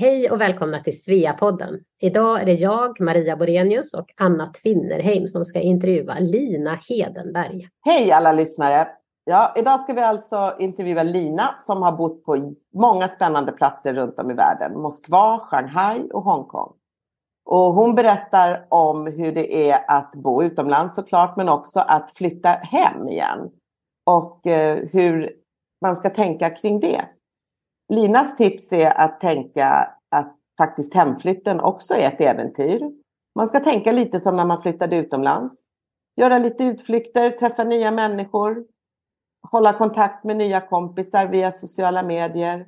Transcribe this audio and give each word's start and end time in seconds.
Hej 0.00 0.30
och 0.30 0.40
välkomna 0.40 0.80
till 0.80 1.02
Sveapodden. 1.02 1.80
Idag 1.98 2.42
är 2.42 2.46
det 2.46 2.54
jag, 2.54 3.00
Maria 3.00 3.36
Borenius 3.36 3.94
och 3.94 4.06
Anna 4.16 4.46
Tvinnerheim 4.46 5.28
som 5.28 5.44
ska 5.44 5.60
intervjua 5.60 6.14
Lina 6.18 6.78
Hedenberg. 6.88 7.68
Hej 7.84 8.12
alla 8.12 8.32
lyssnare! 8.32 8.88
Ja, 9.24 9.54
idag 9.56 9.80
ska 9.80 9.92
vi 9.92 10.00
alltså 10.00 10.54
intervjua 10.58 11.02
Lina 11.02 11.54
som 11.58 11.82
har 11.82 11.92
bott 11.92 12.24
på 12.24 12.54
många 12.74 13.08
spännande 13.08 13.52
platser 13.52 13.94
runt 13.94 14.18
om 14.18 14.30
i 14.30 14.34
världen. 14.34 14.80
Moskva, 14.80 15.38
Shanghai 15.38 16.08
och 16.12 16.22
Hongkong. 16.22 16.72
Och 17.44 17.74
hon 17.74 17.94
berättar 17.94 18.66
om 18.68 19.06
hur 19.06 19.32
det 19.32 19.70
är 19.70 19.84
att 19.88 20.12
bo 20.12 20.42
utomlands 20.42 20.94
såklart, 20.94 21.36
men 21.36 21.48
också 21.48 21.80
att 21.80 22.10
flytta 22.10 22.48
hem 22.48 23.08
igen. 23.08 23.50
Och 24.06 24.46
eh, 24.46 24.88
hur 24.92 25.32
man 25.84 25.96
ska 25.96 26.10
tänka 26.10 26.50
kring 26.50 26.80
det. 26.80 27.04
Linas 27.90 28.36
tips 28.36 28.72
är 28.72 29.00
att 29.00 29.20
tänka 29.20 29.94
att 30.10 30.36
faktiskt 30.58 30.94
hemflytten 30.94 31.60
också 31.60 31.94
är 31.94 32.06
ett 32.06 32.20
äventyr. 32.20 32.90
Man 33.34 33.46
ska 33.46 33.60
tänka 33.60 33.92
lite 33.92 34.20
som 34.20 34.36
när 34.36 34.44
man 34.44 34.62
flyttade 34.62 34.96
utomlands. 34.96 35.62
Göra 36.16 36.38
lite 36.38 36.64
utflykter, 36.64 37.30
träffa 37.30 37.64
nya 37.64 37.90
människor, 37.90 38.64
hålla 39.50 39.72
kontakt 39.72 40.24
med 40.24 40.36
nya 40.36 40.60
kompisar 40.60 41.26
via 41.26 41.52
sociala 41.52 42.02
medier. 42.02 42.66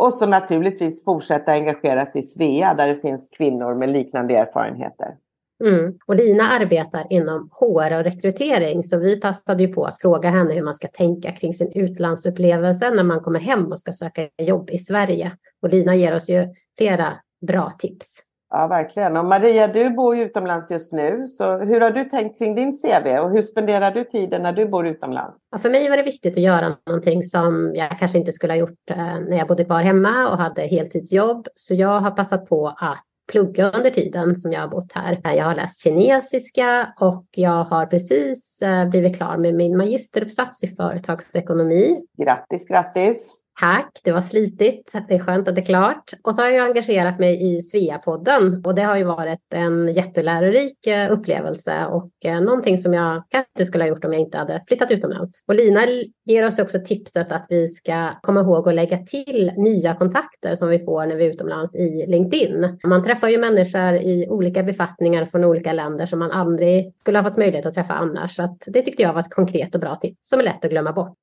Och 0.00 0.14
så 0.14 0.26
naturligtvis 0.26 1.04
fortsätta 1.04 1.52
engagera 1.52 2.06
sig 2.06 2.20
i 2.20 2.24
Svea 2.24 2.74
där 2.74 2.88
det 2.88 2.96
finns 2.96 3.28
kvinnor 3.28 3.74
med 3.74 3.90
liknande 3.90 4.36
erfarenheter. 4.36 5.16
Mm. 5.62 5.94
Och 6.06 6.16
Lina 6.16 6.44
arbetar 6.44 7.06
inom 7.10 7.50
HR 7.52 7.98
och 7.98 8.04
rekrytering 8.04 8.82
så 8.82 8.98
vi 8.98 9.20
passade 9.20 9.62
ju 9.62 9.72
på 9.72 9.84
att 9.84 10.00
fråga 10.00 10.30
henne 10.30 10.54
hur 10.54 10.62
man 10.62 10.74
ska 10.74 10.88
tänka 10.88 11.30
kring 11.30 11.54
sin 11.54 11.72
utlandsupplevelse 11.74 12.90
när 12.90 13.04
man 13.04 13.20
kommer 13.20 13.40
hem 13.40 13.66
och 13.72 13.80
ska 13.80 13.92
söka 13.92 14.28
jobb 14.42 14.70
i 14.70 14.78
Sverige. 14.78 15.32
Och 15.62 15.68
Lina 15.68 15.94
ger 15.94 16.14
oss 16.14 16.30
ju 16.30 16.48
flera 16.78 17.12
bra 17.46 17.70
tips. 17.78 18.06
Ja, 18.54 18.66
verkligen. 18.66 19.16
Och 19.16 19.24
Maria, 19.24 19.68
du 19.68 19.90
bor 19.90 20.16
ju 20.16 20.22
utomlands 20.22 20.70
just 20.70 20.92
nu. 20.92 21.26
Så 21.28 21.58
hur 21.58 21.80
har 21.80 21.90
du 21.90 22.04
tänkt 22.04 22.38
kring 22.38 22.54
din 22.54 22.72
CV 22.72 23.18
och 23.18 23.30
hur 23.30 23.42
spenderar 23.42 23.90
du 23.90 24.04
tiden 24.04 24.42
när 24.42 24.52
du 24.52 24.66
bor 24.66 24.86
utomlands? 24.86 25.38
Ja, 25.50 25.58
för 25.58 25.70
mig 25.70 25.88
var 25.88 25.96
det 25.96 26.02
viktigt 26.02 26.36
att 26.36 26.42
göra 26.42 26.76
någonting 26.86 27.22
som 27.22 27.72
jag 27.74 27.98
kanske 27.98 28.18
inte 28.18 28.32
skulle 28.32 28.52
ha 28.52 28.58
gjort 28.58 28.90
eh, 28.90 28.96
när 28.96 29.38
jag 29.38 29.48
bodde 29.48 29.64
kvar 29.64 29.82
hemma 29.82 30.30
och 30.30 30.38
hade 30.38 30.62
heltidsjobb. 30.62 31.48
Så 31.54 31.74
jag 31.74 32.00
har 32.00 32.10
passat 32.10 32.48
på 32.48 32.66
att 32.76 33.04
plugga 33.32 33.70
under 33.70 33.90
tiden 33.90 34.36
som 34.36 34.52
jag 34.52 34.60
har 34.60 34.68
bott 34.68 34.92
här. 34.92 35.20
Jag 35.24 35.44
har 35.44 35.54
läst 35.54 35.82
kinesiska 35.82 36.94
och 37.00 37.24
jag 37.30 37.64
har 37.64 37.86
precis 37.86 38.62
eh, 38.62 38.88
blivit 38.88 39.16
klar 39.16 39.36
med 39.36 39.54
min 39.54 39.76
magisteruppsats 39.76 40.64
i 40.64 40.68
företagsekonomi. 40.68 42.00
Grattis, 42.18 42.66
grattis! 42.66 43.41
Tack, 43.60 44.00
det 44.04 44.12
var 44.12 44.20
slitigt. 44.20 44.92
Det 45.08 45.14
är 45.14 45.18
skönt 45.18 45.48
att 45.48 45.54
det 45.54 45.60
är 45.60 45.64
klart. 45.64 46.12
Och 46.22 46.34
så 46.34 46.42
har 46.42 46.48
jag 46.48 46.66
engagerat 46.66 47.18
mig 47.18 47.56
i 47.56 47.62
Sveapodden 47.62 48.62
och 48.64 48.74
det 48.74 48.82
har 48.82 48.96
ju 48.96 49.04
varit 49.04 49.54
en 49.54 49.92
jättelärorik 49.92 50.86
eh, 50.86 51.12
upplevelse 51.12 51.86
och 51.86 52.10
eh, 52.24 52.40
någonting 52.40 52.78
som 52.78 52.94
jag 52.94 53.22
kanske 53.30 53.50
inte 53.54 53.64
skulle 53.64 53.84
ha 53.84 53.88
gjort 53.88 54.04
om 54.04 54.12
jag 54.12 54.20
inte 54.20 54.38
hade 54.38 54.62
flyttat 54.68 54.90
utomlands. 54.90 55.44
Och 55.46 55.54
Lina 55.54 55.80
ger 56.24 56.46
oss 56.46 56.58
också 56.58 56.78
tipset 56.84 57.32
att 57.32 57.46
vi 57.48 57.68
ska 57.68 58.08
komma 58.22 58.40
ihåg 58.40 58.68
att 58.68 58.74
lägga 58.74 58.98
till 58.98 59.52
nya 59.56 59.94
kontakter 59.94 60.54
som 60.56 60.68
vi 60.68 60.78
får 60.78 61.06
när 61.06 61.16
vi 61.16 61.26
är 61.26 61.30
utomlands 61.30 61.76
i 61.76 62.06
LinkedIn. 62.08 62.78
Man 62.84 63.04
träffar 63.04 63.28
ju 63.28 63.38
människor 63.38 63.94
i 63.94 64.26
olika 64.28 64.62
befattningar 64.62 65.26
från 65.26 65.44
olika 65.44 65.72
länder 65.72 66.06
som 66.06 66.18
man 66.18 66.30
aldrig 66.30 66.92
skulle 67.00 67.18
ha 67.18 67.24
fått 67.24 67.38
möjlighet 67.38 67.66
att 67.66 67.74
träffa 67.74 67.94
annars. 67.94 68.36
Så 68.36 68.56
det 68.66 68.82
tyckte 68.82 69.02
jag 69.02 69.12
var 69.12 69.20
ett 69.20 69.34
konkret 69.34 69.74
och 69.74 69.80
bra 69.80 69.96
tips 69.96 70.18
som 70.22 70.40
är 70.40 70.44
lätt 70.44 70.64
att 70.64 70.70
glömma 70.70 70.92
bort. 70.92 71.16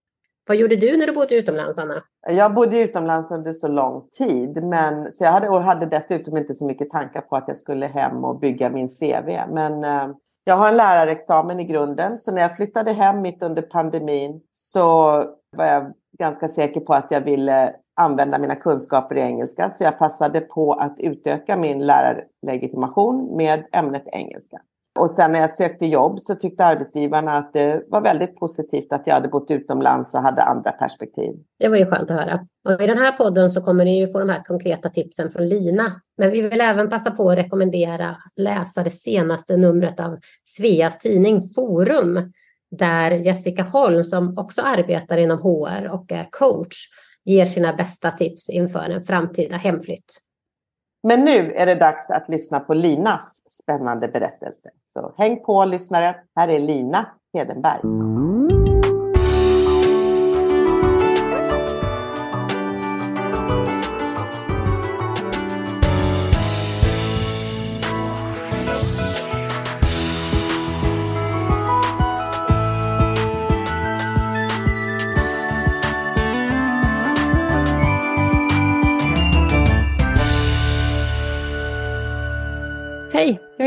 Vad 0.50 0.58
gjorde 0.58 0.76
du 0.76 0.98
när 0.98 1.08
du 1.08 1.14
bodde 1.14 1.36
utomlands, 1.36 1.78
Anna? 1.78 2.04
Jag 2.28 2.54
bodde 2.54 2.80
utomlands 2.80 3.32
under 3.32 3.54
så 3.54 3.68
lång 3.68 4.08
tid. 4.12 4.64
Men, 4.64 5.14
så 5.14 5.24
jag 5.24 5.32
hade, 5.32 5.50
och 5.50 5.64
hade 5.64 5.86
dessutom 5.86 6.38
inte 6.38 6.54
så 6.54 6.66
mycket 6.66 6.90
tankar 6.90 7.22
på 7.22 7.36
att 7.36 7.48
jag 7.48 7.58
skulle 7.58 7.86
hem 7.86 8.26
och 8.26 8.40
bygga 8.40 8.70
min 8.70 8.88
CV. 8.88 9.54
Men 9.54 9.84
eh, 9.84 10.08
jag 10.44 10.56
har 10.56 10.70
en 10.70 10.78
lärarexamen 10.78 11.60
i 11.60 11.64
grunden. 11.64 12.20
Så 12.20 12.32
när 12.32 12.42
jag 12.42 12.56
flyttade 12.56 12.92
hem 12.92 13.22
mitt 13.22 13.44
under 13.44 13.62
pandemin 13.62 14.42
så 14.52 14.92
var 15.58 15.66
jag 15.66 15.94
ganska 16.20 16.48
säker 16.50 16.80
på 16.80 16.94
att 16.94 17.08
jag 17.10 17.22
ville 17.22 17.76
använda 17.96 18.40
mina 18.40 18.56
kunskaper 18.56 19.16
i 19.16 19.22
engelska. 19.22 19.70
Så 19.70 19.84
jag 19.84 19.98
passade 19.98 20.42
på 20.42 20.74
att 20.74 21.00
utöka 21.00 21.58
min 21.58 21.86
lärarlegitimation 21.86 23.38
med 23.38 23.66
ämnet 23.72 24.04
engelska. 24.06 24.62
Och 25.00 25.12
sen 25.12 25.32
när 25.32 25.40
jag 25.40 25.50
sökte 25.50 25.86
jobb 25.86 26.22
så 26.22 26.36
tyckte 26.36 26.66
arbetsgivarna 26.66 27.32
att 27.32 27.54
det 27.54 27.84
var 27.88 28.02
väldigt 28.02 28.40
positivt 28.40 28.94
att 28.94 29.08
jag 29.08 29.14
hade 29.14 29.28
bott 29.28 29.52
utomlands 29.52 30.14
och 30.14 30.22
hade 30.22 30.44
andra 30.44 30.72
perspektiv. 30.72 31.36
Det 31.60 31.70
var 31.70 31.78
ju 31.78 31.86
skönt 31.86 32.12
att 32.12 32.18
höra. 32.18 32.40
Och 32.66 32.82
I 32.82 32.88
den 32.88 32.98
här 32.98 33.12
podden 33.12 33.50
så 33.50 33.62
kommer 33.62 33.86
ni 33.86 34.00
ju 34.00 34.08
få 34.08 34.20
de 34.20 34.30
här 34.30 34.44
konkreta 34.44 34.90
tipsen 34.90 35.32
från 35.32 35.50
Lina. 35.50 36.02
Men 36.18 36.32
vi 36.32 36.42
vill 36.42 36.62
även 36.62 36.90
passa 36.90 37.12
på 37.12 37.30
att 37.30 37.38
rekommendera 37.38 38.10
att 38.10 38.40
läsa 38.40 38.84
det 38.84 38.90
senaste 38.90 39.58
numret 39.58 40.00
av 40.00 40.20
Sveas 40.46 41.00
tidning 41.00 41.42
Forum 41.56 42.32
där 42.72 43.12
Jessica 43.12 43.64
Holm 43.64 44.06
som 44.06 44.38
också 44.38 44.62
arbetar 44.62 45.18
inom 45.18 45.38
HR 45.38 45.94
och 45.94 46.12
är 46.12 46.28
coach 46.32 46.78
ger 47.26 47.46
sina 47.46 47.74
bästa 47.74 48.12
tips 48.12 48.50
inför 48.50 48.90
en 48.90 49.04
framtida 49.04 49.58
hemflytt. 49.58 50.22
Men 51.04 51.26
nu 51.26 51.54
är 51.54 51.66
det 51.66 51.76
dags 51.76 52.10
att 52.10 52.30
lyssna 52.30 52.60
på 52.60 52.74
Linas 52.74 53.44
spännande 53.50 54.08
berättelse. 54.08 54.70
Så 54.94 55.14
häng 55.18 55.44
på 55.44 55.66
lyssnare. 55.66 56.16
Här 56.36 56.48
är 56.48 56.60
Lina 56.60 57.06
Hedenberg. 57.34 58.29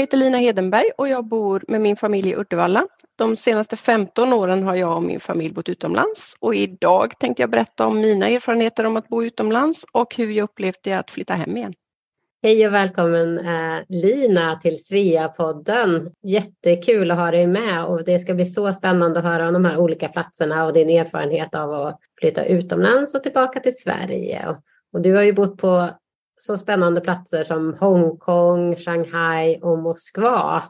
Heter 0.03 0.17
Lina 0.17 0.39
Hedenberg 0.39 0.91
och 0.99 1.09
jag 1.09 1.25
bor 1.25 1.65
med 1.69 1.81
min 1.81 1.97
familj 1.97 2.31
i 2.31 2.37
Uddevalla. 2.37 2.87
De 3.17 3.37
senaste 3.37 3.77
15 3.77 4.33
åren 4.33 4.63
har 4.63 4.75
jag 4.75 4.97
och 4.97 5.03
min 5.03 5.21
familj 5.21 5.55
bott 5.55 5.69
utomlands 5.69 6.37
och 6.41 6.55
idag 6.55 7.19
tänkte 7.19 7.43
jag 7.43 7.51
berätta 7.51 7.87
om 7.87 8.01
mina 8.01 8.29
erfarenheter 8.29 8.85
om 8.85 8.97
att 8.97 9.09
bo 9.09 9.23
utomlands 9.23 9.85
och 9.93 10.17
hur 10.17 10.31
jag 10.31 10.45
upplevt 10.45 10.79
det 10.83 10.93
att 10.93 11.11
flytta 11.11 11.35
hem 11.35 11.57
igen. 11.57 11.75
Hej 12.43 12.67
och 12.67 12.75
välkommen 12.75 13.39
eh, 13.39 13.83
Lina 13.89 14.57
till 14.57 14.85
Sveapodden. 14.85 16.11
Jättekul 16.23 17.11
att 17.11 17.19
ha 17.19 17.31
dig 17.31 17.47
med 17.47 17.85
och 17.85 18.05
det 18.05 18.19
ska 18.19 18.35
bli 18.35 18.47
så 18.47 18.73
spännande 18.73 19.19
att 19.19 19.25
höra 19.25 19.47
om 19.47 19.53
de 19.53 19.65
här 19.65 19.79
olika 19.79 20.09
platserna 20.09 20.65
och 20.65 20.73
din 20.73 20.91
erfarenhet 20.91 21.55
av 21.55 21.73
att 21.73 21.99
flytta 22.21 22.45
utomlands 22.45 23.15
och 23.15 23.23
tillbaka 23.23 23.61
till 23.61 23.77
Sverige. 23.77 24.57
Och 24.93 25.03
du 25.03 25.15
har 25.15 25.23
ju 25.23 25.33
bott 25.33 25.59
på 25.59 25.89
så 26.47 26.59
spännande 26.59 27.01
platser 27.01 27.45
som 27.45 27.75
Hongkong, 27.81 28.77
Shanghai 28.77 29.59
och 29.63 29.79
Moskva. 29.79 30.63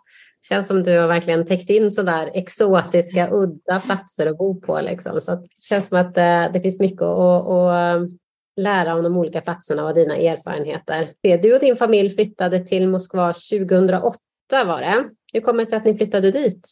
Känns 0.49 0.67
som 0.69 0.83
du 0.83 0.99
har 0.99 1.09
verkligen 1.09 1.47
täckt 1.47 1.71
in 1.71 1.93
sådär 1.93 2.31
exotiska, 2.35 3.29
udda 3.33 3.81
platser 3.81 4.27
att 4.27 4.39
bo 4.39 4.61
på. 4.61 4.81
Liksom. 4.81 5.21
Så 5.21 5.35
det 5.35 5.47
känns 5.63 5.89
som 5.89 5.99
att 5.99 6.15
det, 6.15 6.51
det 6.53 6.61
finns 6.61 6.81
mycket 6.81 7.03
att, 7.03 7.49
att 7.49 8.09
lära 8.57 8.95
om 8.95 9.03
de 9.03 9.17
olika 9.17 9.41
platserna 9.41 9.85
och 9.85 9.95
dina 9.95 10.17
erfarenheter. 10.17 11.13
Du 11.43 11.55
och 11.55 11.61
din 11.61 11.77
familj 11.77 12.11
flyttade 12.11 12.61
till 12.61 12.89
Moskva 12.89 13.33
2008 13.33 14.19
var 14.51 14.81
det. 14.81 15.05
Hur 15.33 15.41
kommer 15.41 15.59
det 15.59 15.67
sig 15.67 15.77
att 15.77 15.85
ni 15.85 15.97
flyttade 15.97 16.31
dit? 16.31 16.69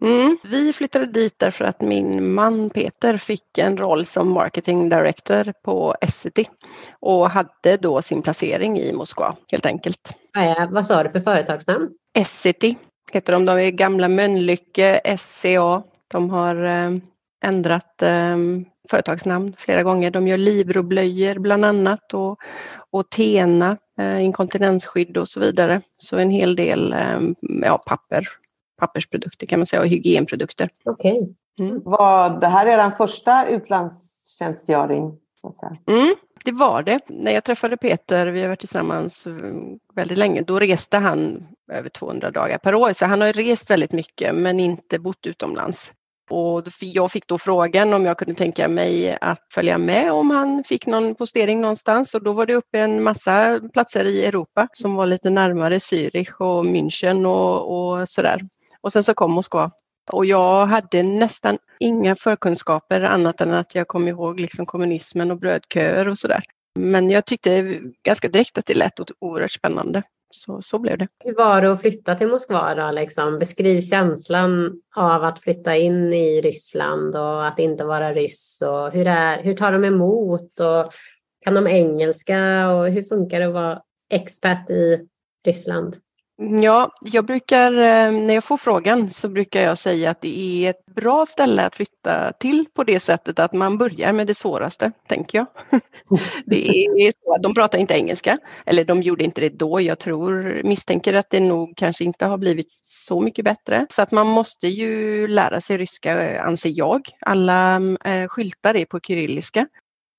Mm. 0.00 0.38
Vi 0.42 0.72
flyttade 0.72 1.06
dit 1.06 1.38
därför 1.38 1.64
att 1.64 1.80
min 1.80 2.34
man 2.34 2.70
Peter 2.70 3.16
fick 3.16 3.58
en 3.58 3.76
roll 3.76 4.06
som 4.06 4.30
marketing 4.30 4.88
director 4.88 5.52
på 5.64 5.94
Essity 6.00 6.44
och 7.00 7.30
hade 7.30 7.76
då 7.80 8.02
sin 8.02 8.22
placering 8.22 8.78
i 8.78 8.92
Moskva 8.92 9.36
helt 9.48 9.66
enkelt. 9.66 10.14
Ja, 10.32 10.68
vad 10.70 10.86
sa 10.86 11.02
du 11.02 11.10
för 11.10 11.20
företagsnamn? 11.20 11.90
Essity 12.14 12.76
heter 13.12 13.32
de. 13.32 13.44
De 13.44 13.58
är 13.58 13.70
gamla 13.70 14.08
Mölnlycke 14.08 15.16
SCA. 15.18 15.82
De 16.08 16.30
har 16.30 16.64
eh, 16.64 16.90
ändrat 17.44 18.02
eh, 18.02 18.36
företagsnamn 18.90 19.54
flera 19.58 19.82
gånger. 19.82 20.10
De 20.10 20.28
gör 20.28 20.38
Libro-blöjor 20.38 21.38
bland 21.38 21.64
annat 21.64 22.14
och, 22.14 22.38
och 22.90 23.10
Tena, 23.10 23.76
eh, 23.98 24.24
inkontinensskydd 24.24 25.16
och 25.16 25.28
så 25.28 25.40
vidare. 25.40 25.80
Så 25.98 26.16
en 26.18 26.30
hel 26.30 26.56
del 26.56 26.92
eh, 26.92 27.20
ja, 27.40 27.78
papper 27.86 28.28
pappersprodukter 28.78 29.46
kan 29.46 29.58
man 29.58 29.66
säga 29.66 29.82
och 29.82 29.88
hygienprodukter. 29.88 30.70
Okej. 30.84 31.12
Okay. 31.12 31.68
Mm. 31.68 31.82
Var 31.84 32.40
det 32.40 32.46
här 32.46 32.66
är 32.66 32.76
den 32.76 32.92
första 32.92 33.48
utlandstjänstgöring? 33.48 35.18
Mm, 35.86 36.14
det 36.44 36.52
var 36.52 36.82
det. 36.82 37.00
När 37.08 37.32
jag 37.32 37.44
träffade 37.44 37.76
Peter, 37.76 38.26
vi 38.26 38.40
har 38.40 38.48
varit 38.48 38.60
tillsammans 38.60 39.26
väldigt 39.94 40.18
länge, 40.18 40.42
då 40.42 40.58
reste 40.58 40.96
han 40.96 41.46
över 41.72 41.88
200 41.88 42.30
dagar 42.30 42.58
per 42.58 42.74
år. 42.74 42.92
Så 42.92 43.06
han 43.06 43.20
har 43.20 43.32
rest 43.32 43.70
väldigt 43.70 43.92
mycket 43.92 44.34
men 44.34 44.60
inte 44.60 44.98
bott 44.98 45.26
utomlands. 45.26 45.92
Och 46.30 46.62
jag 46.80 47.12
fick 47.12 47.26
då 47.26 47.38
frågan 47.38 47.92
om 47.92 48.04
jag 48.04 48.18
kunde 48.18 48.34
tänka 48.34 48.68
mig 48.68 49.18
att 49.20 49.46
följa 49.54 49.78
med 49.78 50.12
om 50.12 50.30
han 50.30 50.64
fick 50.64 50.86
någon 50.86 51.14
postering 51.14 51.60
någonstans 51.60 52.14
och 52.14 52.22
då 52.22 52.32
var 52.32 52.46
det 52.46 52.54
uppe 52.54 52.78
en 52.78 53.02
massa 53.02 53.60
platser 53.72 54.04
i 54.04 54.24
Europa 54.24 54.68
som 54.72 54.94
var 54.94 55.06
lite 55.06 55.30
närmare 55.30 55.78
Zürich 55.78 56.32
och 56.32 56.64
München 56.64 57.26
och, 57.26 58.00
och 58.00 58.08
sådär. 58.08 58.40
Och 58.82 58.92
sen 58.92 59.02
så 59.02 59.14
kom 59.14 59.32
Moskva 59.32 59.70
och 60.12 60.26
jag 60.26 60.66
hade 60.66 61.02
nästan 61.02 61.58
inga 61.80 62.16
förkunskaper 62.16 63.00
annat 63.00 63.40
än 63.40 63.54
att 63.54 63.74
jag 63.74 63.88
kom 63.88 64.08
ihåg 64.08 64.40
liksom 64.40 64.66
kommunismen 64.66 65.30
och 65.30 65.38
brödköer 65.38 66.08
och 66.08 66.18
sådär. 66.18 66.44
Men 66.74 67.10
jag 67.10 67.24
tyckte 67.24 67.80
ganska 68.02 68.28
direkt 68.28 68.58
att 68.58 68.66
det 68.66 68.74
lät 68.74 69.00
oerhört 69.18 69.52
spännande. 69.52 70.02
Så, 70.30 70.62
så 70.62 70.78
blev 70.78 70.98
det. 70.98 71.08
Hur 71.24 71.34
var 71.34 71.62
det 71.62 71.72
att 71.72 71.80
flytta 71.80 72.14
till 72.14 72.28
Moskva 72.28 72.74
då? 72.74 72.90
Liksom? 72.90 73.38
Beskriv 73.38 73.80
känslan 73.80 74.80
av 74.96 75.24
att 75.24 75.40
flytta 75.40 75.76
in 75.76 76.12
i 76.12 76.40
Ryssland 76.40 77.16
och 77.16 77.46
att 77.46 77.58
inte 77.58 77.84
vara 77.84 78.14
ryss. 78.14 78.62
Och 78.62 78.92
hur, 78.92 79.06
är, 79.06 79.42
hur 79.42 79.56
tar 79.56 79.72
de 79.72 79.84
emot? 79.84 80.60
Och 80.60 80.92
kan 81.44 81.54
de 81.54 81.66
engelska? 81.66 82.70
Och 82.72 82.88
hur 82.88 83.02
funkar 83.02 83.40
det 83.40 83.46
att 83.46 83.54
vara 83.54 83.82
expert 84.10 84.70
i 84.70 85.08
Ryssland? 85.44 85.96
Ja, 86.40 86.92
jag 87.00 87.26
brukar, 87.26 87.72
eh, 87.72 88.12
när 88.12 88.34
jag 88.34 88.44
får 88.44 88.56
frågan 88.56 89.10
så 89.10 89.28
brukar 89.28 89.60
jag 89.60 89.78
säga 89.78 90.10
att 90.10 90.20
det 90.20 90.66
är 90.66 90.70
ett 90.70 90.86
bra 90.86 91.26
ställe 91.26 91.66
att 91.66 91.74
flytta 91.76 92.32
till 92.32 92.66
på 92.74 92.84
det 92.84 93.00
sättet 93.00 93.38
att 93.38 93.52
man 93.52 93.78
börjar 93.78 94.12
med 94.12 94.26
det 94.26 94.34
svåraste, 94.34 94.92
tänker 95.08 95.38
jag. 95.38 95.46
Det 96.46 96.68
är 96.68 97.12
så, 97.24 97.38
de 97.42 97.54
pratar 97.54 97.78
inte 97.78 97.94
engelska, 97.94 98.38
eller 98.66 98.84
de 98.84 99.02
gjorde 99.02 99.24
inte 99.24 99.40
det 99.40 99.48
då. 99.48 99.80
Jag 99.80 99.98
tror, 99.98 100.60
misstänker 100.64 101.14
att 101.14 101.30
det 101.30 101.40
nog 101.40 101.76
kanske 101.76 102.04
inte 102.04 102.26
har 102.26 102.38
blivit 102.38 102.72
så 103.08 103.20
mycket 103.20 103.44
bättre. 103.44 103.86
Så 103.90 104.02
att 104.02 104.12
man 104.12 104.26
måste 104.26 104.68
ju 104.68 105.28
lära 105.28 105.60
sig 105.60 105.76
ryska, 105.78 106.22
eh, 106.22 106.46
anser 106.46 106.72
jag. 106.74 107.08
Alla 107.20 107.80
eh, 108.04 108.28
skyltar 108.28 108.76
är 108.76 108.84
på 108.84 109.00
kyrilliska. 109.00 109.66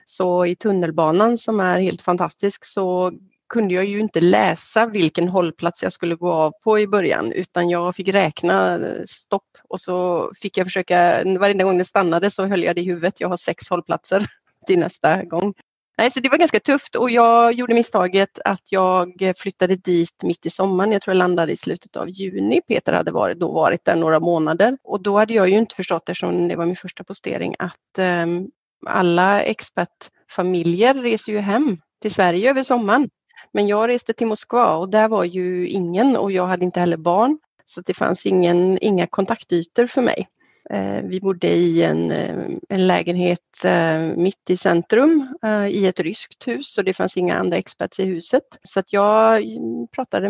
Så 0.05 0.45
i 0.45 0.55
tunnelbanan 0.55 1.37
som 1.37 1.59
är 1.59 1.79
helt 1.79 2.01
fantastisk 2.01 2.65
så 2.65 3.11
kunde 3.49 3.73
jag 3.73 3.85
ju 3.85 3.99
inte 3.99 4.21
läsa 4.21 4.85
vilken 4.85 5.29
hållplats 5.29 5.83
jag 5.83 5.93
skulle 5.93 6.15
gå 6.15 6.31
av 6.31 6.53
på 6.63 6.79
i 6.79 6.87
början 6.87 7.31
utan 7.31 7.69
jag 7.69 7.95
fick 7.95 8.07
räkna 8.07 8.75
eh, 8.75 9.03
stopp 9.07 9.57
och 9.69 9.81
så 9.81 10.31
fick 10.41 10.57
jag 10.57 10.67
försöka, 10.67 11.23
varenda 11.39 11.63
gång 11.63 11.77
det 11.77 11.85
stannade 11.85 12.31
så 12.31 12.45
höll 12.45 12.63
jag 12.63 12.75
det 12.75 12.81
i 12.81 12.85
huvudet. 12.85 13.21
Jag 13.21 13.29
har 13.29 13.37
sex 13.37 13.69
hållplatser 13.69 14.27
till 14.67 14.79
nästa 14.79 15.23
gång. 15.23 15.53
Nej, 15.97 16.11
så 16.11 16.19
det 16.19 16.29
var 16.29 16.37
ganska 16.37 16.59
tufft 16.59 16.95
och 16.95 17.09
jag 17.09 17.53
gjorde 17.53 17.73
misstaget 17.73 18.39
att 18.45 18.71
jag 18.71 19.33
flyttade 19.37 19.75
dit 19.75 20.23
mitt 20.23 20.45
i 20.45 20.49
sommaren. 20.49 20.91
Jag 20.91 21.01
tror 21.01 21.15
jag 21.15 21.19
landade 21.19 21.51
i 21.51 21.57
slutet 21.57 21.95
av 21.95 22.09
juni. 22.09 22.61
Peter 22.67 22.93
hade 22.93 23.11
varit, 23.11 23.39
då 23.39 23.51
varit 23.51 23.85
där 23.85 23.95
några 23.95 24.19
månader 24.19 24.77
och 24.83 25.03
då 25.03 25.17
hade 25.17 25.33
jag 25.33 25.49
ju 25.49 25.57
inte 25.57 25.75
förstått 25.75 26.09
eftersom 26.09 26.47
det 26.47 26.55
var 26.55 26.65
min 26.65 26.75
första 26.75 27.03
postering 27.03 27.55
att 27.59 28.23
um, 28.23 28.49
alla 28.85 29.41
expertfamiljer 29.41 30.93
reser 30.93 31.31
ju 31.31 31.39
hem 31.39 31.77
till 32.01 32.13
Sverige 32.13 32.49
över 32.49 32.63
sommaren. 32.63 33.09
Men 33.51 33.67
jag 33.67 33.87
reste 33.87 34.13
till 34.13 34.27
Moskva 34.27 34.75
och 34.75 34.89
där 34.89 35.07
var 35.07 35.23
ju 35.23 35.69
ingen 35.69 36.17
och 36.17 36.31
jag 36.31 36.45
hade 36.45 36.65
inte 36.65 36.79
heller 36.79 36.97
barn. 36.97 37.39
Så 37.65 37.81
det 37.81 37.93
fanns 37.93 38.25
ingen, 38.25 38.77
inga 38.81 39.07
kontaktytor 39.07 39.87
för 39.87 40.01
mig. 40.01 40.27
Eh, 40.69 41.01
vi 41.03 41.19
bodde 41.19 41.47
i 41.47 41.83
en, 41.83 42.11
eh, 42.11 42.35
en 42.69 42.87
lägenhet 42.87 43.63
eh, 43.65 43.99
mitt 43.99 44.49
i 44.49 44.57
centrum 44.57 45.37
i 45.71 45.85
ett 45.87 45.99
ryskt 45.99 46.47
hus 46.47 46.77
och 46.77 46.83
det 46.83 46.93
fanns 46.93 47.17
inga 47.17 47.35
andra 47.35 47.57
experts 47.57 47.99
i 47.99 48.05
huset. 48.05 48.43
Så 48.63 48.79
att 48.79 48.93
jag 48.93 49.43
pratade 49.91 50.29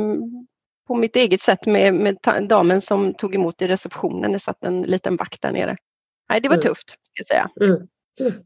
på 0.87 0.95
mitt 0.95 1.15
eget 1.15 1.41
sätt 1.41 1.65
med, 1.65 1.93
med 1.93 2.17
damen 2.41 2.81
som 2.81 3.13
tog 3.13 3.35
emot 3.35 3.61
i 3.61 3.67
receptionen. 3.67 4.31
Det 4.31 4.39
satt 4.39 4.63
en 4.63 4.81
liten 4.81 5.15
vakt 5.15 5.41
där 5.41 5.51
nere. 5.51 5.77
Nej, 6.29 6.41
det 6.41 6.49
var 6.49 6.55
mm. 6.55 6.63
tufft, 6.63 6.89
ska 6.89 7.11
jag 7.13 7.27
säga. 7.27 7.49
Mm. 7.61 7.87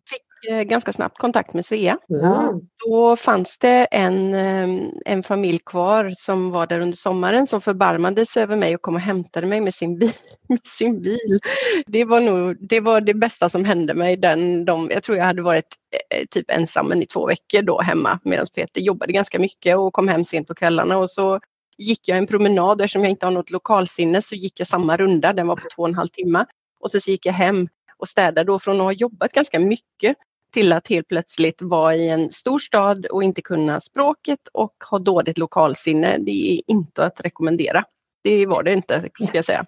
Fick 0.09 0.21
Eh, 0.23 0.32
ganska 0.65 0.93
snabbt 0.93 1.17
kontakt 1.17 1.53
med 1.53 1.65
Svea. 1.65 1.97
Mm. 2.09 2.61
Då 2.85 3.15
fanns 3.15 3.57
det 3.57 3.87
en, 3.91 4.33
eh, 4.33 4.89
en 5.05 5.23
familj 5.23 5.59
kvar 5.65 6.13
som 6.17 6.51
var 6.51 6.67
där 6.67 6.79
under 6.79 6.97
sommaren 6.97 7.47
som 7.47 7.61
förbarmade 7.61 8.25
sig 8.25 8.43
över 8.43 8.57
mig 8.57 8.75
och 8.75 8.81
kom 8.81 8.95
och 8.95 9.01
hämtade 9.01 9.47
mig 9.47 9.61
med 9.61 9.73
sin 9.73 9.99
bil. 9.99 10.11
Med 10.49 10.67
sin 10.67 11.01
bil. 11.01 11.39
Det, 11.85 12.05
var 12.05 12.19
nog, 12.19 12.67
det 12.69 12.79
var 12.79 13.01
det 13.01 13.13
bästa 13.13 13.49
som 13.49 13.65
hände 13.65 13.93
mig. 13.93 14.17
Den, 14.17 14.65
de, 14.65 14.89
jag 14.93 15.03
tror 15.03 15.17
jag 15.17 15.25
hade 15.25 15.41
varit 15.41 15.75
eh, 16.09 16.25
typ 16.31 16.51
ensam 16.51 16.93
i 16.93 17.05
två 17.05 17.27
veckor 17.27 17.61
då 17.61 17.81
hemma 17.81 18.19
medan 18.23 18.45
Peter 18.55 18.81
jobbade 18.81 19.13
ganska 19.13 19.39
mycket 19.39 19.77
och 19.77 19.93
kom 19.93 20.07
hem 20.07 20.23
sent 20.23 20.47
på 20.47 20.55
kvällarna 20.55 20.97
och 20.97 21.09
så 21.09 21.39
gick 21.77 22.07
jag 22.07 22.17
en 22.17 22.27
promenad 22.27 22.81
eftersom 22.81 23.01
jag 23.01 23.09
inte 23.09 23.25
har 23.25 23.31
något 23.31 23.49
lokalsinne 23.49 24.21
så 24.21 24.35
gick 24.35 24.59
jag 24.59 24.67
samma 24.67 24.97
runda, 24.97 25.33
den 25.33 25.47
var 25.47 25.55
på 25.55 25.67
två 25.75 25.81
och 25.81 25.89
en 25.89 25.95
halv 25.95 26.07
timme. 26.07 26.45
Och 26.79 26.91
så 26.91 26.97
gick 26.97 27.25
jag 27.25 27.33
hem 27.33 27.67
och 27.97 28.07
städade 28.09 28.43
då 28.43 28.59
från 28.59 28.75
att 28.75 28.85
ha 28.85 28.91
jobbat 28.91 29.33
ganska 29.33 29.59
mycket 29.59 30.17
till 30.53 30.73
att 30.73 30.87
helt 30.87 31.07
plötsligt 31.07 31.61
vara 31.61 31.95
i 31.95 32.09
en 32.09 32.29
stor 32.29 32.59
stad 32.59 33.05
och 33.05 33.23
inte 33.23 33.41
kunna 33.41 33.79
språket 33.79 34.39
och 34.53 34.73
ha 34.89 34.99
dåligt 34.99 35.37
lokalsinne. 35.37 36.17
Det 36.17 36.53
är 36.53 36.61
inte 36.67 37.05
att 37.05 37.21
rekommendera. 37.21 37.85
Det 38.23 38.45
var 38.45 38.63
det 38.63 38.73
inte, 38.73 39.09
ska 39.27 39.37
jag 39.37 39.45
säga. 39.45 39.65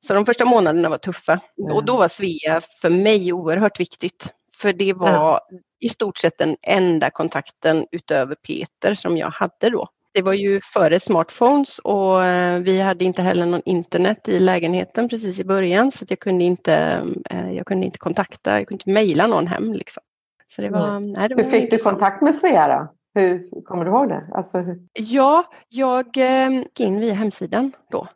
Så 0.00 0.14
de 0.14 0.26
första 0.26 0.44
månaderna 0.44 0.88
var 0.88 0.98
tuffa. 0.98 1.40
Och 1.72 1.84
då 1.84 1.96
var 1.96 2.08
Svea 2.08 2.60
för 2.80 2.90
mig 2.90 3.32
oerhört 3.32 3.80
viktigt. 3.80 4.28
För 4.56 4.72
det 4.72 4.92
var 4.92 5.40
i 5.80 5.88
stort 5.88 6.18
sett 6.18 6.38
den 6.38 6.56
enda 6.62 7.10
kontakten 7.10 7.86
utöver 7.92 8.34
Peter 8.34 8.94
som 8.94 9.16
jag 9.16 9.30
hade 9.30 9.70
då. 9.70 9.88
Det 10.14 10.22
var 10.22 10.32
ju 10.32 10.60
före 10.60 11.00
smartphones 11.00 11.78
och 11.78 12.24
eh, 12.24 12.58
vi 12.60 12.80
hade 12.80 13.04
inte 13.04 13.22
heller 13.22 13.46
någon 13.46 13.62
internet 13.64 14.28
i 14.28 14.40
lägenheten 14.40 15.08
precis 15.08 15.40
i 15.40 15.44
början 15.44 15.92
så 15.92 16.04
jag 16.08 16.20
kunde 16.20 16.44
inte, 16.44 17.02
eh, 17.30 17.52
jag 17.52 17.66
kunde 17.66 17.86
inte 17.86 17.98
kontakta, 17.98 18.58
jag 18.58 18.68
kunde 18.68 18.82
inte 18.82 18.90
mejla 18.90 19.26
någon 19.26 19.46
hem. 19.46 19.72
Liksom. 19.72 20.02
Så 20.50 20.62
det 20.62 20.70
var, 20.70 20.88
mm. 20.88 21.12
nej, 21.12 21.28
det 21.28 21.34
var 21.34 21.42
hur 21.42 21.50
fick 21.50 21.70
du 21.70 21.78
kontakt 21.78 22.22
med 22.22 22.34
Svea 22.34 22.68
då? 22.68 22.94
Hur, 23.20 23.62
kommer 23.64 23.84
du 23.84 23.90
ihåg 23.90 24.08
det? 24.08 24.28
Alltså. 24.34 24.64
Ja, 24.92 25.44
jag 25.68 26.16
eh, 26.16 26.50
gick 26.50 26.80
in 26.80 27.00
via 27.00 27.14
hemsidan 27.14 27.72
då. 27.90 28.08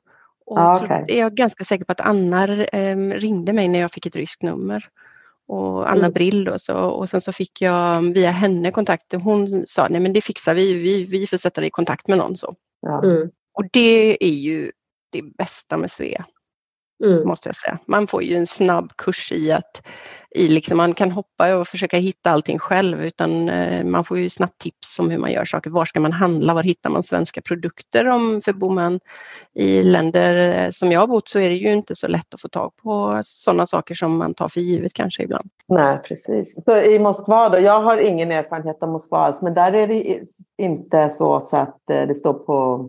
Och 0.46 0.58
ah, 0.58 0.84
okay. 0.84 1.04
är 1.08 1.18
jag 1.18 1.34
ganska 1.34 1.64
säker 1.64 1.84
på 1.84 1.92
att 1.92 2.00
Anna 2.00 2.64
eh, 2.64 2.96
ringde 2.96 3.52
mig 3.52 3.68
när 3.68 3.80
jag 3.80 3.92
fick 3.92 4.06
ett 4.06 4.16
ryskt 4.16 4.42
nummer. 4.42 4.88
Och 5.46 5.90
Anna 5.90 5.98
mm. 5.98 6.12
Brill 6.12 6.44
då, 6.44 6.58
så, 6.58 6.74
och 6.76 7.08
sen 7.08 7.20
så 7.20 7.32
fick 7.32 7.62
jag 7.62 8.02
via 8.14 8.30
henne 8.30 8.70
kontakt. 8.70 9.12
Hon 9.12 9.66
sa 9.66 9.88
nej 9.90 10.00
men 10.00 10.12
det 10.12 10.20
fixar 10.20 10.54
vi, 10.54 10.74
vi, 10.74 11.04
vi 11.04 11.26
får 11.26 11.36
sätta 11.36 11.60
dig 11.60 11.68
i 11.68 11.70
kontakt 11.70 12.08
med 12.08 12.18
någon. 12.18 12.36
Så. 12.36 12.54
Ja. 12.80 13.04
Mm. 13.04 13.30
Och 13.54 13.64
det 13.72 14.24
är 14.24 14.34
ju 14.34 14.72
det 15.10 15.22
bästa 15.22 15.76
med 15.76 15.90
Svea. 15.90 16.24
Mm. 17.04 17.28
Måste 17.28 17.48
jag 17.48 17.56
säga. 17.56 17.78
Man 17.86 18.06
får 18.06 18.22
ju 18.22 18.36
en 18.36 18.46
snabb 18.46 18.92
kurs 18.96 19.32
i 19.32 19.52
att 19.52 19.82
i 20.34 20.48
liksom, 20.48 20.76
man 20.76 20.94
kan 20.94 21.10
hoppa 21.10 21.56
och 21.56 21.68
försöka 21.68 21.96
hitta 21.96 22.30
allting 22.30 22.58
själv 22.58 23.04
utan 23.04 23.48
eh, 23.48 23.84
man 23.84 24.04
får 24.04 24.18
ju 24.18 24.30
snabbt 24.30 24.58
tips 24.58 24.98
om 24.98 25.10
hur 25.10 25.18
man 25.18 25.32
gör 25.32 25.44
saker. 25.44 25.70
Var 25.70 25.84
ska 25.84 26.00
man 26.00 26.12
handla? 26.12 26.54
Var 26.54 26.62
hittar 26.62 26.90
man 26.90 27.02
svenska 27.02 27.40
produkter? 27.40 28.08
Om, 28.08 28.40
för 28.44 28.52
bor 28.52 28.70
man 28.70 29.00
i 29.54 29.82
länder 29.82 30.64
eh, 30.64 30.70
som 30.70 30.92
jag 30.92 31.00
har 31.00 31.06
bott 31.06 31.28
så 31.28 31.38
är 31.38 31.48
det 31.48 31.56
ju 31.56 31.72
inte 31.72 31.94
så 31.94 32.08
lätt 32.08 32.34
att 32.34 32.40
få 32.40 32.48
tag 32.48 32.72
på 32.82 33.20
sådana 33.24 33.66
saker 33.66 33.94
som 33.94 34.16
man 34.16 34.34
tar 34.34 34.48
för 34.48 34.60
givet 34.60 34.92
kanske 34.92 35.22
ibland. 35.22 35.50
Nej, 35.68 35.98
precis. 36.08 36.54
Så 36.64 36.80
i 36.80 36.98
Moskva 36.98 37.48
då, 37.48 37.58
jag 37.58 37.82
har 37.82 37.96
ingen 37.96 38.32
erfarenhet 38.32 38.82
av 38.82 38.88
Moskva 38.88 39.18
alls, 39.18 39.42
men 39.42 39.54
där 39.54 39.72
är 39.72 39.86
det 39.86 40.20
inte 40.62 41.10
så, 41.10 41.40
så 41.40 41.56
att 41.56 41.90
eh, 41.90 42.06
det 42.06 42.14
står 42.14 42.34
på 42.34 42.88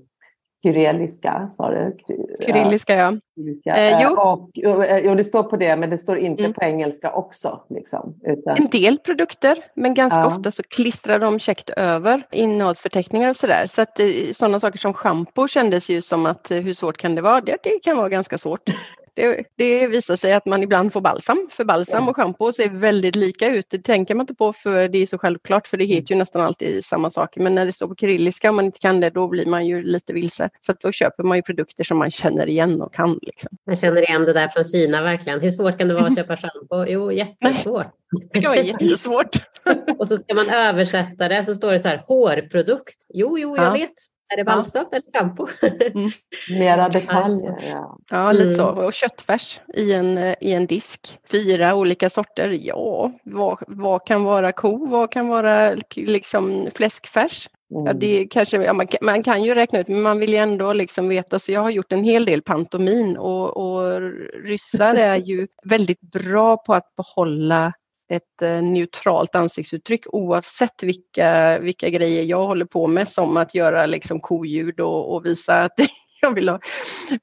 Kyrilliska, 0.63 1.49
sa 1.57 1.71
du? 1.71 1.97
Kyrilliska, 2.39 2.95
ja. 2.95 3.17
Kyrilliska. 3.35 3.75
Eh, 3.75 4.01
jo. 4.03 4.09
Och, 4.09 4.49
eh, 4.83 5.05
jo, 5.05 5.15
det 5.15 5.23
står 5.23 5.43
på 5.43 5.57
det, 5.57 5.75
men 5.75 5.89
det 5.89 5.97
står 5.97 6.17
inte 6.17 6.43
mm. 6.43 6.53
på 6.53 6.61
engelska 6.61 7.11
också. 7.11 7.63
Liksom, 7.69 8.19
utan... 8.23 8.57
En 8.57 8.67
del 8.67 8.99
produkter, 8.99 9.57
men 9.75 9.93
ganska 9.93 10.19
ja. 10.19 10.27
ofta 10.27 10.51
så 10.51 10.63
klistrar 10.63 11.19
de 11.19 11.39
käckt 11.39 11.69
över 11.69 12.27
innehållsförteckningar 12.31 13.29
och 13.29 13.35
sådär. 13.35 13.65
Så 13.65 13.81
att 13.81 13.99
eh, 13.99 14.07
sådana 14.33 14.59
saker 14.59 14.79
som 14.79 14.93
schampo 14.93 15.47
kändes 15.47 15.89
ju 15.89 16.01
som 16.01 16.25
att 16.25 16.51
eh, 16.51 16.59
hur 16.59 16.73
svårt 16.73 16.97
kan 16.97 17.15
det 17.15 17.21
vara? 17.21 17.41
Det, 17.41 17.57
det 17.63 17.79
kan 17.83 17.97
vara 17.97 18.09
ganska 18.09 18.37
svårt. 18.37 18.69
Det, 19.15 19.43
det, 19.55 19.87
visar 19.87 20.15
sig 20.15 20.33
att 20.33 20.45
man 20.45 20.63
ibland 20.63 20.93
får 20.93 21.01
balsam, 21.01 21.49
för 21.51 21.63
balsam 21.63 22.07
och 22.09 22.15
schampo 22.15 22.51
ser 22.51 22.69
väldigt 22.69 23.15
lika 23.15 23.47
ut. 23.47 23.65
Det 23.69 23.79
tänker 23.79 24.15
man 24.15 24.23
inte 24.23 24.35
på 24.35 24.53
för 24.53 24.87
det 24.87 24.97
är 24.97 25.05
så 25.05 25.17
självklart 25.17 25.67
för 25.67 25.77
det 25.77 25.85
heter 25.85 26.13
ju 26.13 26.17
nästan 26.17 26.41
alltid 26.41 26.85
samma 26.85 27.09
saker. 27.09 27.41
Men 27.41 27.55
när 27.55 27.65
det 27.65 27.71
står 27.71 27.87
på 27.87 27.95
kyrilliska 27.95 28.49
och 28.49 28.55
man 28.55 28.65
inte 28.65 28.79
kan 28.79 28.99
det 28.99 29.09
då 29.09 29.27
blir 29.27 29.45
man 29.45 29.65
ju 29.65 29.83
lite 29.83 30.13
vilse. 30.13 30.49
Så 30.61 30.73
då 30.79 30.91
köper 30.91 31.23
man 31.23 31.37
ju 31.37 31.41
produkter 31.41 31.83
som 31.83 31.97
man 31.97 32.11
känner 32.11 32.49
igen 32.49 32.81
och 32.81 32.93
kan. 32.93 33.19
Liksom. 33.21 33.57
Jag 33.65 33.79
känner 33.79 34.01
igen 34.01 34.23
det 34.23 34.33
där 34.33 34.47
från 34.47 34.63
Kina 34.63 35.01
verkligen. 35.01 35.41
Hur 35.41 35.51
svårt 35.51 35.77
kan 35.77 35.87
det 35.87 35.93
vara 35.93 36.07
att 36.07 36.15
köpa 36.15 36.37
schampo? 36.37 36.85
Jo, 36.87 37.11
jättesvårt. 37.11 37.87
Det 38.33 38.41
kan 38.41 38.51
vara 38.51 38.61
jättesvårt. 38.61 39.35
och 39.97 40.07
så 40.07 40.17
ska 40.17 40.35
man 40.35 40.49
översätta 40.49 41.27
det 41.27 41.45
så 41.45 41.53
står 41.53 41.71
det 41.71 41.79
så 41.79 41.87
här 41.87 42.03
hårprodukt. 42.07 42.97
Jo, 43.13 43.39
jo, 43.39 43.57
jag 43.57 43.65
ja. 43.65 43.73
vet. 43.73 43.93
Är 44.33 44.37
det 44.37 44.43
balsam 44.43 44.85
ja. 44.91 44.97
eller 44.97 45.19
schampo? 45.19 45.47
Mm. 45.93 46.11
Mera 46.59 46.89
detaljer. 46.89 47.57
Ja, 47.71 47.97
ja 48.11 48.31
lite 48.31 48.53
så. 48.53 48.71
Mm. 48.71 48.85
Och 48.85 48.93
köttfärs 48.93 49.61
i 49.73 49.93
en, 49.93 50.17
i 50.17 50.53
en 50.53 50.65
disk. 50.65 51.19
Fyra 51.31 51.75
olika 51.75 52.09
sorter. 52.09 52.49
Ja, 52.49 53.11
vad, 53.23 53.57
vad 53.67 54.05
kan 54.05 54.23
vara 54.23 54.51
ko? 54.51 54.85
Vad 54.87 55.11
kan 55.11 55.27
vara 55.27 55.75
liksom 55.95 56.67
fläskfärs? 56.75 57.49
Mm. 57.71 57.85
Ja, 57.85 57.93
det 57.93 58.27
kanske, 58.29 58.63
ja, 58.63 58.73
man, 58.73 58.87
man, 59.01 59.23
kan 59.23 59.43
ju 59.43 59.55
räkna 59.55 59.79
ut, 59.79 59.87
men 59.87 60.01
man 60.01 60.19
vill 60.19 60.33
ju 60.33 60.37
ändå 60.37 60.73
liksom 60.73 61.09
veta. 61.09 61.39
Så 61.39 61.51
jag 61.51 61.61
har 61.61 61.69
gjort 61.69 61.91
en 61.91 62.03
hel 62.03 62.25
del 62.25 62.41
pantomin 62.41 63.17
och, 63.17 63.57
och 63.57 64.01
ryssar 64.43 64.95
är 64.95 65.17
ju 65.17 65.47
väldigt 65.63 66.01
bra 66.01 66.57
på 66.57 66.73
att 66.73 66.95
behålla 66.95 67.73
ett 68.15 68.41
eh, 68.41 68.61
neutralt 68.61 69.35
ansiktsuttryck 69.35 70.05
oavsett 70.07 70.83
vilka, 70.83 71.59
vilka 71.59 71.89
grejer 71.89 72.23
jag 72.23 72.45
håller 72.45 72.65
på 72.65 72.87
med 72.87 73.07
som 73.07 73.37
att 73.37 73.55
göra 73.55 73.85
liksom 73.85 74.19
koljud 74.19 74.79
och, 74.79 75.15
och 75.15 75.25
visa 75.25 75.59
att 75.59 75.73
jag 76.21 76.35
vill 76.35 76.49
ha. 76.49 76.59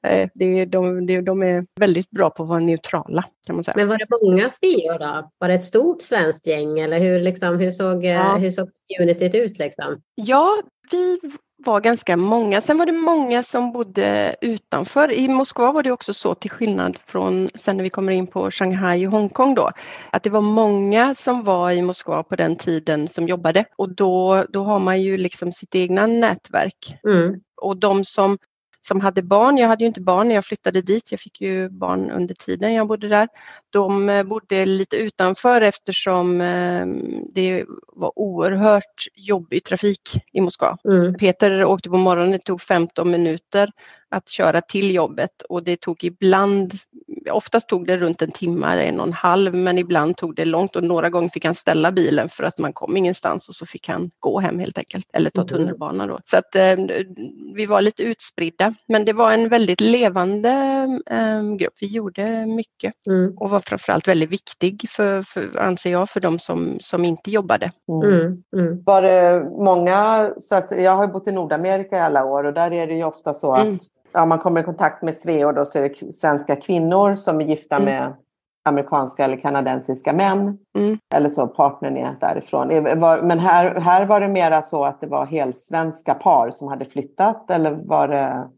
Eh, 0.03 0.29
det, 0.33 0.65
de, 0.65 1.05
de, 1.05 1.21
de 1.21 1.43
är 1.43 1.65
väldigt 1.79 2.09
bra 2.09 2.29
på 2.29 2.43
att 2.43 2.49
vara 2.49 2.59
neutrala 2.59 3.23
kan 3.47 3.55
man 3.55 3.63
säga. 3.63 3.73
Men 3.77 3.87
var 3.87 3.97
det 3.97 4.07
många 4.23 4.49
sveor 4.49 4.99
då? 4.99 5.29
Var 5.37 5.47
det 5.47 5.53
ett 5.53 5.63
stort 5.63 6.01
svenskt 6.01 6.47
gäng 6.47 6.79
eller 6.79 6.99
hur, 6.99 7.19
liksom, 7.19 7.59
hur, 7.59 7.71
såg, 7.71 8.05
eh, 8.05 8.11
ja. 8.11 8.35
hur 8.35 8.49
såg 8.49 8.69
communityt 8.97 9.35
ut? 9.35 9.59
Liksom? 9.59 10.01
Ja, 10.15 10.61
vi 10.91 11.19
var 11.65 11.81
ganska 11.81 12.17
många. 12.17 12.61
Sen 12.61 12.77
var 12.77 12.85
det 12.85 12.91
många 12.91 13.43
som 13.43 13.71
bodde 13.71 14.35
utanför. 14.41 15.11
I 15.11 15.27
Moskva 15.27 15.71
var 15.71 15.83
det 15.83 15.91
också 15.91 16.13
så 16.13 16.35
till 16.35 16.51
skillnad 16.51 16.97
från 17.05 17.49
sen 17.55 17.77
när 17.77 17.83
vi 17.83 17.89
kommer 17.89 18.11
in 18.11 18.27
på 18.27 18.51
Shanghai 18.51 19.07
och 19.07 19.11
Hongkong 19.11 19.55
då, 19.55 19.71
att 20.11 20.23
det 20.23 20.29
var 20.29 20.41
många 20.41 21.15
som 21.15 21.43
var 21.43 21.71
i 21.71 21.81
Moskva 21.81 22.23
på 22.23 22.35
den 22.35 22.55
tiden 22.55 23.07
som 23.07 23.27
jobbade 23.27 23.65
och 23.77 23.95
då, 23.95 24.45
då 24.49 24.63
har 24.63 24.79
man 24.79 25.01
ju 25.01 25.17
liksom 25.17 25.51
sitt 25.51 25.75
egna 25.75 26.07
nätverk. 26.07 26.95
Mm. 27.07 27.39
Och 27.61 27.77
de 27.77 28.03
som 28.03 28.37
som 28.81 29.01
hade 29.01 29.21
barn. 29.21 29.57
Jag 29.57 29.67
hade 29.67 29.83
ju 29.83 29.87
inte 29.87 30.01
barn 30.01 30.27
när 30.27 30.35
jag 30.35 30.45
flyttade 30.45 30.81
dit. 30.81 31.11
Jag 31.11 31.19
fick 31.19 31.41
ju 31.41 31.69
barn 31.69 32.11
under 32.11 32.35
tiden 32.35 32.73
jag 32.73 32.87
bodde 32.87 33.07
där. 33.07 33.27
De 33.69 34.09
eh, 34.09 34.23
bodde 34.23 34.65
lite 34.65 34.97
utanför 34.97 35.61
eftersom 35.61 36.41
eh, 36.41 36.85
det 37.33 37.65
var 37.87 38.19
oerhört 38.19 39.07
jobbig 39.15 39.63
trafik 39.63 40.01
i 40.33 40.41
Moskva. 40.41 40.77
Mm. 40.85 41.13
Peter 41.13 41.65
åkte 41.65 41.89
på 41.89 41.97
morgonen, 41.97 42.31
det 42.31 42.39
tog 42.39 42.61
15 42.61 43.11
minuter 43.11 43.69
att 44.11 44.29
köra 44.29 44.61
till 44.61 44.95
jobbet 44.95 45.41
och 45.49 45.63
det 45.63 45.79
tog 45.79 46.03
ibland, 46.03 46.73
oftast 47.31 47.69
tog 47.69 47.87
det 47.87 47.97
runt 47.97 48.21
en 48.21 48.31
timme, 48.31 48.83
en 48.83 48.99
och 48.99 49.07
en 49.07 49.13
halv, 49.13 49.55
men 49.55 49.77
ibland 49.77 50.17
tog 50.17 50.35
det 50.35 50.45
långt 50.45 50.75
och 50.75 50.83
några 50.83 51.09
gånger 51.09 51.29
fick 51.29 51.45
han 51.45 51.55
ställa 51.55 51.91
bilen 51.91 52.29
för 52.29 52.43
att 52.43 52.57
man 52.57 52.73
kom 52.73 52.97
ingenstans 52.97 53.49
och 53.49 53.55
så 53.55 53.65
fick 53.65 53.87
han 53.87 54.11
gå 54.19 54.39
hem 54.39 54.59
helt 54.59 54.77
enkelt 54.77 55.07
eller 55.13 55.29
ta 55.29 55.41
mm. 55.41 55.47
tunnelbana 55.47 56.07
då. 56.07 56.19
Så 56.25 56.37
att 56.37 56.55
eh, 56.55 56.75
vi 57.55 57.65
var 57.65 57.81
lite 57.81 58.03
utspridda, 58.03 58.73
men 58.87 59.05
det 59.05 59.13
var 59.13 59.31
en 59.31 59.49
väldigt 59.49 59.81
levande 59.81 60.49
eh, 61.05 61.43
grupp. 61.43 61.73
Vi 61.81 61.87
gjorde 61.87 62.45
mycket 62.45 62.93
mm. 63.07 63.37
och 63.37 63.49
var 63.49 63.59
framförallt 63.59 64.07
väldigt 64.07 64.31
viktig 64.31 64.89
för, 64.89 65.21
för, 65.21 65.57
anser 65.59 65.91
jag, 65.91 66.09
för 66.09 66.19
de 66.19 66.39
som, 66.39 66.77
som 66.79 67.05
inte 67.05 67.31
jobbade. 67.31 67.71
Mm. 67.89 68.13
mm. 68.13 68.43
mm. 68.57 68.83
Var 68.83 69.01
det 69.01 69.45
många, 69.59 70.31
så 70.37 70.55
att, 70.55 70.71
jag 70.71 70.95
har 70.95 71.07
bott 71.07 71.27
i 71.27 71.31
Nordamerika 71.31 71.97
i 71.97 71.99
alla 71.99 72.25
år 72.25 72.43
och 72.43 72.53
där 72.53 72.73
är 72.73 72.87
det 72.87 72.93
ju 72.93 73.03
ofta 73.03 73.33
så 73.33 73.53
att 73.53 74.00
ja, 74.11 74.25
man 74.25 74.39
kommer 74.39 74.61
i 74.61 74.63
kontakt 74.63 75.01
med 75.01 75.15
sveor 75.15 75.53
då 75.53 75.65
så 75.65 75.79
är 75.79 75.81
det 75.81 76.13
svenska 76.13 76.55
kvinnor 76.55 77.15
som 77.15 77.41
är 77.41 77.45
gifta 77.45 77.75
mm. 77.75 77.85
med 77.85 78.13
amerikanska 78.65 79.25
eller 79.25 79.37
kanadensiska 79.37 80.13
män. 80.13 80.57
Mm. 80.77 80.97
Eller 81.13 81.29
så 81.29 81.47
partnern 81.47 81.97
är 81.97 82.15
därifrån. 82.19 82.67
Men 83.27 83.39
här, 83.39 83.75
här 83.75 84.05
var 84.05 84.21
det 84.21 84.27
mera 84.27 84.61
så 84.61 84.83
att 84.83 85.01
det 85.01 85.07
var 85.07 85.25
helsvenska 85.25 86.13
par 86.13 86.51
som 86.51 86.67
hade 86.67 86.85
flyttat 86.85 87.51
eller 87.51 87.71
var 87.71 88.07
det 88.07 88.49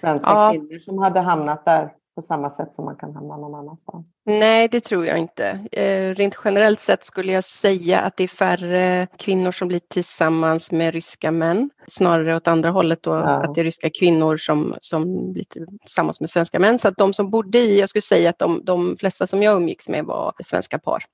svenska 0.00 0.30
ja. 0.30 0.50
kvinnor 0.50 0.78
som 0.78 0.98
hade 0.98 1.20
hamnat 1.20 1.64
där? 1.64 1.92
På 2.18 2.22
samma 2.22 2.50
sätt 2.50 2.74
som 2.74 2.84
man 2.84 2.96
kan 2.96 3.14
hamna 3.14 3.36
någon 3.36 3.54
annanstans? 3.54 4.12
Nej, 4.24 4.68
det 4.68 4.80
tror 4.80 5.06
jag 5.06 5.18
inte. 5.18 5.66
Eh, 5.72 6.14
rent 6.14 6.38
generellt 6.44 6.80
sett 6.80 7.04
skulle 7.04 7.32
jag 7.32 7.44
säga 7.44 8.00
att 8.00 8.16
det 8.16 8.24
är 8.24 8.28
färre 8.28 9.06
kvinnor 9.16 9.50
som 9.50 9.68
blir 9.68 9.80
tillsammans 9.88 10.70
med 10.70 10.94
ryska 10.94 11.30
män. 11.30 11.70
Snarare 11.86 12.36
åt 12.36 12.48
andra 12.48 12.70
hållet 12.70 13.02
då, 13.02 13.10
ja. 13.10 13.42
att 13.42 13.54
det 13.54 13.60
är 13.60 13.64
ryska 13.64 13.90
kvinnor 13.90 14.36
som, 14.36 14.76
som 14.80 15.32
blir 15.32 15.44
tillsammans 15.44 16.20
med 16.20 16.30
svenska 16.30 16.58
män. 16.58 16.78
Så 16.78 16.88
att 16.88 16.96
de 16.96 17.12
som 17.12 17.30
bodde 17.30 17.58
i, 17.58 17.80
jag 17.80 17.88
skulle 17.88 18.02
säga 18.02 18.30
att 18.30 18.38
de, 18.38 18.64
de 18.64 18.96
flesta 18.96 19.26
som 19.26 19.42
jag 19.42 19.56
umgicks 19.56 19.88
med 19.88 20.04
var 20.04 20.32
svenska 20.44 20.78
par. 20.78 21.04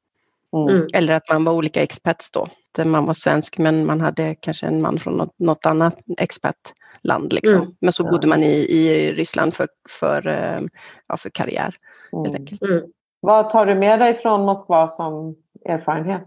Mm. 0.57 0.69
mm. 0.69 0.87
Eller 0.95 1.15
att 1.15 1.29
man 1.29 1.45
var 1.45 1.53
olika 1.53 1.83
expats 1.83 2.31
då. 2.31 2.49
Man 2.85 3.07
var 3.07 3.15
svensk 3.15 3.59
men 3.59 3.87
man 3.87 4.01
hade 4.01 4.35
kanske 4.35 4.67
en 4.67 4.83
man 4.83 4.99
från 4.99 5.17
något, 5.17 5.39
något 5.39 5.67
annat 5.67 5.99
expat 6.19 6.73
land. 7.03 7.33
Liksom. 7.33 7.55
Mm. 7.55 7.75
Men 7.81 7.93
så 7.93 8.05
bodde 8.05 8.27
man 8.27 8.43
i, 8.43 8.67
i 8.69 9.13
Ryssland 9.13 9.55
för, 9.55 9.69
för, 9.89 10.27
eh, 10.27 10.61
ja, 11.07 11.17
för 11.17 11.31
karriär. 11.31 11.77
Helt 12.25 12.35
enkelt. 12.35 12.63
Mm. 12.63 12.83
Vad 13.21 13.51
tar 13.51 13.67
du 13.67 13.75
med 13.75 14.01
dig 14.01 14.15
från 14.15 14.45
Moskva 14.45 14.89
som 14.89 15.37
erfarenhet? 15.65 16.23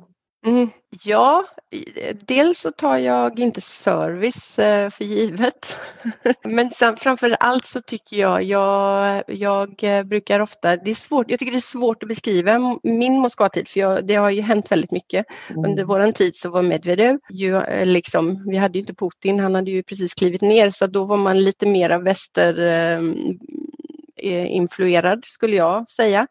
Mm, 0.48 0.70
ja, 1.04 1.46
dels 2.28 2.60
så 2.60 2.72
tar 2.72 2.98
jag 2.98 3.40
inte 3.40 3.62
service 3.62 4.60
eh, 4.60 4.90
för 4.90 5.04
givet. 5.04 5.78
Men 6.44 6.72
sen, 6.72 6.98
framför 6.98 7.38
allt 7.40 7.66
så 7.66 7.82
tycker 7.82 8.18
jag, 8.18 8.44
jag, 8.44 9.24
jag 9.28 9.84
eh, 9.84 10.04
brukar 10.04 10.40
ofta, 10.40 10.76
det 10.76 10.92
är 10.92 10.96
svårt, 10.96 11.32
jag 11.32 11.40
tycker 11.40 11.52
det 11.52 11.58
är 11.58 11.62
svårt 11.62 12.04
att 12.04 12.10
beskriva 12.10 12.80
min 12.84 13.20
Moskva-tid 13.20 13.68
för 13.68 13.80
jag, 13.80 14.08
det 14.08 14.16
har 14.16 14.30
ju 14.30 14.42
hänt 14.42 14.72
väldigt 14.72 14.92
mycket. 14.92 15.26
Mm. 15.50 15.66
Under 15.66 15.84
vår 15.84 16.12
tid 16.12 16.36
så 16.36 16.50
var 16.50 16.62
Medvedev 16.62 17.20
ju 17.30 17.56
eh, 17.56 17.86
liksom, 17.86 18.44
vi 18.50 18.58
hade 18.58 18.78
ju 18.78 18.80
inte 18.80 18.94
Putin, 18.94 19.40
han 19.40 19.56
hade 19.56 19.72
ju 19.72 19.84
precis 19.84 20.14
klivit 20.14 20.42
ner 20.42 20.70
så 20.70 20.88
då 20.88 21.06
var 21.06 21.18
man 21.18 21.44
lite 21.44 21.68
mera 21.68 22.00
väster 22.00 22.58
influerad 24.20 25.26
skulle 25.26 25.56
jag 25.56 25.90
säga. 25.90 26.28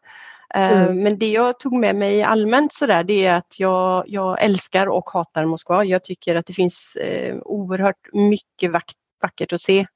Eh, 0.55 0.81
mm. 0.81 1.03
Men 1.03 1.19
det 1.19 1.31
jag 1.31 1.59
tog 1.59 1.73
med 1.73 1.95
mig 1.95 2.23
allmänt 2.23 2.73
sådär 2.73 3.03
det 3.03 3.25
är 3.25 3.37
att 3.37 3.59
jag, 3.59 4.03
jag 4.07 4.43
älskar 4.43 4.87
och 4.87 5.09
hatar 5.09 5.45
Moskva. 5.45 5.85
Jag 5.85 6.03
tycker 6.03 6.35
att 6.35 6.45
det 6.45 6.53
finns 6.53 6.95
eh, 6.95 7.35
oerhört 7.41 8.13
mycket 8.13 8.71
vackert 9.21 9.53
att 9.53 9.61
se 9.61 9.87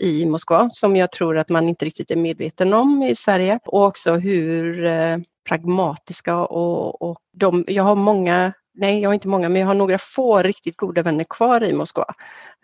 i 0.00 0.26
Moskva 0.26 0.70
som 0.72 0.96
jag 0.96 1.12
tror 1.12 1.38
att 1.38 1.48
man 1.48 1.68
inte 1.68 1.84
riktigt 1.84 2.10
är 2.10 2.16
medveten 2.16 2.72
om 2.72 3.02
i 3.02 3.14
Sverige. 3.14 3.58
Och 3.64 3.84
också 3.84 4.14
hur 4.14 4.84
eh, 4.84 5.16
pragmatiska 5.48 6.36
och, 6.36 7.02
och 7.02 7.18
de, 7.32 7.64
jag 7.68 7.82
har 7.82 7.94
många 7.94 8.52
nej 8.76 9.00
jag 9.00 9.08
har 9.08 9.14
inte 9.14 9.28
många, 9.28 9.48
men 9.48 9.60
jag 9.60 9.66
har 9.66 9.74
några 9.74 9.98
få 9.98 10.42
riktigt 10.42 10.76
goda 10.76 11.02
vänner 11.02 11.24
kvar 11.24 11.64
i 11.64 11.72
Moskva 11.72 12.14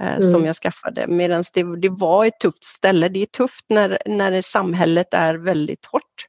eh, 0.00 0.16
mm. 0.16 0.30
som 0.30 0.46
jag 0.46 0.56
skaffade. 0.56 1.06
Medan 1.08 1.44
det, 1.52 1.76
det 1.76 1.88
var 1.88 2.24
ett 2.24 2.40
tufft 2.40 2.64
ställe. 2.64 3.08
Det 3.08 3.22
är 3.22 3.26
tufft 3.26 3.64
när, 3.68 3.98
när 4.06 4.42
samhället 4.42 5.14
är 5.14 5.34
väldigt 5.34 5.86
hårt. 5.86 6.26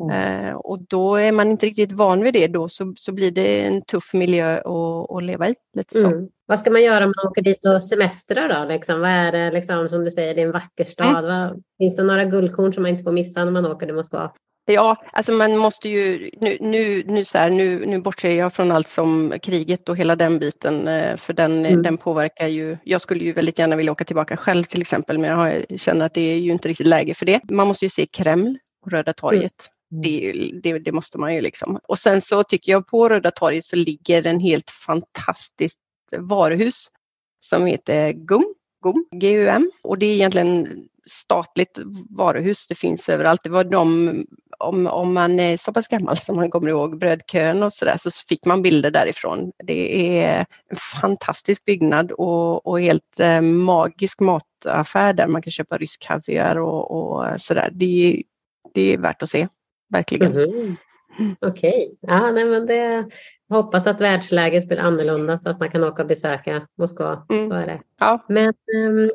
Mm. 0.00 0.46
Eh, 0.46 0.54
och 0.54 0.78
då 0.88 1.16
är 1.16 1.32
man 1.32 1.50
inte 1.50 1.66
riktigt 1.66 1.92
van 1.92 2.22
vid 2.22 2.34
det 2.34 2.46
då 2.46 2.68
så, 2.68 2.94
så 2.96 3.12
blir 3.12 3.30
det 3.30 3.66
en 3.66 3.82
tuff 3.82 4.14
miljö 4.14 4.56
att, 4.56 5.10
att 5.10 5.22
leva 5.22 5.48
i. 5.48 5.54
Lite 5.76 6.00
så. 6.00 6.06
Mm. 6.06 6.28
Vad 6.46 6.58
ska 6.58 6.70
man 6.70 6.82
göra 6.82 7.04
om 7.04 7.12
man 7.16 7.30
åker 7.30 7.42
dit 7.42 7.66
och 7.66 7.82
semestrar 7.82 8.48
då? 8.48 8.68
Liksom? 8.68 9.00
Vad 9.00 9.10
är 9.10 9.32
det 9.32 9.50
liksom, 9.50 9.88
som 9.88 10.04
du 10.04 10.10
säger, 10.10 10.34
det 10.34 10.40
är 10.40 10.46
en 10.46 10.52
vacker 10.52 10.84
stad. 10.84 11.24
Mm. 11.24 11.62
Finns 11.78 11.96
det 11.96 12.02
några 12.02 12.24
guldkorn 12.24 12.72
som 12.72 12.82
man 12.82 12.90
inte 12.90 13.04
får 13.04 13.12
missa 13.12 13.44
när 13.44 13.52
man 13.52 13.66
åker 13.66 13.86
till 13.86 13.94
Moskva? 13.94 14.32
Ja, 14.66 14.96
alltså 15.12 15.32
man 15.32 15.56
måste 15.56 15.88
ju, 15.88 16.30
nu, 16.40 16.58
nu, 16.60 17.04
nu, 17.06 17.24
så 17.24 17.38
här, 17.38 17.50
nu, 17.50 17.86
nu 17.86 18.00
bortser 18.00 18.30
jag 18.30 18.52
från 18.52 18.72
allt 18.72 18.88
som 18.88 19.34
kriget 19.42 19.88
och 19.88 19.96
hela 19.96 20.16
den 20.16 20.38
biten, 20.38 20.88
eh, 20.88 21.16
för 21.16 21.32
den, 21.32 21.66
mm. 21.66 21.82
den 21.82 21.96
påverkar 21.96 22.46
ju, 22.46 22.76
jag 22.84 23.00
skulle 23.00 23.24
ju 23.24 23.32
väldigt 23.32 23.58
gärna 23.58 23.76
vilja 23.76 23.92
åka 23.92 24.04
tillbaka 24.04 24.36
själv 24.36 24.64
till 24.64 24.80
exempel, 24.80 25.18
men 25.18 25.30
jag 25.30 25.36
har, 25.36 25.76
känner 25.76 26.04
att 26.04 26.14
det 26.14 26.32
är 26.32 26.36
ju 26.36 26.52
inte 26.52 26.68
riktigt 26.68 26.86
läge 26.86 27.14
för 27.14 27.26
det. 27.26 27.40
Man 27.50 27.68
måste 27.68 27.84
ju 27.84 27.88
se 27.88 28.06
Kreml 28.06 28.58
och 28.84 28.90
Röda 28.90 29.12
torget. 29.12 29.42
Mm. 29.42 29.73
Det, 30.02 30.32
det, 30.62 30.78
det, 30.78 30.92
måste 30.92 31.18
man 31.18 31.34
ju 31.34 31.40
liksom. 31.40 31.78
Och 31.88 31.98
sen 31.98 32.20
så 32.20 32.42
tycker 32.42 32.72
jag 32.72 32.86
på 32.86 33.08
Röda 33.08 33.30
torget 33.30 33.64
så 33.64 33.76
ligger 33.76 34.26
en 34.26 34.40
helt 34.40 34.70
fantastiskt 34.70 35.78
varuhus 36.18 36.86
som 37.40 37.66
heter 37.66 38.12
GUM, 38.12 38.54
GUM, 38.84 39.06
GUM. 39.20 39.70
Och 39.82 39.98
det 39.98 40.06
är 40.06 40.14
egentligen 40.14 40.66
statligt 41.06 41.78
varuhus. 42.10 42.66
Det 42.66 42.74
finns 42.74 43.08
överallt. 43.08 43.40
Det 43.44 43.50
var 43.50 43.64
de, 43.64 44.26
om, 44.58 44.86
om 44.86 45.14
man 45.14 45.40
är 45.40 45.56
så 45.56 45.72
pass 45.72 45.88
gammal 45.88 46.16
som 46.16 46.36
man 46.36 46.50
kommer 46.50 46.68
ihåg 46.68 46.98
brödkön 46.98 47.62
och 47.62 47.72
så 47.72 47.84
där 47.84 47.96
så 47.98 48.10
fick 48.28 48.44
man 48.44 48.62
bilder 48.62 48.90
därifrån. 48.90 49.52
Det 49.64 50.18
är 50.18 50.46
en 50.70 50.76
fantastisk 51.00 51.64
byggnad 51.64 52.12
och, 52.12 52.66
och 52.66 52.80
helt 52.80 53.20
eh, 53.20 53.40
magisk 53.40 54.20
mataffär 54.20 55.12
där 55.12 55.26
man 55.26 55.42
kan 55.42 55.50
köpa 55.50 55.78
rysk 55.78 56.02
kaviar 56.02 56.56
och, 56.56 56.90
och 56.90 57.40
sådär. 57.40 57.68
Det, 57.72 58.22
det 58.74 58.94
är 58.94 58.98
värt 58.98 59.22
att 59.22 59.30
se 59.30 59.48
verkligen. 59.88 60.32
Mm. 60.32 60.76
Okej, 61.40 61.70
okay. 61.70 61.96
ja, 62.00 62.30
nej, 62.30 62.44
men 62.44 62.66
det 62.66 63.04
hoppas 63.50 63.86
att 63.86 64.00
världsläget 64.00 64.68
blir 64.68 64.78
annorlunda 64.78 65.38
så 65.38 65.48
att 65.48 65.60
man 65.60 65.70
kan 65.70 65.84
åka 65.84 66.02
och 66.02 66.08
besöka 66.08 66.66
Moskva. 66.78 67.26
Mm. 67.30 67.50
Så 67.50 67.56
är 67.56 67.66
det. 67.66 67.80
Ja. 68.00 68.24
Men 68.28 68.48
um, 68.76 69.10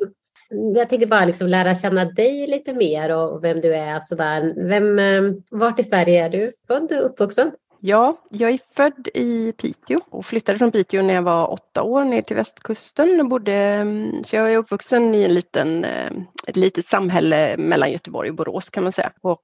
jag 0.74 0.88
tänkte 0.88 1.06
bara 1.06 1.24
liksom 1.24 1.48
lära 1.48 1.74
känna 1.74 2.04
dig 2.04 2.46
lite 2.46 2.74
mer 2.74 3.16
och 3.16 3.44
vem 3.44 3.60
du 3.60 3.74
är. 3.74 4.00
Sådär. 4.00 4.54
Vem, 4.68 4.98
um, 4.98 5.42
vart 5.50 5.80
i 5.80 5.82
Sverige 5.82 6.24
är 6.24 6.30
du 6.30 6.52
född 6.68 6.92
och 6.92 7.06
uppvuxen? 7.06 7.52
Ja, 7.82 8.20
jag 8.30 8.50
är 8.50 8.58
född 8.76 9.08
i 9.14 9.52
Piteå 9.52 10.00
och 10.10 10.26
flyttade 10.26 10.58
från 10.58 10.72
Piteå 10.72 11.02
när 11.02 11.14
jag 11.14 11.22
var 11.22 11.52
åtta 11.52 11.82
år 11.82 12.04
ner 12.04 12.22
till 12.22 12.36
västkusten. 12.36 13.20
Och 13.20 13.28
bodde, 13.28 13.54
mm, 13.54 14.24
så 14.24 14.36
jag 14.36 14.52
är 14.52 14.56
uppvuxen 14.56 15.14
i 15.14 15.22
en 15.22 15.34
liten, 15.34 15.84
ett 16.46 16.56
litet 16.56 16.86
samhälle 16.86 17.56
mellan 17.56 17.92
Göteborg 17.92 18.30
och 18.30 18.36
Borås 18.36 18.70
kan 18.70 18.82
man 18.82 18.92
säga. 18.92 19.12
Och 19.20 19.40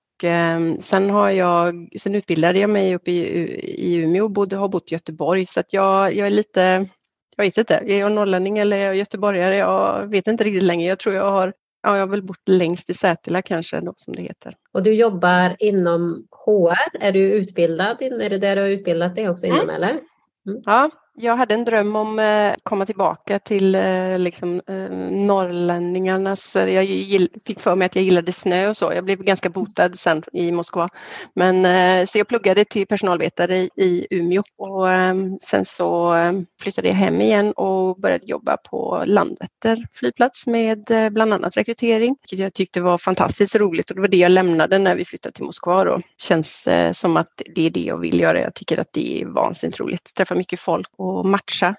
sen, 0.80 1.10
har 1.10 1.30
jag, 1.30 1.88
sen 1.98 2.14
utbildade 2.14 2.58
jag 2.58 2.70
mig 2.70 2.94
uppe 2.94 3.10
i, 3.10 3.20
i 3.64 3.94
Umeå 3.94 4.24
och 4.24 4.30
bodde, 4.30 4.56
har 4.56 4.68
bott 4.68 4.92
i 4.92 4.94
Göteborg 4.94 5.46
så 5.46 5.60
att 5.60 5.72
jag, 5.72 6.14
jag 6.14 6.26
är 6.26 6.30
lite 6.30 6.88
Jag 7.36 7.44
vet 7.44 7.58
inte, 7.58 7.74
är 7.74 7.98
jag 7.98 8.12
norrlänning 8.12 8.58
eller 8.58 8.76
är 8.76 8.84
jag 8.84 8.96
göteborgare? 8.96 9.56
Jag 9.56 10.06
vet 10.10 10.26
inte 10.26 10.44
riktigt 10.44 10.62
längre. 10.62 10.88
Jag 10.88 10.98
tror 10.98 11.14
jag 11.14 11.30
har 11.30 11.52
Ja, 11.86 11.96
jag 11.96 12.02
har 12.02 12.06
väl 12.06 12.22
bott 12.22 12.48
längst 12.48 12.90
i 12.90 12.94
Sätila 12.94 13.42
kanske 13.42 13.80
då 13.80 13.92
som 13.96 14.14
det 14.14 14.22
heter. 14.22 14.54
Och 14.72 14.82
du 14.82 14.94
jobbar 14.94 15.56
inom 15.58 16.26
HR. 16.30 17.04
Är 17.04 17.12
du 17.12 17.32
utbildad? 17.32 18.02
Är 18.02 18.30
det 18.30 18.38
där 18.38 18.56
du 18.56 18.62
har 18.62 18.68
utbildat 18.68 19.14
dig 19.14 19.28
också 19.28 19.46
inom 19.46 19.60
mm. 19.60 19.74
eller? 19.74 19.90
Mm. 19.90 20.62
Ja, 20.64 20.90
jag 21.18 21.36
hade 21.36 21.54
en 21.54 21.64
dröm 21.64 21.96
om 21.96 22.18
att 22.18 22.56
komma 22.62 22.86
tillbaka 22.86 23.38
till 23.38 23.74
eh, 23.74 24.18
liksom, 24.18 24.60
eh, 24.66 24.90
norrlänningarnas... 25.10 26.54
Jag 26.54 27.28
fick 27.46 27.60
för 27.60 27.76
mig 27.76 27.86
att 27.86 27.96
jag 27.96 28.04
gillade 28.04 28.32
snö 28.32 28.68
och 28.68 28.76
så. 28.76 28.92
Jag 28.94 29.04
blev 29.04 29.22
ganska 29.22 29.48
botad 29.48 29.98
sen 29.98 30.22
i 30.32 30.52
Moskva. 30.52 30.88
Men, 31.34 32.06
så 32.06 32.18
jag 32.18 32.28
pluggade 32.28 32.64
till 32.64 32.86
personalvetare 32.86 33.56
i 33.56 34.06
Umeå 34.10 34.42
och 34.58 34.90
ehm, 34.90 35.38
sen 35.42 35.64
så 35.64 36.12
ehm, 36.12 36.46
flyttade 36.60 36.88
jag 36.88 36.94
hem 36.94 37.20
igen 37.20 37.52
och 37.52 38.00
började 38.00 38.26
jobba 38.26 38.56
på 38.56 39.02
Landvetter 39.06 39.86
flygplats 39.94 40.46
med 40.46 40.90
bland 41.10 41.34
annat 41.34 41.56
rekrytering, 41.56 42.16
vilket 42.22 42.38
jag 42.38 42.54
tyckte 42.54 42.80
var 42.80 42.98
fantastiskt 42.98 43.54
roligt 43.56 43.90
och 43.90 43.96
det 43.96 44.00
var 44.00 44.08
det 44.08 44.16
jag 44.16 44.32
lämnade 44.32 44.78
när 44.78 44.94
vi 44.94 45.04
flyttade 45.04 45.32
till 45.32 45.44
Moskva. 45.44 45.84
Då. 45.84 46.00
Känns 46.18 46.68
som 46.92 47.16
att 47.16 47.42
det 47.54 47.66
är 47.66 47.70
det 47.70 47.80
jag 47.80 47.98
vill 47.98 48.20
göra. 48.20 48.40
Jag 48.40 48.54
tycker 48.54 48.78
att 48.78 48.92
det 48.92 49.22
är 49.22 49.26
vansinnigt 49.26 49.80
roligt. 49.80 50.14
Träffa 50.14 50.34
mycket 50.34 50.60
folk 50.60 50.88
och 51.06 51.26
matcha 51.26 51.74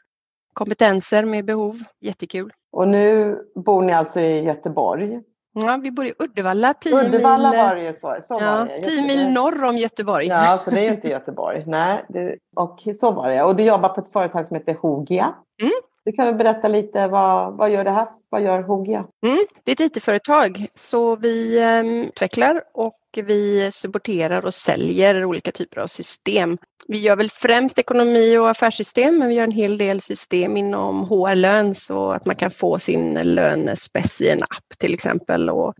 kompetenser 0.53 1.25
med 1.25 1.45
behov. 1.45 1.83
Jättekul. 2.01 2.53
Och 2.71 2.87
nu 2.87 3.37
bor 3.55 3.81
ni 3.81 3.93
alltså 3.93 4.19
i 4.19 4.43
Göteborg? 4.43 5.21
Ja, 5.53 5.79
vi 5.83 5.91
bor 5.91 6.05
i 6.05 6.13
Uddevalla. 6.19 6.73
Uddevalla 6.85 7.51
mil, 7.51 7.59
var 7.59 7.75
det 7.75 7.83
ju 7.83 7.93
så. 7.93 8.17
så 8.21 8.33
ja, 8.33 8.57
var 8.57 8.65
det. 8.65 8.83
Tio 8.83 9.01
mil 9.01 9.29
norr 9.29 9.63
om 9.63 9.77
Göteborg. 9.77 10.27
Ja, 10.27 10.57
så 10.65 10.71
det 10.71 10.79
är 10.79 10.83
ju 10.83 10.89
inte 10.95 11.07
Göteborg. 11.07 11.63
Nej, 11.67 12.05
det, 12.09 12.35
och 12.55 12.83
så 12.95 13.11
var 13.11 13.29
det. 13.29 13.43
Och 13.43 13.55
du 13.55 13.63
jobbar 13.63 13.89
på 13.89 14.01
ett 14.01 14.11
företag 14.11 14.45
som 14.45 14.55
heter 14.55 14.73
Hogia. 14.73 15.33
Mm. 15.61 15.73
Du 16.05 16.11
kan 16.11 16.25
väl 16.25 16.35
berätta 16.35 16.67
lite, 16.67 17.07
vad, 17.07 17.57
vad 17.57 17.69
gör 17.69 17.83
det 17.83 17.91
här? 17.91 18.07
Vad 18.29 18.41
gör 18.41 18.61
Hogia? 18.61 19.05
Mm, 19.25 19.45
det 19.63 19.71
är 19.71 19.85
ett 19.85 19.97
IT-företag, 19.97 20.67
så 20.75 21.15
vi 21.15 21.61
eh, 21.61 22.07
utvecklar 22.07 22.63
och 22.73 22.99
vi 23.15 23.71
supporterar 23.71 24.45
och 24.45 24.53
säljer 24.53 25.25
olika 25.25 25.51
typer 25.51 25.81
av 25.81 25.87
system. 25.87 26.57
Vi 26.87 26.99
gör 26.99 27.15
väl 27.15 27.29
främst 27.29 27.79
ekonomi 27.79 28.37
och 28.37 28.49
affärssystem, 28.49 29.17
men 29.17 29.27
vi 29.27 29.35
gör 29.35 29.43
en 29.43 29.51
hel 29.51 29.77
del 29.77 30.01
system 30.01 30.57
inom 30.57 31.03
HR-lön 31.03 31.75
så 31.75 32.11
att 32.11 32.25
man 32.25 32.35
kan 32.35 32.51
få 32.51 32.79
sin 32.79 33.13
lönespec 33.13 34.21
i 34.21 34.29
en 34.29 34.43
app 34.43 34.79
till 34.79 34.93
exempel. 34.93 35.49
Och, 35.49 35.73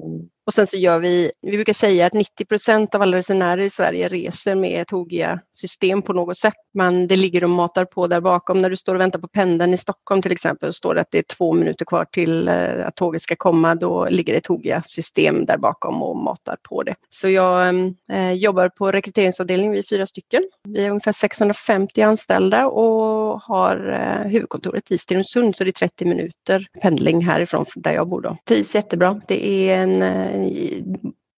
och 0.46 0.54
sen 0.54 0.68
så 0.68 0.78
gör 0.78 1.00
vi, 1.00 1.32
vi 1.42 1.52
brukar 1.52 1.74
säga 1.74 2.06
att 2.06 2.14
90 2.14 2.46
procent 2.46 2.96
av 2.96 3.02
alla 3.02 3.18
resenärer 3.18 3.62
i 3.62 3.70
Sverige 3.70 4.08
reser 4.08 4.56
med 4.56 4.82
ett 4.82 4.92
Hogia-system 4.92 6.02
på 6.02 6.14
något 6.14 6.38
sätt. 6.38 6.54
Men 6.74 7.08
det 7.08 7.16
ligger 7.16 7.44
och 7.44 7.50
matar 7.50 7.86
på 7.86 8.08
där 8.08 8.22
bakom. 8.22 8.62
När 8.62 8.70
du 8.70 8.76
står 8.76 8.96
och 8.96 9.02
väntar 9.02 9.20
på 9.20 9.28
pendeln 9.28 9.74
i 9.74 9.78
Stockholm 9.78 10.22
till 10.22 10.32
exempel, 10.32 10.74
står 10.74 10.96
det 10.96 11.02
att 11.02 11.12
det 11.12 11.18
är 11.18 11.36
två 11.38 11.54
minuter 11.54 11.86
kvar 11.86 12.06
till 12.06 12.48
eh, 12.48 12.88
att 12.88 12.96
tåget 12.96 13.22
ska 13.22 13.36
komma. 13.36 13.76
Då 13.76 14.10
ligger 14.10 14.34
ett 14.34 14.48
Hogia-system 14.48 15.46
där 15.46 15.58
bakom 15.58 16.04
och 16.04 16.18
matar 16.18 16.58
på 16.70 16.84
det. 16.84 16.96
Så 17.10 17.30
jag 17.30 17.76
eh, 18.12 18.34
jobbar 18.34 18.70
på 18.70 18.92
rekryteringsavdelningen, 18.92 19.72
vi 19.72 19.80
är 19.80 19.84
fyra 19.84 20.06
stycken. 20.06 20.44
Vi 20.64 20.86
är 20.86 20.92
ungefär 20.98 21.12
650 21.12 22.02
anställda 22.02 22.68
och 22.68 23.42
har 23.42 23.90
eh, 23.94 24.32
huvudkontoret 24.32 24.92
i 24.92 24.98
Stenungsund 24.98 25.56
så 25.56 25.64
det 25.64 25.70
är 25.70 25.72
30 25.72 26.06
minuter 26.06 26.68
pendling 26.82 27.26
härifrån 27.26 27.66
där 27.76 27.92
jag 27.92 28.10
bor. 28.10 28.22
Då. 28.22 28.38
Trivs 28.48 28.76
jättebra. 28.76 29.22
Det 29.28 29.70
är 29.70 29.78
en, 29.78 30.02
eh, 30.02 30.52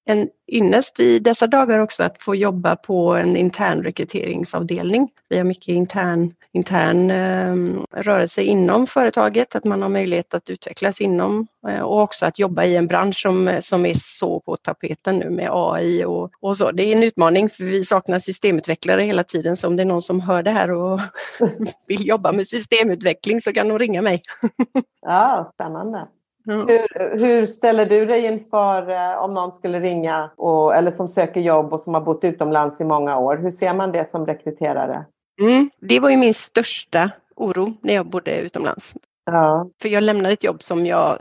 en 0.10 0.30
ynnest 0.48 1.00
i 1.00 1.20
dessa 1.20 1.48
dagar 1.48 1.80
också 1.80 2.04
att 2.04 2.22
få 2.22 2.36
jobba 2.36 2.76
på 2.76 3.16
en 3.16 3.38
intern 3.38 3.84
rekryteringsavdelning. 3.84 5.10
Vi 5.30 5.38
har 5.38 5.44
mycket 5.44 5.68
intern, 5.68 6.34
intern 6.52 7.12
eh, 7.12 7.84
rörelse 7.92 8.42
inom 8.42 8.88
företaget, 8.88 9.56
att 9.56 9.64
man 9.64 9.82
har 9.82 9.90
möjlighet 9.90 10.34
att 10.34 10.50
utvecklas 10.50 11.02
inom 11.02 11.48
eh, 11.68 11.80
och 11.80 12.02
också 12.02 12.26
att 12.26 12.40
jobba 12.40 12.64
i 12.64 12.76
en 12.76 12.88
bransch 12.88 13.22
som, 13.22 13.58
som 13.62 13.86
är 13.86 13.94
så 13.96 14.40
på 14.40 14.58
tapeten 14.58 15.18
nu 15.18 15.30
med 15.30 15.50
AI 15.52 16.06
och, 16.06 16.32
och 16.40 16.58
så. 16.58 16.72
Det 16.72 16.84
är 16.84 16.96
en 16.96 17.04
utmaning 17.04 17.50
för 17.50 17.64
vi 17.64 17.86
saknar 17.86 18.20
systemutvecklare 18.20 19.04
hela 19.04 19.24
tiden 19.24 19.58
så 19.58 19.68
om 19.68 19.76
det 19.76 19.84
är 19.84 19.86
någon 19.86 20.02
som 20.02 20.22
hör 20.22 20.44
det 20.44 20.52
här 20.52 20.72
och 20.72 21.00
vill 21.88 22.08
jobba 22.08 22.32
med 22.32 22.48
systemutveckling 22.48 23.42
så 23.42 23.54
kan 23.54 23.70
de 23.70 23.80
ringa 23.80 24.02
mig. 24.02 24.22
ja, 25.02 25.50
spännande. 25.54 26.08
Hur, 26.50 27.18
hur, 27.20 27.46
ställer 27.46 27.86
du 27.86 28.06
dig 28.06 28.26
inför 28.26 28.90
eh, 28.90 29.24
om 29.24 29.34
någon 29.34 29.52
skulle 29.52 29.80
ringa 29.80 30.32
och, 30.38 30.76
eller 30.76 30.92
som 30.92 31.08
söker 31.08 31.42
jobb 31.42 31.74
och 31.74 31.82
som 31.82 31.94
har 31.94 32.02
bott 32.02 32.24
utomlands 32.24 32.82
i 32.82 32.84
många 32.84 33.18
år? 33.18 33.38
Hur 33.38 33.52
ser 33.52 33.74
man 33.74 33.92
det 33.92 34.10
som 34.10 34.26
rekryterare? 34.26 35.06
Mm, 35.42 35.70
det 35.82 36.00
var 36.00 36.10
ju 36.10 36.18
min 36.18 36.34
största 36.34 37.12
oro 37.36 37.74
när 37.82 37.94
jag 37.94 38.10
bodde 38.10 38.40
utomlands. 38.40 38.96
Ja. 39.26 39.70
För 39.82 39.90
jag 39.90 40.04
lämnade 40.04 40.34
ett 40.34 40.44
jobb 40.44 40.64
som 40.64 40.86
jag 40.86 41.20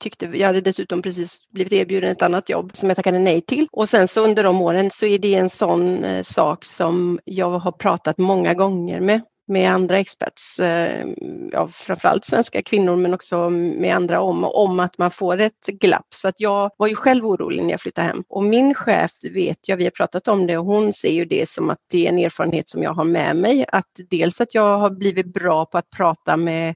tyckte, 0.00 0.26
jag 0.26 0.46
hade 0.46 0.60
dessutom 0.60 1.02
precis 1.02 1.38
blivit 1.50 1.72
erbjuden 1.72 2.10
ett 2.10 2.22
annat 2.22 2.48
jobb 2.48 2.70
som 2.74 2.88
jag 2.88 2.96
tackade 2.96 3.18
nej 3.18 3.40
till. 3.40 3.66
Och 3.72 3.88
sen 3.88 4.08
så 4.08 4.20
under 4.20 4.44
de 4.44 4.62
åren 4.62 4.90
så 4.90 5.06
är 5.06 5.18
det 5.18 5.34
en 5.34 5.50
sån 5.50 6.04
eh, 6.04 6.22
sak 6.22 6.64
som 6.64 7.18
jag 7.24 7.58
har 7.58 7.72
pratat 7.72 8.18
många 8.18 8.54
gånger 8.54 9.00
med 9.00 9.20
med 9.46 9.70
andra 9.70 9.98
experts, 9.98 10.58
eh, 10.58 11.06
ja, 11.52 11.68
framförallt 11.68 12.24
svenska 12.24 12.62
kvinnor 12.62 12.96
men 12.96 13.14
också 13.14 13.50
med 13.50 13.96
andra 13.96 14.20
om, 14.20 14.44
om 14.44 14.80
att 14.80 14.98
man 14.98 15.10
får 15.10 15.40
ett 15.40 15.66
glapp. 15.66 16.06
Så 16.14 16.28
att 16.28 16.40
jag 16.40 16.70
var 16.76 16.86
ju 16.86 16.94
själv 16.94 17.26
orolig 17.26 17.62
när 17.62 17.70
jag 17.70 17.80
flyttade 17.80 18.06
hem. 18.06 18.24
Och 18.28 18.44
min 18.44 18.74
chef 18.74 19.12
vet 19.32 19.68
jag, 19.68 19.76
vi 19.76 19.84
har 19.84 19.90
pratat 19.90 20.28
om 20.28 20.46
det 20.46 20.58
och 20.58 20.64
hon 20.64 20.92
ser 20.92 21.12
ju 21.12 21.24
det 21.24 21.48
som 21.48 21.70
att 21.70 21.78
det 21.90 22.06
är 22.06 22.08
en 22.08 22.18
erfarenhet 22.18 22.68
som 22.68 22.82
jag 22.82 22.94
har 22.94 23.04
med 23.04 23.36
mig. 23.36 23.64
Att 23.68 23.90
dels 24.10 24.40
att 24.40 24.54
jag 24.54 24.78
har 24.78 24.90
blivit 24.90 25.34
bra 25.34 25.66
på 25.66 25.78
att 25.78 25.90
prata 25.90 26.36
med 26.36 26.74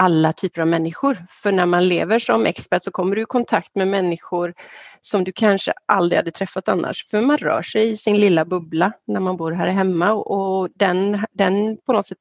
alla 0.00 0.32
typer 0.32 0.60
av 0.60 0.68
människor. 0.68 1.26
För 1.30 1.52
när 1.52 1.66
man 1.66 1.88
lever 1.88 2.18
som 2.18 2.46
expert 2.46 2.84
så 2.84 2.90
kommer 2.90 3.16
du 3.16 3.22
i 3.22 3.24
kontakt 3.24 3.74
med 3.74 3.88
människor 3.88 4.54
som 5.00 5.24
du 5.24 5.32
kanske 5.32 5.72
aldrig 5.86 6.18
hade 6.18 6.30
träffat 6.30 6.68
annars. 6.68 7.06
För 7.10 7.20
man 7.20 7.38
rör 7.38 7.62
sig 7.62 7.90
i 7.90 7.96
sin 7.96 8.16
lilla 8.16 8.44
bubbla 8.44 8.92
när 9.06 9.20
man 9.20 9.36
bor 9.36 9.52
här 9.52 9.68
hemma 9.68 10.12
och 10.12 10.68
den, 10.74 11.24
den 11.32 11.78
på 11.86 11.92
något 11.92 12.06
sätt 12.06 12.18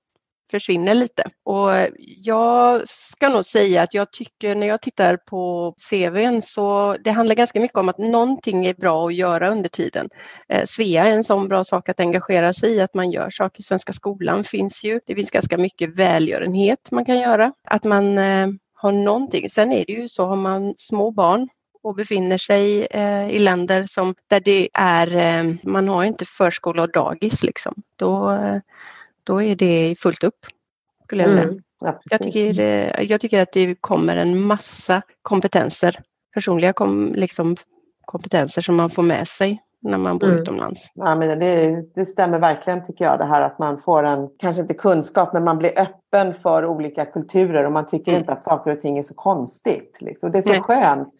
försvinner 0.51 0.93
lite. 0.95 1.23
Och 1.43 1.69
jag 1.97 2.87
ska 2.87 3.29
nog 3.29 3.45
säga 3.45 3.81
att 3.81 3.93
jag 3.93 4.11
tycker 4.11 4.55
när 4.55 4.67
jag 4.67 4.81
tittar 4.81 5.17
på 5.17 5.73
CVn 5.89 6.41
så 6.41 6.97
det 7.03 7.11
handlar 7.11 7.35
ganska 7.35 7.59
mycket 7.59 7.77
om 7.77 7.89
att 7.89 7.97
någonting 7.97 8.65
är 8.65 8.73
bra 8.73 9.07
att 9.07 9.13
göra 9.13 9.49
under 9.49 9.69
tiden. 9.69 10.09
Eh, 10.49 10.65
Svea 10.65 11.05
är 11.05 11.11
en 11.11 11.23
sån 11.23 11.47
bra 11.47 11.63
sak 11.63 11.89
att 11.89 11.99
engagera 11.99 12.53
sig 12.53 12.71
i, 12.71 12.81
att 12.81 12.93
man 12.93 13.11
gör 13.11 13.29
saker. 13.29 13.63
Svenska 13.63 13.93
skolan 13.93 14.43
finns 14.43 14.83
ju. 14.83 14.99
Det 15.05 15.15
finns 15.15 15.31
ganska 15.31 15.57
mycket 15.57 15.97
välgörenhet 15.97 16.91
man 16.91 17.05
kan 17.05 17.19
göra. 17.19 17.53
Att 17.63 17.83
man 17.83 18.17
eh, 18.17 18.47
har 18.73 18.91
någonting. 18.91 19.49
Sen 19.49 19.71
är 19.71 19.85
det 19.85 19.93
ju 19.93 20.07
så, 20.07 20.25
har 20.25 20.35
man 20.35 20.73
små 20.77 21.11
barn 21.11 21.49
och 21.83 21.95
befinner 21.95 22.37
sig 22.37 22.87
eh, 22.91 23.29
i 23.29 23.39
länder 23.39 23.85
som, 23.85 24.15
där 24.27 24.39
det 24.39 24.69
är, 24.73 25.15
eh, 25.15 25.55
man 25.63 25.87
har 25.87 26.03
inte 26.03 26.25
förskola 26.25 26.83
och 26.83 26.91
dagis 26.91 27.43
liksom. 27.43 27.73
Då, 27.95 28.31
eh, 28.31 28.57
då 29.23 29.41
är 29.41 29.55
det 29.55 29.95
fullt 29.99 30.23
upp. 30.23 30.45
Skulle 31.03 31.23
jag 31.23 31.31
säga. 31.31 31.43
Mm, 31.43 31.59
ja, 31.81 31.99
jag, 32.11 32.19
tycker, 32.19 32.59
eh, 32.59 33.01
jag 33.01 33.21
tycker 33.21 33.39
att 33.39 33.51
det 33.53 33.75
kommer 33.75 34.17
en 34.17 34.41
massa 34.41 35.01
kompetenser, 35.21 35.99
personliga 36.33 36.73
kom, 36.73 37.13
liksom, 37.15 37.55
kompetenser 38.05 38.61
som 38.61 38.75
man 38.75 38.89
får 38.89 39.03
med 39.03 39.27
sig 39.27 39.61
när 39.81 39.97
man 39.97 40.17
bor 40.17 40.27
mm. 40.27 40.41
utomlands. 40.41 40.87
Ja, 40.93 41.15
men 41.15 41.39
det, 41.39 41.81
det 41.95 42.05
stämmer 42.05 42.39
verkligen 42.39 42.83
tycker 42.83 43.05
jag 43.05 43.19
det 43.19 43.25
här 43.25 43.41
att 43.41 43.59
man 43.59 43.77
får 43.77 44.03
en, 44.03 44.29
kanske 44.39 44.61
inte 44.61 44.73
kunskap, 44.73 45.33
men 45.33 45.43
man 45.43 45.57
blir 45.57 45.79
öppen 45.79 46.33
för 46.33 46.65
olika 46.65 47.05
kulturer 47.05 47.65
och 47.65 47.71
man 47.71 47.87
tycker 47.87 48.11
mm. 48.11 48.19
inte 48.21 48.33
att 48.33 48.43
saker 48.43 48.71
och 48.71 48.81
ting 48.81 48.97
är 48.97 49.03
så 49.03 49.13
konstigt. 49.13 49.97
Liksom. 49.99 50.31
Det 50.31 50.37
är 50.37 50.41
så 50.41 50.49
Nej. 50.49 50.61
skönt 50.61 51.13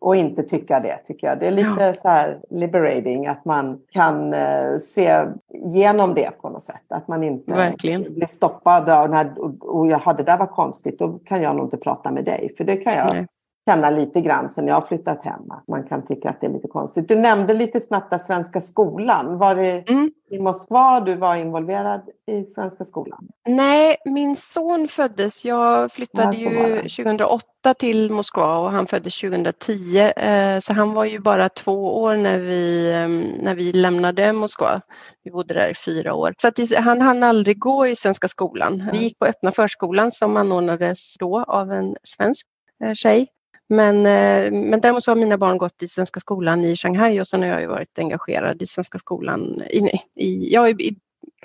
och 0.00 0.16
inte 0.16 0.42
tycka 0.42 0.80
det, 0.80 0.96
tycker 1.06 1.26
jag. 1.26 1.40
Det 1.40 1.46
är 1.46 1.50
lite 1.50 1.76
ja. 1.78 1.94
så 1.94 2.08
här 2.08 2.40
liberating 2.50 3.26
att 3.26 3.44
man 3.44 3.80
kan 3.92 4.34
uh, 4.34 4.78
se 4.78 5.26
genom 5.64 6.14
det 6.14 6.30
på 6.30 6.48
något 6.48 6.62
sätt. 6.62 6.84
Att 6.88 7.08
man 7.08 7.22
inte 7.22 7.52
Verkligen. 7.52 8.14
blir 8.14 8.26
stoppad 8.26 8.86
den 8.86 9.12
här, 9.12 9.32
och, 9.38 9.78
och 9.78 9.86
jaha, 9.86 10.12
det 10.12 10.22
där 10.22 10.38
var 10.38 10.46
konstigt, 10.46 10.98
då 10.98 11.18
kan 11.18 11.42
jag 11.42 11.56
nog 11.56 11.66
inte 11.66 11.76
prata 11.76 12.10
med 12.10 12.24
dig. 12.24 12.54
För 12.56 12.64
det 12.64 12.76
kan 12.76 12.92
jag 12.92 13.08
Nej. 13.12 13.26
Känna 13.68 13.90
lite 13.90 14.20
grann 14.20 14.50
sen 14.50 14.66
jag 14.66 14.74
har 14.74 14.86
flyttat 14.86 15.24
hem. 15.24 15.50
Att 15.50 15.68
man 15.68 15.84
kan 15.84 16.04
tycka 16.04 16.30
att 16.30 16.40
det 16.40 16.46
är 16.46 16.50
lite 16.50 16.68
konstigt. 16.68 17.08
Du 17.08 17.14
nämnde 17.14 17.54
lite 17.54 17.80
snabbt 17.80 18.12
att 18.12 18.22
Svenska 18.26 18.60
skolan. 18.60 19.38
Var 19.38 19.54
det 19.54 19.88
mm. 19.88 20.10
i 20.30 20.38
Moskva 20.38 21.00
du 21.00 21.14
var 21.14 21.36
involverad 21.36 22.08
i 22.26 22.44
Svenska 22.44 22.84
skolan? 22.84 23.28
Nej, 23.46 23.96
min 24.04 24.36
son 24.36 24.88
föddes, 24.88 25.44
jag 25.44 25.92
flyttade 25.92 26.36
ja, 26.36 26.50
ju 26.50 26.76
2008 26.76 27.74
till 27.78 28.10
Moskva 28.10 28.58
och 28.58 28.70
han 28.70 28.86
föddes 28.86 29.20
2010 29.20 29.98
eh, 29.98 30.58
så 30.60 30.72
han 30.72 30.94
var 30.94 31.04
ju 31.04 31.18
bara 31.18 31.48
två 31.48 32.02
år 32.02 32.16
när 32.16 32.38
vi, 32.38 32.92
ehm, 32.92 33.20
när 33.20 33.54
vi 33.54 33.72
lämnade 33.72 34.32
Moskva. 34.32 34.80
Vi 35.24 35.30
bodde 35.30 35.54
där 35.54 35.68
i 35.68 35.74
fyra 35.74 36.14
år. 36.14 36.34
Så 36.38 36.76
han 36.76 37.00
hann 37.00 37.22
aldrig 37.22 37.58
gå 37.58 37.86
i 37.86 37.96
Svenska 37.96 38.28
skolan. 38.28 38.88
Vi 38.92 38.98
gick 38.98 39.18
på 39.18 39.24
öppna 39.26 39.50
förskolan 39.50 40.12
som 40.12 40.36
anordnades 40.36 41.14
då 41.18 41.44
av 41.44 41.72
en 41.72 41.96
svensk 42.02 42.46
eh, 42.84 42.94
tjej. 42.94 43.28
Men, 43.74 44.06
eh, 44.06 44.52
men 44.52 44.80
däremot 44.80 45.04
så 45.04 45.10
har 45.10 45.16
mina 45.16 45.38
barn 45.38 45.58
gått 45.58 45.82
i 45.82 45.88
Svenska 45.88 46.20
skolan 46.20 46.64
i 46.64 46.76
Shanghai 46.76 47.20
och 47.20 47.28
sen 47.28 47.42
har 47.42 47.48
jag 47.48 47.60
ju 47.60 47.66
varit 47.66 47.98
engagerad 47.98 48.62
i 48.62 48.66
Svenska 48.66 48.98
skolan 48.98 49.62
i, 49.70 49.78
i, 50.14 50.52
ja, 50.54 50.68
i, 50.68 50.72
i 50.72 50.96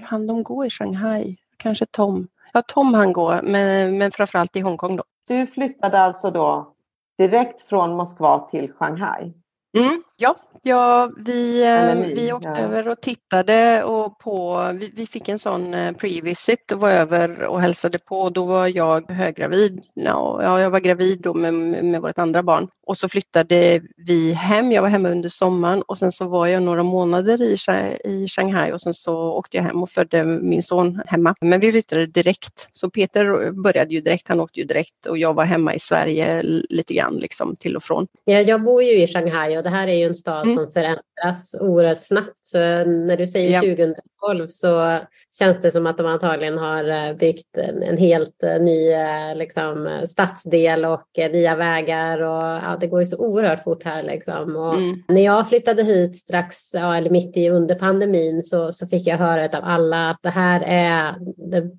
han 0.02 0.28
de 0.28 0.44
går 0.44 0.66
i 0.66 0.70
Shanghai, 0.70 1.38
kanske 1.58 1.86
Tom 1.86 2.28
Ja, 2.54 2.62
Tom 2.62 2.94
han 2.94 3.14
går, 3.14 3.42
men, 3.44 3.98
men 3.98 4.12
framförallt 4.12 4.56
i 4.56 4.60
Hongkong 4.60 4.96
då. 4.96 5.04
Du 5.28 5.48
flyttade 5.48 6.00
alltså 6.00 6.32
då 6.32 6.74
direkt 7.18 7.62
från 7.62 7.96
Moskva 7.96 8.40
till 8.40 8.74
Shanghai? 8.74 9.34
Mm, 9.78 10.04
ja, 10.18 10.36
Ja, 10.64 11.12
vi, 11.18 11.64
eh, 11.64 12.16
vi 12.16 12.34
åkte 12.34 12.48
ja. 12.48 12.58
över 12.58 12.88
och 12.88 13.02
tittade 13.02 13.84
och 13.84 14.20
på, 14.20 14.72
vi, 14.80 14.92
vi 14.96 15.06
fick 15.06 15.30
en 15.30 15.40
sån 15.40 15.74
eh, 15.74 15.92
pre-visit 15.92 16.72
och 16.74 16.80
var 16.80 16.90
över 16.90 17.44
och 17.44 17.62
hälsade 17.62 18.00
på. 18.00 18.30
Då 18.30 18.46
var 18.46 18.68
jag 18.68 19.12
höggravid. 19.12 19.82
Ja, 19.94 20.62
jag 20.62 20.70
var 20.70 20.80
gravid 20.80 21.22
då 21.22 21.34
med, 21.34 21.54
med 21.54 22.02
vårt 22.02 22.18
andra 22.18 22.44
barn. 22.44 22.68
Och 22.86 22.98
så 22.98 23.10
flyttade 23.10 23.82
vi 23.98 24.34
hem. 24.34 24.72
Jag 24.72 24.82
var 24.82 24.90
hemma 24.90 25.10
under 25.10 25.30
sommaren 25.30 25.82
och 25.82 25.98
sen 25.98 26.12
så 26.12 26.28
var 26.28 26.48
jag 26.48 26.64
några 26.64 26.84
månader 26.84 27.42
i, 27.42 27.58
i 28.04 28.28
Shanghai 28.28 28.72
och 28.72 28.82
sen 28.82 28.94
så 28.94 29.16
åkte 29.16 29.58
jag 29.58 29.64
hem 29.64 29.84
och 29.84 29.90
födde 29.90 30.26
min 30.26 30.64
son 30.64 31.02
hemma. 31.08 31.36
Men 31.42 31.60
vi 31.60 31.72
flyttade 31.72 32.06
direkt. 32.06 32.68
Så 32.72 32.90
Peter 32.90 33.52
började 33.52 33.94
ju 33.94 34.02
direkt, 34.02 34.28
han 34.28 34.40
åkte 34.40 34.60
ju 34.60 34.66
direkt 34.66 35.06
och 35.06 35.18
jag 35.18 35.34
var 35.34 35.46
hemma 35.46 35.74
i 35.74 35.80
Sverige 35.80 36.42
lite 36.70 36.94
grann 36.94 37.16
liksom 37.16 37.56
till 37.56 37.76
och 37.76 37.84
från. 37.84 38.08
Ja, 38.26 38.40
jag 38.40 38.64
bor 38.64 38.84
ju 38.84 39.04
i 39.04 39.08
Shanghai 39.08 39.59
och 39.60 39.64
det 39.64 39.70
här 39.70 39.88
är 39.88 39.94
ju 39.94 40.06
en 40.06 40.16
stad 40.16 40.44
mm. 40.44 40.56
som 40.56 40.72
förändras 40.72 41.56
oerhört 41.60 41.98
snabbt. 41.98 42.38
Så 42.42 42.58
när 42.86 43.18
du 43.18 43.28
säger 43.28 43.54
ja. 43.54 43.62
2012 43.62 44.48
så 44.48 44.98
känns 45.40 45.62
det 45.62 45.72
som 45.72 45.88
att 45.88 45.98
de 45.98 46.08
antagligen 46.08 46.58
har 46.58 46.90
eh, 46.90 47.14
byggt 47.14 47.58
en, 47.58 47.84
en 47.84 47.98
helt 47.98 48.44
eh, 48.44 48.62
ny 48.62 48.92
eh, 48.92 49.36
liksom, 49.36 50.00
stadsdel 50.08 50.86
och 50.86 51.08
nya 51.32 51.56
vägar. 51.56 52.22
Och, 52.22 52.44
ja, 52.44 52.78
det 52.80 52.88
går 52.88 53.00
ju 53.00 53.06
så 53.06 53.18
oerhört 53.18 53.64
fort 53.64 53.84
här. 53.84 54.04
Liksom. 54.04 54.56
Och 54.56 54.76
mm. 54.76 55.04
När 55.08 55.22
jag 55.22 55.50
flyttade 55.50 55.84
hit 55.84 56.18
strax, 56.18 56.74
ja, 56.74 56.96
eller 56.96 57.10
mitt 57.10 57.38
i 57.38 57.50
under 57.50 57.76
pandemin 57.76 58.44
så, 58.44 58.74
så 58.74 58.88
fick 58.88 59.08
jag 59.08 59.18
höra 59.18 59.46
av 59.46 59.64
alla 59.64 60.10
att 60.10 60.20
det 60.22 60.30
här 60.30 60.64
är 60.66 61.16
det 61.52 61.72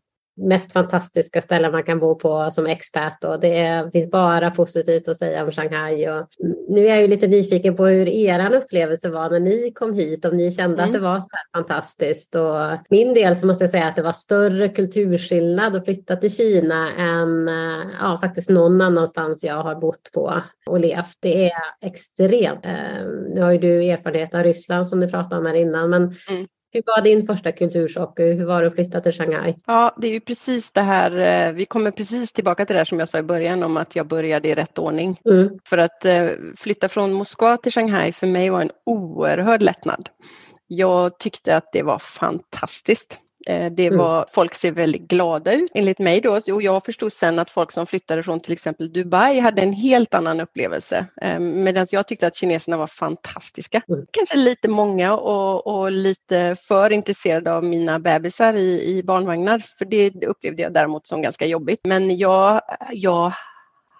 mest 0.48 0.72
fantastiska 0.72 1.42
ställen 1.42 1.72
man 1.72 1.82
kan 1.82 1.98
bo 1.98 2.14
på 2.14 2.48
som 2.52 2.66
expert 2.66 3.24
och 3.24 3.40
det 3.40 3.58
är, 3.58 3.90
finns 3.90 4.10
bara 4.10 4.50
positivt 4.50 5.08
att 5.08 5.16
säga 5.16 5.44
om 5.44 5.50
Shanghai. 5.50 6.08
Och 6.08 6.26
nu 6.68 6.86
är 6.86 6.90
jag 6.90 7.02
ju 7.02 7.08
lite 7.08 7.26
nyfiken 7.26 7.76
på 7.76 7.86
hur 7.86 8.08
er 8.08 8.54
upplevelse 8.54 9.10
var 9.10 9.30
när 9.30 9.40
ni 9.40 9.72
kom 9.74 9.94
hit, 9.94 10.24
om 10.24 10.36
ni 10.36 10.52
kände 10.52 10.82
mm. 10.82 10.84
att 10.84 10.92
det 10.92 11.00
var 11.00 11.20
så 11.20 11.28
här 11.32 11.60
fantastiskt. 11.60 12.34
Och 12.34 12.56
min 12.90 13.14
del 13.14 13.36
så 13.36 13.46
måste 13.46 13.64
jag 13.64 13.70
säga 13.70 13.86
att 13.86 13.96
det 13.96 14.02
var 14.02 14.12
större 14.12 14.68
kulturskillnad 14.68 15.76
att 15.76 15.84
flytta 15.84 16.16
till 16.16 16.34
Kina 16.34 16.92
än 16.92 17.48
ja, 18.00 18.18
faktiskt 18.20 18.50
någon 18.50 18.80
annanstans 18.80 19.44
jag 19.44 19.62
har 19.62 19.74
bott 19.74 20.12
på 20.14 20.42
och 20.66 20.80
levt. 20.80 21.18
Det 21.20 21.50
är 21.50 21.52
extremt. 21.80 22.66
Eh, 22.66 23.06
nu 23.34 23.40
har 23.40 23.52
ju 23.52 23.58
du 23.58 23.84
erfarenhet 23.84 24.34
av 24.34 24.42
Ryssland 24.42 24.88
som 24.88 25.00
du 25.00 25.08
pratade 25.08 25.36
om 25.36 25.46
här 25.46 25.54
innan, 25.54 25.90
men 25.90 26.02
mm. 26.02 26.46
Hur 26.72 26.82
var 26.86 27.02
din 27.02 27.26
första 27.26 27.52
kulturchock? 27.52 28.18
Hur 28.18 28.46
var 28.46 28.62
det 28.62 28.68
att 28.68 28.74
flytta 28.74 29.00
till 29.00 29.12
Shanghai? 29.12 29.56
Ja, 29.66 29.96
det 30.00 30.06
är 30.06 30.12
ju 30.12 30.20
precis 30.20 30.72
det 30.72 30.80
här. 30.80 31.46
Eh, 31.48 31.52
vi 31.52 31.64
kommer 31.64 31.90
precis 31.90 32.32
tillbaka 32.32 32.66
till 32.66 32.74
det 32.74 32.80
här 32.80 32.84
som 32.84 32.98
jag 32.98 33.08
sa 33.08 33.18
i 33.18 33.22
början 33.22 33.62
om 33.62 33.76
att 33.76 33.96
jag 33.96 34.06
började 34.06 34.48
i 34.48 34.54
rätt 34.54 34.78
ordning. 34.78 35.20
Mm. 35.30 35.58
För 35.64 35.78
att 35.78 36.04
eh, 36.04 36.28
flytta 36.56 36.88
från 36.88 37.12
Moskva 37.12 37.56
till 37.56 37.72
Shanghai 37.72 38.12
för 38.12 38.26
mig 38.26 38.50
var 38.50 38.60
en 38.60 38.70
oerhörd 38.86 39.62
lättnad. 39.62 40.08
Jag 40.66 41.18
tyckte 41.18 41.56
att 41.56 41.72
det 41.72 41.82
var 41.82 41.98
fantastiskt. 41.98 43.18
Eh, 43.46 43.72
det 43.72 43.86
mm. 43.86 43.98
var, 43.98 44.16
mm. 44.16 44.28
Folk 44.32 44.54
ser 44.54 44.72
väldigt 44.72 45.08
glada 45.08 45.52
ut 45.52 45.70
enligt 45.74 45.98
mig 45.98 46.20
då 46.20 46.40
och 46.52 46.62
jag 46.62 46.84
förstod 46.84 47.12
sen 47.12 47.38
att 47.38 47.50
folk 47.50 47.72
som 47.72 47.86
flyttade 47.86 48.22
från 48.22 48.40
till 48.40 48.52
exempel 48.52 48.92
Dubai 48.92 49.40
hade 49.40 49.62
en 49.62 49.72
helt 49.72 50.14
annan 50.14 50.40
upplevelse. 50.40 51.06
Eh, 51.22 51.38
medan 51.38 51.86
jag 51.90 52.06
tyckte 52.06 52.26
att 52.26 52.36
kineserna 52.36 52.76
var 52.76 52.86
fantastiska. 52.86 53.82
Mm. 53.88 54.06
Kanske 54.10 54.36
lite 54.36 54.68
många 54.68 55.16
och, 55.16 55.66
och, 55.66 55.92
lite 55.92 56.56
för 56.68 56.92
intresserade 56.92 57.54
av 57.54 57.64
mina 57.64 57.98
bebisar 57.98 58.54
i, 58.54 58.96
i 58.96 59.02
barnvagnar 59.02 59.58
för 59.78 59.84
det 59.84 60.24
upplevde 60.26 60.62
jag 60.62 60.72
däremot 60.72 61.06
som 61.06 61.22
ganska 61.22 61.46
jobbigt. 61.46 61.80
Men 61.84 62.18
jag, 62.18 62.60
jag 62.92 63.32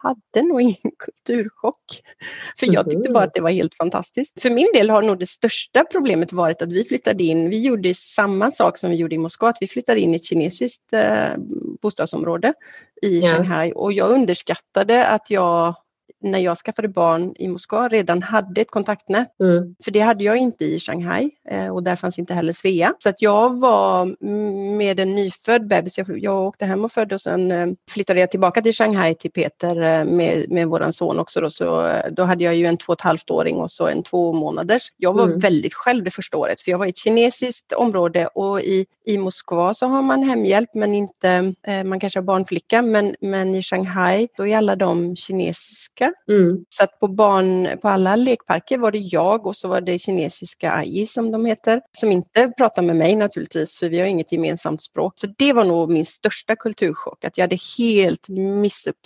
hade 0.02 0.48
nog 0.48 0.60
ingen 0.60 0.76
kulturchock. 0.98 1.84
För 2.58 2.74
jag 2.74 2.90
tyckte 2.90 3.10
bara 3.10 3.24
att 3.24 3.34
det 3.34 3.40
var 3.40 3.50
helt 3.50 3.74
fantastiskt. 3.74 4.42
För 4.42 4.50
min 4.50 4.68
del 4.74 4.90
har 4.90 5.02
nog 5.02 5.18
det 5.18 5.26
största 5.26 5.84
problemet 5.84 6.32
varit 6.32 6.62
att 6.62 6.72
vi 6.72 6.84
flyttade 6.84 7.24
in, 7.24 7.50
vi 7.50 7.60
gjorde 7.60 7.94
samma 7.94 8.50
sak 8.50 8.78
som 8.78 8.90
vi 8.90 8.96
gjorde 8.96 9.14
i 9.14 9.18
Moskva, 9.18 9.48
att 9.48 9.58
vi 9.60 9.66
flyttade 9.66 10.00
in 10.00 10.14
i 10.14 10.16
ett 10.16 10.24
kinesiskt 10.24 10.92
eh, 10.92 11.36
bostadsområde 11.82 12.54
i 13.02 13.20
ja. 13.20 13.28
Shanghai 13.28 13.72
och 13.74 13.92
jag 13.92 14.10
underskattade 14.10 15.06
att 15.06 15.30
jag 15.30 15.74
när 16.22 16.38
jag 16.38 16.56
skaffade 16.56 16.88
barn 16.88 17.35
i 17.38 17.48
Moskva 17.48 17.88
redan 17.88 18.22
hade 18.22 18.61
ett 18.61 18.70
kontaktnät. 18.70 19.40
Mm. 19.40 19.74
För 19.85 19.90
det 19.90 20.00
hade 20.00 20.24
jag 20.24 20.37
inte 20.37 20.64
i 20.64 20.78
Shanghai 20.78 21.30
eh, 21.48 21.68
och 21.68 21.83
där 21.83 21.96
fanns 21.96 22.18
inte 22.18 22.35
heller 22.35 22.52
Svea. 22.52 22.94
Så 22.98 23.09
att 23.09 23.22
jag 23.22 23.61
var 23.61 24.16
med 24.76 25.00
en 25.00 25.14
nyfödd 25.14 25.66
bebis, 25.66 25.98
jag, 25.98 26.18
jag 26.18 26.46
åkte 26.46 26.64
hem 26.64 26.85
och 26.85 26.92
födde 26.92 27.14
och 27.14 27.20
sen 27.20 27.50
eh, 27.50 27.66
flyttade 27.90 28.20
jag 28.20 28.30
tillbaka 28.30 28.62
till 28.62 28.74
Shanghai 28.74 29.14
till 29.14 29.30
Peter 29.30 29.83
eh, 29.83 30.04
med, 30.04 30.50
med 30.50 30.68
våran 30.68 30.92
son 30.92 31.18
också. 31.18 31.40
Då, 31.40 31.50
så 31.50 31.92
då 32.12 32.22
hade 32.22 32.44
jag 32.44 32.56
ju 32.56 32.66
en 32.66 32.76
två 32.76 32.92
och 32.92 32.98
ett 32.98 33.04
halvt 33.04 33.30
åring 33.30 33.56
och 33.56 33.70
så 33.70 33.87
en 33.87 34.02
två 34.02 34.33
månaders. 34.33 34.92
Jag 34.96 35.12
var 35.12 35.24
mm. 35.24 35.38
väldigt 35.38 35.74
själv 35.74 36.04
det 36.04 36.11
första 36.11 36.37
året 36.37 36.61
för 36.61 36.70
jag 36.70 36.78
var 36.78 36.87
i 36.87 36.90
ett 36.90 36.98
kinesiskt 36.98 37.72
område 37.72 38.26
och 38.26 38.61
i, 38.61 38.87
i 39.06 39.18
Moskva 39.18 39.74
så 39.74 39.87
har 39.87 40.02
man 40.02 40.22
hemhjälp 40.22 40.74
men 40.74 40.94
inte, 40.94 41.54
man 41.85 42.00
kanske 42.00 42.18
har 42.18 42.24
barnflicka 42.24 42.83
men, 42.83 43.14
men 43.20 43.54
i 43.54 43.62
Shanghai 43.62 44.28
då 44.37 44.46
är 44.46 44.56
alla 44.56 44.76
de 44.76 45.16
kinesiska 45.16 46.09
Mm. 46.28 46.64
Så 46.68 46.84
att 46.84 46.98
på, 46.98 47.08
barn, 47.08 47.78
på 47.82 47.88
alla 47.88 48.16
lekparker 48.16 48.78
var 48.78 48.92
det 48.92 48.98
jag 48.98 49.46
och 49.46 49.56
så 49.56 49.68
var 49.68 49.80
det 49.80 49.98
kinesiska 49.98 50.72
AI 50.72 51.06
som 51.06 51.30
de 51.30 51.46
heter, 51.46 51.80
som 51.98 52.12
inte 52.12 52.52
pratar 52.56 52.82
med 52.82 52.96
mig 52.96 53.16
naturligtvis, 53.16 53.78
för 53.78 53.88
vi 53.88 53.98
har 53.98 54.06
inget 54.06 54.32
gemensamt 54.32 54.82
språk. 54.82 55.14
Så 55.16 55.26
det 55.38 55.52
var 55.52 55.64
nog 55.64 55.90
min 55.90 56.04
största 56.04 56.56
kulturchock, 56.56 57.24
att 57.24 57.38
jag 57.38 57.44
hade 57.44 57.58
helt 57.78 58.28
missupp... 58.28 58.96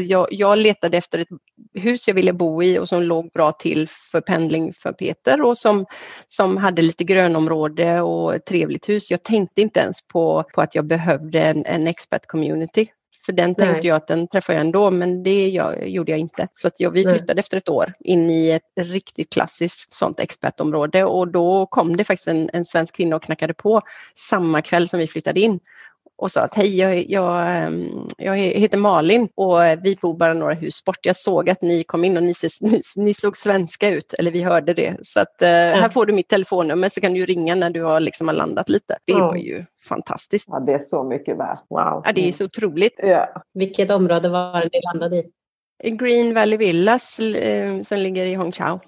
Jag, 0.00 0.26
jag 0.30 0.58
letade 0.58 0.96
efter 0.96 1.18
ett 1.18 1.28
hus 1.74 2.08
jag 2.08 2.14
ville 2.14 2.32
bo 2.32 2.62
i 2.62 2.78
och 2.78 2.88
som 2.88 3.02
låg 3.02 3.30
bra 3.32 3.52
till 3.52 3.88
för 3.88 4.20
pendling 4.20 4.72
för 4.72 4.92
Peter 4.92 5.42
och 5.42 5.58
som, 5.58 5.86
som 6.26 6.56
hade 6.56 6.82
lite 6.82 7.04
grönområde 7.04 8.00
och 8.00 8.34
ett 8.34 8.46
trevligt 8.46 8.88
hus. 8.88 9.10
Jag 9.10 9.22
tänkte 9.22 9.62
inte 9.62 9.80
ens 9.80 9.96
på, 10.12 10.44
på 10.54 10.60
att 10.60 10.74
jag 10.74 10.86
behövde 10.86 11.42
en, 11.42 11.66
en 11.66 11.86
expert 11.86 12.26
community 12.26 12.86
för 13.26 13.32
den 13.32 13.54
tänkte 13.54 13.72
Nej. 13.72 13.86
jag 13.86 13.96
att 13.96 14.06
den 14.06 14.28
träffar 14.28 14.52
jag 14.52 14.60
ändå, 14.60 14.90
men 14.90 15.22
det 15.22 15.48
jag, 15.48 15.88
gjorde 15.88 16.10
jag 16.10 16.20
inte. 16.20 16.48
Så 16.52 16.68
att 16.68 16.80
jag, 16.80 16.90
vi 16.90 17.02
flyttade 17.02 17.34
Nej. 17.34 17.40
efter 17.40 17.56
ett 17.56 17.68
år 17.68 17.92
in 18.00 18.30
i 18.30 18.50
ett 18.50 18.86
riktigt 18.86 19.32
klassiskt 19.32 19.94
sånt 19.94 20.20
expertområde 20.20 21.04
och 21.04 21.28
då 21.28 21.66
kom 21.66 21.96
det 21.96 22.04
faktiskt 22.04 22.28
en, 22.28 22.50
en 22.52 22.64
svensk 22.64 22.94
kvinna 22.94 23.16
och 23.16 23.22
knackade 23.22 23.54
på 23.54 23.82
samma 24.14 24.62
kväll 24.62 24.88
som 24.88 25.00
vi 25.00 25.06
flyttade 25.06 25.40
in 25.40 25.60
och 26.18 26.32
sa 26.32 26.40
att 26.40 26.54
hej, 26.54 26.78
jag, 26.78 27.10
jag, 27.10 27.56
ehm, 27.56 28.08
jag, 28.16 28.36
heter 28.36 28.78
Malin 28.78 29.28
och 29.34 29.58
vi 29.82 29.98
bor 30.00 30.16
bara 30.16 30.34
några 30.34 30.54
hus 30.54 30.84
bort. 30.84 31.06
Jag 31.06 31.16
såg 31.16 31.50
att 31.50 31.62
ni 31.62 31.84
kom 31.84 32.04
in 32.04 32.16
och 32.16 32.22
ni, 32.22 32.34
ni, 32.60 32.80
ni 32.96 33.14
såg 33.14 33.36
svenska 33.36 33.90
ut, 33.90 34.12
eller 34.12 34.30
vi 34.30 34.42
hörde 34.42 34.74
det. 34.74 34.96
Så 35.02 35.20
att 35.20 35.42
eh, 35.42 35.48
mm. 35.48 35.80
här 35.80 35.88
får 35.88 36.06
du 36.06 36.12
mitt 36.12 36.28
telefonnummer 36.28 36.88
så 36.88 37.00
kan 37.00 37.14
du 37.14 37.26
ringa 37.26 37.54
när 37.54 37.70
du 37.70 37.82
har, 37.82 38.00
liksom, 38.00 38.28
har 38.28 38.34
landat 38.34 38.68
lite. 38.68 38.98
Det 39.04 39.12
mm. 39.12 39.24
var 39.24 39.36
ju 39.36 39.64
fantastiskt. 39.88 40.48
Ja, 40.48 40.60
det 40.60 40.72
är 40.72 40.78
så 40.78 41.04
mycket 41.04 41.38
värt. 41.38 41.60
Wow. 41.70 42.02
Ja, 42.04 42.12
det 42.14 42.28
är 42.28 42.32
så 42.32 42.44
otroligt. 42.44 43.00
Ja. 43.02 43.28
Vilket 43.54 43.90
område 43.90 44.28
var 44.28 44.60
det 44.60 44.68
ni 44.72 44.80
landade 44.92 45.16
i? 45.16 45.30
Green 45.90 46.34
Valley 46.34 46.58
Villas 46.58 47.18
eh, 47.20 47.82
som 47.82 47.98
ligger 47.98 48.26
i 48.26 48.34
Hongqiao. 48.34 48.80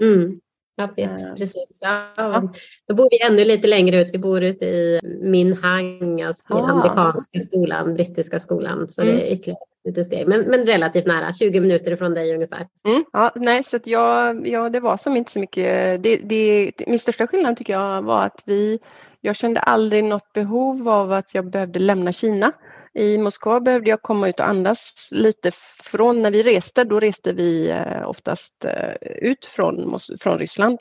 Mm. 0.00 0.40
Jag 0.76 0.96
vet, 0.96 1.22
uh, 1.22 1.34
precis. 1.34 1.78
Ja, 1.80 2.52
Då 2.88 2.94
bor 2.94 3.08
vi 3.10 3.22
ännu 3.22 3.44
lite 3.44 3.68
längre 3.68 4.00
ut. 4.00 4.14
Vi 4.14 4.18
bor 4.18 4.42
ute 4.42 4.64
i 4.64 5.00
Minhang, 5.20 6.22
alltså 6.22 6.44
i 6.50 6.52
ah. 6.56 6.66
amerikanska 6.66 7.40
skolan, 7.40 7.94
brittiska 7.94 8.38
skolan. 8.38 8.88
Så 8.88 9.02
mm. 9.02 9.16
det 9.16 9.22
är 9.22 9.32
ytterligare 9.32 9.58
lite 9.84 10.04
steg, 10.04 10.28
men, 10.28 10.40
men 10.40 10.66
relativt 10.66 11.06
nära, 11.06 11.32
20 11.32 11.60
minuter 11.60 11.92
ifrån 11.92 12.14
dig 12.14 12.34
ungefär. 12.34 12.68
Mm, 12.84 13.04
ja, 13.12 13.32
nej, 13.34 13.64
så 13.64 13.78
jag, 13.84 14.48
ja, 14.48 14.70
det 14.70 14.80
var 14.80 14.96
som 14.96 15.16
inte 15.16 15.32
så 15.32 15.38
mycket. 15.38 16.02
Det, 16.02 16.16
det, 16.16 16.72
min 16.86 16.98
största 16.98 17.26
skillnad 17.26 17.56
tycker 17.56 17.72
jag 17.72 18.02
var 18.02 18.22
att 18.22 18.42
vi, 18.44 18.78
jag 19.20 19.36
kände 19.36 19.60
aldrig 19.60 20.04
något 20.04 20.32
behov 20.32 20.88
av 20.88 21.12
att 21.12 21.34
jag 21.34 21.50
behövde 21.50 21.78
lämna 21.78 22.12
Kina. 22.12 22.52
I 22.94 23.18
Moskva 23.18 23.60
behövde 23.60 23.90
jag 23.90 24.02
komma 24.02 24.28
ut 24.28 24.40
och 24.40 24.48
andas 24.48 25.08
lite 25.12 25.50
från 25.82 26.22
när 26.22 26.30
vi 26.30 26.42
reste. 26.42 26.84
Då 26.84 27.00
reste 27.00 27.32
vi 27.32 27.70
eh, 27.70 28.08
oftast 28.08 28.64
eh, 28.64 28.92
ut 29.02 29.46
från, 29.46 29.98
från 30.20 30.38
Ryssland. 30.38 30.80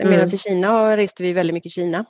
Mm. 0.00 0.10
Medan 0.10 0.34
i 0.34 0.38
Kina 0.38 0.96
reste 0.96 1.22
vi 1.22 1.32
väldigt 1.32 1.54
mycket 1.54 1.72
Kina. 1.72 2.04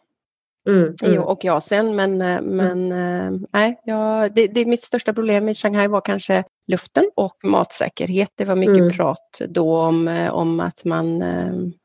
Mm, 0.69 0.95
mm. 1.03 1.23
Och 1.23 1.45
i 1.45 1.49
Asien. 1.49 1.97
Men, 1.97 2.23
eh, 2.23 2.41
men 2.43 2.93
mm. 2.93 3.47
nej, 3.53 3.81
ja, 3.85 4.29
det, 4.35 4.47
det 4.47 4.67
mitt 4.67 4.85
största 4.85 5.13
problem 5.13 5.49
i 5.49 5.55
Shanghai 5.55 5.87
var 5.87 6.01
kanske 6.01 6.45
luften 6.67 7.11
och 7.15 7.37
matsäkerhet. 7.43 8.31
Det 8.35 8.45
var 8.45 8.57
mycket 8.57 8.77
mm. 8.77 8.93
prat 8.93 9.41
då 9.49 9.79
om, 9.79 10.29
om 10.33 10.61
att, 10.61 10.85
man, 10.85 11.23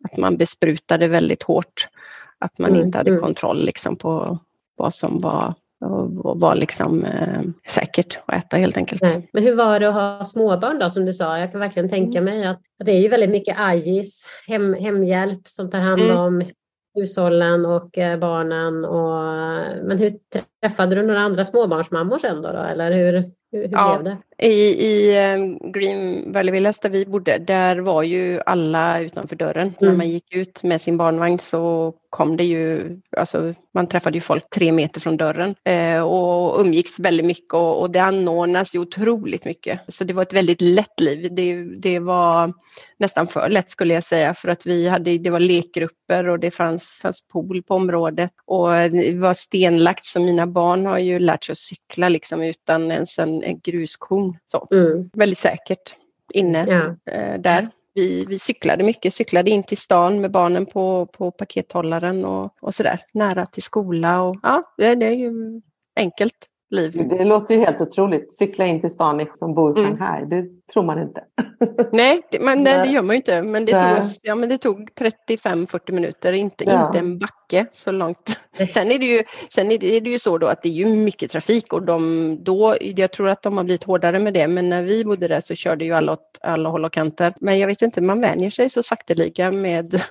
att 0.03 0.17
man 0.17 0.37
besprutade 0.37 1.07
väldigt 1.07 1.43
hårt. 1.43 1.87
Att 2.39 2.59
man 2.59 2.69
mm, 2.69 2.81
inte 2.81 2.97
hade 2.97 3.17
kontroll 3.17 3.65
liksom 3.65 3.95
på 3.95 4.39
vad 4.75 4.93
som 4.93 5.19
var 5.19 5.53
och 5.81 6.39
vara 6.39 6.53
liksom 6.53 7.05
eh, 7.05 7.41
säkert 7.67 8.19
att 8.25 8.35
äta 8.35 8.57
helt 8.57 8.77
enkelt. 8.77 9.01
Nej. 9.01 9.29
Men 9.33 9.43
hur 9.43 9.55
var 9.55 9.79
det 9.79 9.87
att 9.87 9.93
ha 9.93 10.25
småbarn 10.25 10.79
då 10.79 10.89
som 10.89 11.05
du 11.05 11.13
sa? 11.13 11.39
Jag 11.39 11.51
kan 11.51 11.59
verkligen 11.59 11.89
tänka 11.89 12.19
mm. 12.19 12.35
mig 12.35 12.47
att, 12.47 12.61
att 12.79 12.85
det 12.85 12.91
är 12.91 12.99
ju 12.99 13.07
väldigt 13.07 13.29
mycket 13.29 13.59
AJIS, 13.59 14.27
hem, 14.47 14.73
hemhjälp 14.73 15.47
som 15.47 15.69
tar 15.69 15.79
hand 15.79 16.01
mm. 16.01 16.17
om 16.17 16.43
hushållen 16.95 17.65
och 17.65 17.97
eh, 17.97 18.19
barnen. 18.19 18.85
Och, 18.85 19.13
men 19.87 19.97
hur 19.97 20.13
träffade 20.61 20.95
du 20.95 21.01
några 21.01 21.19
andra 21.19 21.45
småbarnsmammor 21.45 22.17
sen 22.17 22.41
då? 22.41 22.51
då 22.51 22.59
eller 22.59 22.91
hur, 22.91 23.13
hur, 23.51 23.67
hur 23.67 23.71
ja, 23.71 23.99
blev 24.01 24.03
det? 24.03 24.17
I, 24.41 24.85
i 24.85 25.15
eh, 25.15 25.69
Green 25.71 26.31
Valley 26.31 26.51
Villas 26.51 26.79
där 26.79 26.89
vi 26.89 27.05
bodde, 27.05 27.37
där 27.37 27.77
var 27.77 28.03
ju 28.03 28.41
alla 28.45 28.99
utanför 28.99 29.35
dörren. 29.35 29.67
Mm. 29.67 29.75
När 29.79 29.97
man 29.97 30.09
gick 30.09 30.35
ut 30.35 30.63
med 30.63 30.81
sin 30.81 30.97
barnvagn 30.97 31.39
så 31.39 31.93
kom 32.09 32.37
det 32.37 32.43
ju, 32.43 32.99
alltså 33.17 33.53
man 33.73 33.87
träffade 33.87 34.17
ju 34.17 34.21
folk 34.21 34.49
tre 34.49 34.71
meter 34.71 35.01
från 35.01 35.17
dörren 35.17 35.55
eh, 35.63 36.01
och 36.01 36.61
umgicks 36.61 36.99
väldigt 36.99 37.25
mycket 37.25 37.53
och, 37.53 37.81
och, 37.81 37.91
det 37.91 37.99
anordnas 37.99 38.75
ju 38.75 38.79
otroligt 38.79 39.45
mycket. 39.45 39.79
Så 39.87 40.03
det 40.03 40.13
var 40.13 40.21
ett 40.21 40.33
väldigt 40.33 40.61
lätt 40.61 40.99
liv. 40.99 41.27
Det, 41.31 41.63
det 41.63 41.99
var 41.99 42.53
nästan 42.99 43.27
för 43.27 43.49
lätt 43.49 43.69
skulle 43.69 43.93
jag 43.93 44.03
säga 44.03 44.33
för 44.33 44.49
att 44.49 44.65
vi 44.65 44.87
hade, 44.87 45.17
det 45.17 45.29
var 45.29 45.39
lekgrupper 45.39 46.27
och 46.27 46.39
det 46.39 46.51
fanns, 46.51 46.99
fanns 47.01 47.27
pool 47.27 47.63
på 47.63 47.73
området 47.73 48.31
och 48.45 48.69
det 48.69 49.19
var 49.19 49.33
stenlagt 49.33 50.05
så 50.05 50.19
mina 50.19 50.47
barn 50.47 50.85
har 50.85 50.97
ju 50.97 51.19
lärt 51.19 51.43
sig 51.43 51.53
att 51.53 51.59
cykla 51.59 52.09
liksom 52.09 52.41
utan 52.41 52.91
ens 52.91 53.19
en, 53.19 53.43
en 53.43 53.59
Så. 54.45 54.67
Mm. 54.71 55.09
Väldigt 55.13 55.39
säkert 55.39 55.95
inne 56.33 56.65
ja. 56.67 57.13
eh, 57.13 57.41
där. 57.41 57.69
Vi, 57.93 58.25
vi 58.25 58.39
cyklade 58.39 58.83
mycket, 58.83 59.13
cyklade 59.13 59.51
in 59.51 59.63
till 59.63 59.77
stan 59.77 60.21
med 60.21 60.31
barnen 60.31 60.65
på, 60.65 61.05
på 61.05 61.31
pakethållaren 61.31 62.25
och, 62.25 62.55
och 62.61 62.73
sådär, 62.73 62.99
nära 63.13 63.45
till 63.45 63.63
skola 63.63 64.21
och 64.21 64.37
ja, 64.43 64.73
det, 64.77 64.95
det 64.95 65.05
är 65.05 65.15
ju 65.15 65.61
enkelt 65.95 66.47
liv. 66.71 67.07
Det 67.09 67.25
låter 67.25 67.53
ju 67.53 67.59
helt 67.59 67.81
otroligt. 67.81 68.33
Cykla 68.33 68.65
in 68.65 68.81
till 68.81 68.89
stan 68.89 69.25
som 69.35 69.53
bor 69.53 69.79
i 69.79 69.83
Shanghai, 69.83 70.17
mm. 70.17 70.29
det 70.29 70.73
tror 70.73 70.83
man 70.83 70.99
inte. 70.99 71.23
Nej, 71.91 72.21
det, 72.31 72.39
men 72.39 72.63
det, 72.63 72.71
det, 72.71 72.87
gör 72.87 73.01
man 73.01 73.13
ju 73.13 73.17
inte. 73.17 73.41
Men 73.41 73.65
det 73.65 73.71
tog, 73.71 73.99
oss, 73.99 74.19
ja, 74.21 74.35
men 74.35 74.49
det 74.49 74.57
tog 74.57 74.89
35-40 75.27 75.91
minuter, 75.91 76.33
inte, 76.33 76.63
ja. 76.63 76.87
inte 76.87 76.99
en 76.99 77.19
backe 77.19 77.65
så 77.71 77.91
långt. 77.91 78.37
Sen 78.73 78.91
är 78.91 78.99
det 78.99 79.05
ju, 79.05 79.23
sen 79.53 79.71
är 79.71 79.77
det, 79.77 79.97
är 79.97 80.01
det 80.01 80.09
ju 80.09 80.19
så 80.19 80.37
då 80.37 80.47
att 80.47 80.63
det 80.63 80.69
är 80.69 80.73
ju 80.73 80.85
mycket 80.85 81.31
trafik 81.31 81.73
och 81.73 81.85
de, 81.85 82.37
då, 82.43 82.77
jag 82.81 83.11
tror 83.11 83.29
att 83.29 83.43
de 83.43 83.57
har 83.57 83.63
blivit 83.63 83.83
hårdare 83.83 84.19
med 84.19 84.33
det. 84.33 84.47
Men 84.47 84.69
när 84.69 84.83
vi 84.83 85.05
bodde 85.05 85.27
där 85.27 85.41
så 85.41 85.55
körde 85.55 85.85
ju 85.85 85.93
alla 85.93 86.11
åt 86.13 86.39
alla 86.41 86.69
håll 86.69 86.85
och 86.85 86.93
kanter. 86.93 87.33
Men 87.39 87.59
jag 87.59 87.67
vet 87.67 87.81
inte, 87.81 88.01
man 88.01 88.21
vänjer 88.21 88.49
sig 88.49 88.69
så 88.69 88.83
sakteliga 88.83 89.51
med 89.51 90.01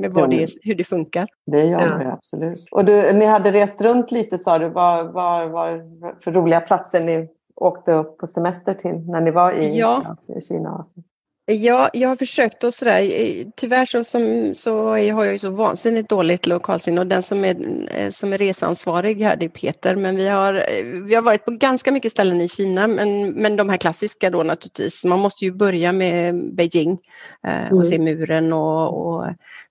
med 0.00 0.12
vad 0.12 0.30
det 0.30 0.48
hur 0.62 0.74
det 0.74 0.84
funkar. 0.84 1.28
Det 1.46 1.64
gör 1.64 2.00
ja. 2.02 2.12
absolut. 2.12 2.68
Och 2.70 2.84
du, 2.84 3.12
ni 3.12 3.24
hade 3.24 3.52
rest 3.52 3.82
runt 3.82 4.10
lite 4.10 4.38
sa 4.38 4.58
du. 4.58 4.68
Vad 4.68 5.12
var 5.12 6.20
för 6.20 6.32
roliga 6.32 6.60
platser 6.60 7.00
ni 7.00 7.28
åkte 7.56 7.92
upp 7.92 8.18
på 8.18 8.26
semester 8.26 8.74
till 8.74 9.10
när 9.10 9.20
ni 9.20 9.30
var 9.30 9.52
i 9.52 9.78
ja. 9.78 10.16
Kina 10.48 10.72
och 10.72 10.80
Asien? 10.80 11.04
Ja, 11.46 11.90
jag 11.92 12.08
har 12.08 12.16
försökt 12.16 12.64
och 12.64 12.74
sådär. 12.74 13.04
Tyvärr 13.56 13.84
så, 13.84 14.04
som, 14.04 14.54
så 14.54 14.88
har 14.88 14.96
jag 14.96 15.32
ju 15.32 15.38
så 15.38 15.50
vansinnigt 15.50 16.08
dåligt 16.08 16.46
lokalsinne 16.46 17.00
och 17.00 17.06
den 17.06 17.22
som 17.22 17.44
är, 17.44 17.56
eh, 17.90 18.10
som 18.10 18.32
är 18.32 18.38
reseansvarig 18.38 19.22
här 19.22 19.36
det 19.36 19.44
är 19.44 19.48
Peter. 19.48 19.96
Men 19.96 20.16
vi 20.16 20.28
har, 20.28 20.66
vi 21.06 21.14
har 21.14 21.22
varit 21.22 21.44
på 21.44 21.50
ganska 21.50 21.92
mycket 21.92 22.12
ställen 22.12 22.40
i 22.40 22.48
Kina 22.48 22.86
men, 22.86 23.30
men 23.30 23.56
de 23.56 23.68
här 23.68 23.76
klassiska 23.76 24.30
då 24.30 24.42
naturligtvis. 24.42 25.04
Man 25.04 25.20
måste 25.20 25.44
ju 25.44 25.52
börja 25.52 25.92
med 25.92 26.54
Beijing 26.54 26.98
eh, 27.46 27.64
och 27.64 27.72
mm. 27.72 27.84
se 27.84 27.98
muren 27.98 28.52
och, 28.52 29.06
och 29.06 29.26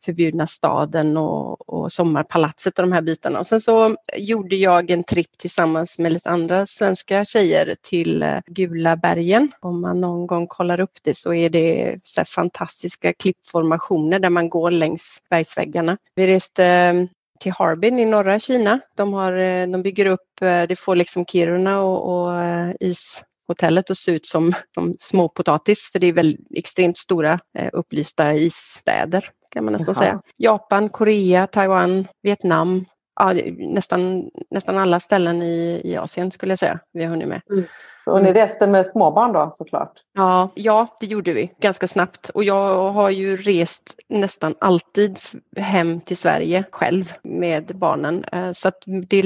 förbjudna 0.06 0.48
staden 0.48 1.18
och, 1.18 1.70
och 1.70 1.92
sommarpalatset 1.92 2.80
och 2.80 2.86
de 2.86 2.92
här 2.92 3.02
bitarna. 3.02 3.40
Och 3.40 3.46
sen 3.46 3.62
så 3.62 3.96
gjorde 4.18 4.56
jag 4.56 4.92
en 4.92 5.04
tripp 5.04 5.38
tillsammans 5.38 6.00
med 6.00 6.14
lite 6.14 6.30
andra 6.30 6.66
svenska 6.66 7.26
tjejer 7.26 7.76
till 7.82 8.24
eh, 8.24 8.40
Gula 8.46 8.96
bergen. 8.96 9.52
Om 9.60 9.82
man 9.82 10.02
någon 10.02 10.28
gång 10.28 10.48
kollar 10.48 10.80
upp 10.80 11.04
det 11.04 11.18
så 11.18 11.34
är 11.34 11.50
det 11.50 11.62
så 12.04 12.26
fantastiska 12.26 13.13
klippformationer 13.13 14.19
där 14.19 14.30
man 14.30 14.49
går 14.49 14.71
längs 14.71 15.21
bergsväggarna. 15.30 15.97
Vi 16.15 16.28
reste 16.28 16.65
eh, 16.65 17.06
till 17.39 17.52
Harbin 17.52 17.99
i 17.99 18.06
norra 18.06 18.39
Kina. 18.39 18.80
De, 18.95 19.13
har, 19.13 19.34
eh, 19.34 19.67
de 19.67 19.82
bygger 19.82 20.06
upp, 20.06 20.30
det 20.39 20.80
får 20.80 20.95
liksom 20.95 21.26
Kiruna 21.26 21.82
och, 21.82 22.28
och 22.28 22.34
ishotellet 22.80 23.89
att 23.89 23.97
se 23.97 24.12
ut 24.12 24.26
som, 24.26 24.54
som 24.73 24.95
småpotatis 24.99 25.89
för 25.91 25.99
det 25.99 26.08
är 26.08 26.13
väl 26.13 26.38
extremt 26.56 26.97
stora 26.97 27.39
upplysta 27.73 28.34
isstäder 28.34 29.30
kan 29.54 29.65
man 29.65 29.73
nästan 29.73 29.95
Jaha. 29.97 30.06
säga. 30.06 30.19
Japan, 30.38 30.89
Korea, 30.89 31.47
Taiwan, 31.47 32.08
Vietnam. 32.21 32.86
Ja, 33.15 33.34
nästan, 33.58 34.30
nästan 34.49 34.78
alla 34.78 34.99
ställen 34.99 35.41
i, 35.41 35.82
i 35.84 35.97
Asien 35.97 36.32
skulle 36.32 36.52
jag 36.52 36.60
säga 36.60 36.80
vi 36.93 37.04
har 37.04 37.10
hunnit 37.10 37.28
med. 37.28 37.41
Mm. 37.49 37.65
Och 38.06 38.23
ni 38.23 38.34
reste 38.34 38.67
med 38.67 38.88
småbarn 38.88 39.34
då 39.34 39.52
såklart? 39.58 39.91
Ja, 40.13 40.49
ja, 40.56 40.97
det 40.99 41.06
gjorde 41.06 41.34
vi 41.34 41.52
ganska 41.60 41.88
snabbt. 41.88 42.30
Och 42.30 42.43
jag 42.43 42.91
har 42.91 43.10
ju 43.10 43.38
rest 43.38 43.95
nästan 44.10 44.56
alltid 44.60 45.19
hem 45.58 46.02
till 46.02 46.17
Sverige 46.17 46.63
själv 46.71 47.13
med 47.23 47.71
barnen. 47.76 48.23
Eh, 48.32 48.52
så 48.52 48.67
att 48.67 48.84
det, 48.86 49.21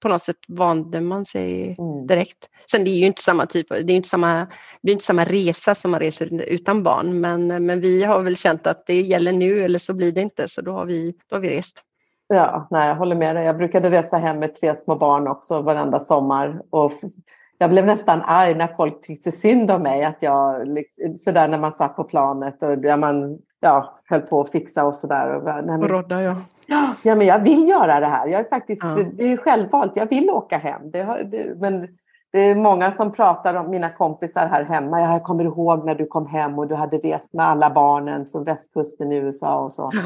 på 0.00 0.08
något 0.08 0.22
sätt 0.22 0.36
vande 0.48 1.00
man 1.00 1.24
sig 1.24 1.76
mm. 1.78 2.06
direkt. 2.06 2.48
Sen 2.70 2.84
det 2.84 2.90
är 2.90 2.98
ju 2.98 3.06
inte 3.06 3.22
samma 3.22 3.46
typ, 3.46 3.68
det 3.68 3.76
är 3.76 3.90
inte 3.90 4.08
samma, 4.08 4.46
det 4.82 4.90
är 4.90 4.92
inte 4.92 5.04
samma 5.04 5.24
resa 5.24 5.74
som 5.74 5.90
man 5.90 6.00
reser 6.00 6.42
utan 6.42 6.82
barn. 6.82 7.20
Men, 7.20 7.66
men 7.66 7.80
vi 7.80 8.04
har 8.04 8.20
väl 8.20 8.36
känt 8.36 8.66
att 8.66 8.86
det 8.86 9.00
gäller 9.00 9.32
nu 9.32 9.64
eller 9.64 9.78
så 9.78 9.94
blir 9.94 10.12
det 10.12 10.20
inte. 10.20 10.48
Så 10.48 10.62
då 10.62 10.72
har 10.72 10.86
vi, 10.86 11.14
då 11.30 11.36
har 11.36 11.40
vi 11.40 11.50
rest. 11.50 11.82
Ja, 12.34 12.66
nej, 12.70 12.88
jag 12.88 12.96
håller 12.96 13.16
med 13.16 13.36
dig. 13.36 13.44
Jag 13.44 13.56
brukade 13.56 13.90
resa 13.90 14.16
hem 14.16 14.38
med 14.38 14.56
tre 14.56 14.76
små 14.76 14.96
barn 14.96 15.28
också 15.28 15.62
varenda 15.62 16.00
sommar. 16.00 16.62
Och 16.70 16.92
jag 17.58 17.70
blev 17.70 17.86
nästan 17.86 18.22
arg 18.24 18.54
när 18.54 18.66
folk 18.66 19.00
tyckte 19.02 19.32
synd 19.32 19.70
om 19.70 19.82
mig. 19.82 20.04
Att 20.04 20.22
jag, 20.22 20.68
liksom, 20.68 21.14
sådär 21.14 21.48
när 21.48 21.58
man 21.58 21.72
satt 21.72 21.96
på 21.96 22.04
planet 22.04 22.62
och 22.62 22.78
där 22.78 22.96
man 22.96 23.38
ja, 23.60 23.94
höll 24.04 24.20
på 24.20 24.40
att 24.40 24.50
fixa 24.50 24.84
och 24.84 24.94
sådär. 24.94 25.34
Och 25.34 25.88
rodda 25.88 26.22
ja. 26.22 26.36
Ja, 27.02 27.14
men 27.14 27.26
jag 27.26 27.38
vill 27.38 27.68
göra 27.68 28.00
det 28.00 28.06
här. 28.06 28.26
Jag 28.26 28.40
är 28.40 28.48
faktiskt, 28.48 28.82
ja. 28.84 28.98
Det 29.12 29.32
är 29.32 29.36
självvalt. 29.36 29.92
Jag 29.94 30.08
vill 30.08 30.30
åka 30.30 30.58
hem. 30.58 30.90
Det, 30.90 31.02
har, 31.02 31.18
det, 31.18 31.60
men 31.60 31.88
det 32.32 32.40
är 32.40 32.54
många 32.54 32.92
som 32.92 33.12
pratar 33.12 33.54
om 33.54 33.70
mina 33.70 33.88
kompisar 33.88 34.46
här 34.46 34.64
hemma. 34.64 35.00
Jag 35.00 35.22
kommer 35.22 35.44
ihåg 35.44 35.84
när 35.84 35.94
du 35.94 36.06
kom 36.06 36.26
hem 36.26 36.58
och 36.58 36.68
du 36.68 36.74
hade 36.74 36.98
rest 36.98 37.32
med 37.32 37.46
alla 37.46 37.70
barnen 37.70 38.26
från 38.26 38.44
västkusten 38.44 39.12
i 39.12 39.16
USA 39.16 39.58
och 39.58 39.72
så. 39.72 39.90
Ja. 39.92 40.00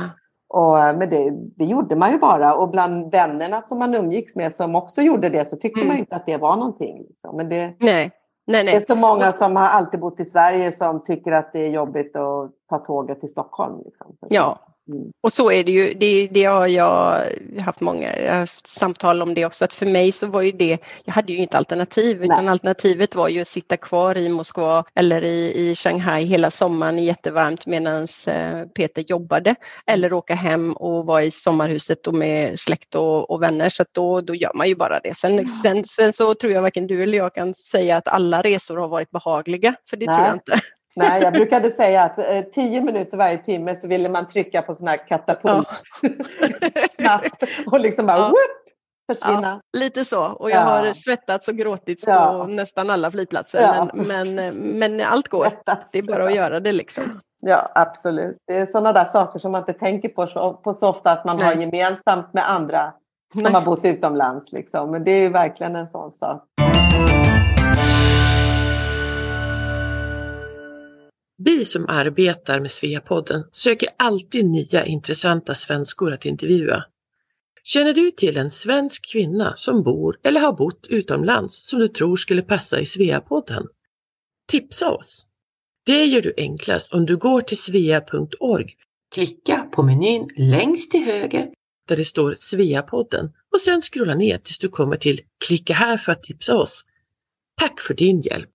Och, 0.49 0.79
eh, 0.79 0.97
men 0.97 1.11
det, 1.11 1.31
det, 1.57 1.65
gjorde 1.65 1.97
man 1.97 2.13
ju 2.13 2.19
bara 2.19 2.55
och 2.55 2.71
bland 2.71 3.11
vännerna 3.11 3.63
som 3.63 3.79
man 3.79 3.95
umgicks 3.95 4.37
med 4.37 4.55
som 4.55 4.75
också 4.75 5.01
gjorde 5.01 5.29
det 5.29 5.45
så 5.45 5.57
tyckte 5.57 5.81
mm. 5.81 5.89
man 5.89 5.97
inte 5.97 6.17
att 6.17 6.27
det 6.27 6.37
var 6.37 6.57
någonting. 6.57 6.99
Liksom. 7.09 7.37
Men 7.37 7.49
det, 7.49 7.75
nej. 7.81 8.11
Nej, 8.49 8.65
nej. 8.65 8.65
det 8.65 8.77
är 8.77 8.81
så 8.81 8.97
många 8.97 9.33
som 9.33 9.57
har 9.57 9.65
alltid 9.65 10.01
bott 10.01 10.21
i 10.21 10.25
Sverige 10.25 10.73
som 10.73 11.05
tycker 11.05 11.33
att 11.33 11.53
det 11.53 11.61
är 11.61 11.71
jobbigt 11.71 12.17
att 12.17 12.51
ta 12.71 12.79
tåget 12.79 13.21
till 13.21 13.29
Stockholm. 13.29 13.83
Liksom. 13.85 14.17
Ja. 14.29 14.59
Och 15.21 15.33
så 15.33 15.51
är 15.51 15.65
det 15.65 15.73
ju, 15.73 15.95
det, 15.95 16.29
det 16.31 16.45
har 16.45 16.67
jag 16.67 17.25
haft 17.61 17.81
många 17.81 18.19
jag 18.19 18.35
haft 18.35 18.67
samtal 18.67 19.23
om 19.23 19.35
det 19.35 19.47
också, 19.47 19.65
att 19.65 19.75
för 19.75 19.87
mig 19.87 20.13
så 20.13 20.27
var 20.27 20.43
ju 20.43 20.53
det, 20.53 20.79
jag 21.05 21.15
hade 21.15 21.33
ju 21.33 21.39
inget 21.39 21.55
alternativ 21.55 22.25
utan 22.25 22.45
Nej. 22.45 22.53
alternativet 22.53 23.15
var 23.15 23.29
ju 23.29 23.41
att 23.41 23.49
sitta 23.49 23.77
kvar 23.77 24.17
i 24.17 24.29
Moskva 24.29 24.85
eller 24.95 25.25
i, 25.25 25.53
i 25.57 25.75
Shanghai 25.75 26.25
hela 26.25 26.51
sommaren 26.51 26.99
jättevarmt 26.99 27.67
medan 27.67 28.07
eh, 28.27 28.63
Peter 28.75 29.05
jobbade 29.09 29.55
eller 29.87 30.13
åka 30.13 30.35
hem 30.35 30.73
och 30.73 31.07
vara 31.07 31.25
i 31.25 31.31
sommarhuset 31.31 32.07
och 32.07 32.15
med 32.15 32.59
släkt 32.59 32.95
och, 32.95 33.31
och 33.31 33.43
vänner 33.43 33.69
så 33.69 33.83
att 33.83 33.95
då, 33.95 34.21
då 34.21 34.35
gör 34.35 34.53
man 34.55 34.69
ju 34.69 34.75
bara 34.75 35.01
det. 35.01 35.17
Sen, 35.17 35.33
mm. 35.33 35.47
sen, 35.47 35.85
sen 35.85 36.13
så 36.13 36.35
tror 36.35 36.53
jag 36.53 36.63
varken 36.63 36.87
du 36.87 37.03
eller 37.03 37.19
jag 37.19 37.35
kan 37.35 37.55
säga 37.55 37.97
att 37.97 38.09
alla 38.09 38.43
resor 38.43 38.77
har 38.77 38.89
varit 38.89 39.11
behagliga, 39.11 39.75
för 39.91 39.97
det 39.97 40.07
Nej. 40.07 40.17
tror 40.17 40.27
jag 40.27 40.37
inte. 40.37 40.61
Nej, 40.97 41.23
jag 41.23 41.33
brukade 41.33 41.71
säga 41.71 42.03
att 42.03 42.19
eh, 42.19 42.41
tio 42.53 42.81
minuter 42.81 43.17
varje 43.17 43.39
timme 43.39 43.77
så 43.77 43.89
ville 43.89 44.09
man 44.09 44.29
trycka 44.29 44.63
på 44.63 44.75
sån 44.75 44.89
här 44.89 45.09
katapult. 45.09 45.69
Ja. 46.97 47.21
och 47.67 47.81
liksom 47.81 48.07
bara 48.07 48.19
ja. 48.19 48.29
whoop, 48.29 48.67
försvinna. 49.13 49.61
Ja, 49.73 49.79
lite 49.79 50.05
så. 50.05 50.23
Och 50.23 50.51
jag 50.51 50.57
ja. 50.57 50.65
har 50.65 50.93
svettats 50.93 51.49
och 51.49 51.57
gråtit 51.57 52.07
på 52.07 52.47
nästan 52.49 52.91
alla 52.91 53.11
flygplatser. 53.11 53.89
Men, 53.95 54.35
men, 54.35 54.55
men 54.55 55.01
allt 55.01 55.29
går. 55.29 55.45
Svettats. 55.45 55.93
Det 55.93 55.99
är 55.99 56.03
bara 56.03 56.25
att 56.25 56.35
göra 56.35 56.61
det 56.61 56.73
liksom. 56.73 57.21
Ja, 57.41 57.69
absolut. 57.75 58.37
Det 58.47 58.57
är 58.57 58.67
sådana 58.67 58.93
där 58.93 59.05
saker 59.05 59.39
som 59.39 59.53
man 59.53 59.61
inte 59.61 59.73
tänker 59.73 60.09
på 60.09 60.27
så, 60.27 60.53
på 60.53 60.75
så 60.75 60.89
ofta 60.89 61.13
att 61.13 61.25
man 61.25 61.37
Nej. 61.37 61.47
har 61.47 61.55
gemensamt 61.55 62.35
med 62.35 62.51
andra 62.51 62.93
som 63.33 63.43
Nej. 63.43 63.53
har 63.53 63.61
bott 63.63 63.85
utomlands. 63.85 64.53
Liksom. 64.53 64.91
Men 64.91 65.05
det 65.05 65.11
är 65.11 65.31
verkligen 65.31 65.77
en 65.77 65.89
sån 65.89 66.13
sak. 66.13 66.43
Vi 71.39 71.65
som 71.65 71.87
arbetar 71.89 72.61
med 72.61 72.71
Sveapodden 72.71 73.45
söker 73.53 73.89
alltid 73.99 74.47
nya 74.47 74.87
intressanta 74.87 75.55
svenskor 75.55 76.13
att 76.13 76.25
intervjua. 76.25 76.85
Känner 77.65 77.95
du 77.95 78.11
till 78.11 78.37
en 78.37 78.51
svensk 78.51 79.13
kvinna 79.13 79.57
som 79.57 79.83
bor 79.83 80.21
eller 80.23 80.41
har 80.41 80.53
bott 80.53 80.87
utomlands 80.89 81.69
som 81.69 81.81
du 81.81 81.89
tror 81.89 82.17
skulle 82.17 82.43
passa 82.43 82.81
i 82.81 82.87
Sveapodden? 82.87 83.67
Tipsa 84.49 84.91
oss! 84.91 85.27
Det 85.87 86.05
gör 86.05 86.23
du 86.23 86.35
enklast 86.37 86.93
om 86.93 87.07
du 87.07 87.17
går 87.17 87.41
till 87.41 87.59
svea.org, 87.59 88.67
klicka 89.15 89.69
på 89.73 89.83
menyn 89.83 90.29
längst 90.37 90.91
till 90.91 91.05
höger 91.05 91.49
där 91.89 91.97
det 91.97 92.05
står 92.05 92.35
Sveapodden 92.35 93.33
och 93.53 93.61
sen 93.61 93.81
scrolla 93.81 94.15
ner 94.15 94.39
tills 94.39 94.59
du 94.59 94.69
kommer 94.69 94.97
till 94.97 95.21
Klicka 95.47 95.75
här 95.75 95.97
för 95.97 96.13
att 96.13 96.23
tipsa 96.23 96.57
oss. 96.57 96.85
Tack 97.61 97.81
för 97.81 97.95
din 97.95 98.21
hjälp! 98.21 98.51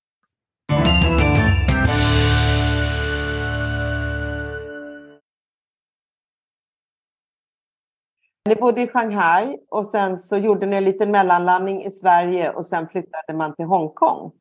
Ni 8.49 8.55
bodde 8.55 8.81
i 8.81 8.87
Shanghai 8.87 9.57
och 9.69 9.87
sen 9.87 10.19
så 10.19 10.37
gjorde 10.37 10.65
ni 10.65 10.75
en 10.75 10.83
liten 10.83 11.11
mellanlandning 11.11 11.85
i 11.85 11.91
Sverige 11.91 12.49
och 12.49 12.65
sen 12.65 12.87
flyttade 12.87 13.33
man 13.33 13.55
till 13.55 13.65
Hongkong. 13.65 14.31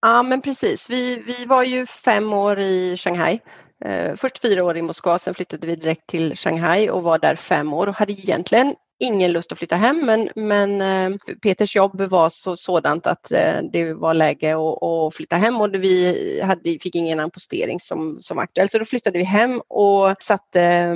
Ja, 0.00 0.22
men 0.22 0.40
precis. 0.40 0.90
Vi, 0.90 1.16
vi 1.16 1.46
var 1.46 1.62
ju 1.62 1.86
fem 1.86 2.32
år 2.32 2.58
i 2.58 2.96
Shanghai. 2.96 3.40
Eh, 3.84 4.16
först 4.16 4.38
fyra 4.38 4.64
år 4.64 4.76
i 4.76 4.82
Moskva, 4.82 5.18
sen 5.18 5.34
flyttade 5.34 5.66
vi 5.66 5.76
direkt 5.76 6.06
till 6.06 6.36
Shanghai 6.36 6.90
och 6.90 7.02
var 7.02 7.18
där 7.18 7.34
fem 7.34 7.72
år 7.72 7.86
och 7.86 7.94
hade 7.94 8.12
egentligen 8.12 8.74
ingen 9.00 9.32
lust 9.32 9.52
att 9.52 9.58
flytta 9.58 9.76
hem 9.76 10.06
men, 10.06 10.28
men 10.34 10.80
eh, 10.80 11.18
Peters 11.42 11.76
jobb 11.76 12.00
var 12.00 12.28
så, 12.28 12.56
sådant 12.56 13.06
att 13.06 13.32
eh, 13.32 13.60
det 13.72 13.94
var 13.94 14.14
läge 14.14 14.56
att, 14.56 14.82
att 14.82 15.14
flytta 15.14 15.36
hem 15.36 15.60
och 15.60 15.74
vi 15.74 16.40
hade, 16.42 16.62
fick 16.62 16.94
ingen 16.94 17.30
postering 17.30 17.80
som, 17.80 18.20
som 18.20 18.36
var 18.36 18.44
aktuell. 18.44 18.68
Så 18.68 18.78
då 18.78 18.84
flyttade 18.84 19.18
vi 19.18 19.24
hem 19.24 19.60
och 19.68 20.22
satte 20.22 20.62
eh, 20.62 20.94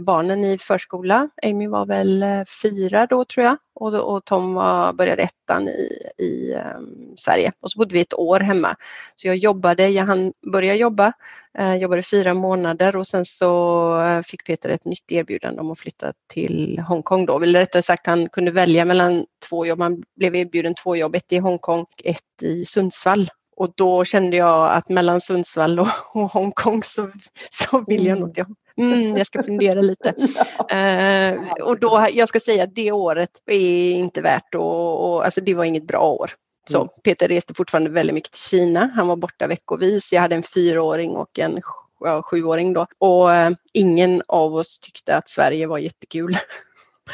barnen 0.00 0.44
i 0.44 0.58
förskola. 0.58 1.28
Amy 1.42 1.68
var 1.68 1.86
väl 1.86 2.22
eh, 2.22 2.44
fyra 2.62 3.06
då 3.06 3.24
tror 3.24 3.46
jag 3.46 3.56
och, 3.80 4.14
och 4.14 4.24
Tom 4.24 4.54
var, 4.54 4.92
började 4.92 5.22
ettan 5.22 5.68
i, 5.68 5.88
i 6.18 6.54
um, 6.54 7.14
Sverige. 7.16 7.52
Och 7.60 7.70
så 7.70 7.78
bodde 7.78 7.94
vi 7.94 8.00
ett 8.00 8.14
år 8.14 8.40
hemma. 8.40 8.76
Så 9.16 9.26
jag 9.26 9.36
jobbade, 9.36 9.88
jag 9.88 10.04
hann 10.04 10.32
börja 10.52 10.74
jobba, 10.74 11.12
uh, 11.60 11.76
jobbade 11.76 12.02
fyra 12.02 12.34
månader 12.34 12.96
och 12.96 13.06
sen 13.06 13.24
så 13.24 13.92
uh, 14.02 14.22
fick 14.22 14.44
Peter 14.44 14.68
ett 14.68 14.84
nytt 14.84 15.12
erbjudande 15.12 15.60
om 15.60 15.70
att 15.70 15.78
flytta 15.78 16.12
till 16.32 16.78
Hongkong 16.78 17.26
då. 17.26 17.40
Eller 17.40 17.60
rättare 17.60 17.82
sagt 17.82 18.06
han 18.06 18.28
kunde 18.28 18.50
välja 18.50 18.84
mellan 18.84 19.26
två 19.48 19.66
jobb. 19.66 19.80
Han 19.80 20.02
blev 20.16 20.36
erbjuden 20.36 20.74
två 20.74 20.96
jobb, 20.96 21.14
ett 21.14 21.32
i 21.32 21.38
Hongkong, 21.38 21.86
ett 22.04 22.42
i 22.42 22.64
Sundsvall. 22.64 23.30
Och 23.56 23.72
då 23.76 24.04
kände 24.04 24.36
jag 24.36 24.70
att 24.70 24.88
mellan 24.88 25.20
Sundsvall 25.20 25.80
och, 25.80 25.88
och 26.12 26.30
Hongkong 26.30 26.82
så, 26.82 27.10
så 27.50 27.84
vill 27.86 28.06
jag 28.06 28.20
nog 28.20 28.34
till 28.34 28.44
Mm, 28.80 29.16
jag 29.16 29.26
ska 29.26 29.42
fundera 29.42 29.80
lite. 29.80 30.08
uh, 30.18 31.62
och 31.62 31.80
då, 31.80 32.06
jag 32.12 32.28
ska 32.28 32.40
säga 32.40 32.64
att 32.64 32.74
det 32.74 32.92
året 32.92 33.30
är 33.46 33.92
inte 33.92 34.20
värt 34.20 34.54
att, 34.54 34.60
och, 34.60 35.24
alltså 35.24 35.40
det 35.40 35.54
var 35.54 35.64
inget 35.64 35.86
bra 35.86 36.12
år. 36.12 36.30
Så 36.70 36.78
mm. 36.78 36.88
Peter 37.04 37.28
reste 37.28 37.54
fortfarande 37.54 37.90
väldigt 37.90 38.14
mycket 38.14 38.32
till 38.32 38.40
Kina. 38.40 38.90
Han 38.94 39.08
var 39.08 39.16
borta 39.16 39.46
veckovis. 39.46 40.12
Jag 40.12 40.20
hade 40.20 40.34
en 40.34 40.42
fyraåring 40.42 41.10
och 41.10 41.38
en 41.38 41.60
ja, 42.00 42.22
sjuåring 42.22 42.72
då. 42.72 42.86
Och 42.98 43.28
uh, 43.28 43.50
ingen 43.72 44.22
av 44.28 44.54
oss 44.54 44.78
tyckte 44.78 45.16
att 45.16 45.28
Sverige 45.28 45.66
var 45.66 45.78
jättekul. 45.78 46.36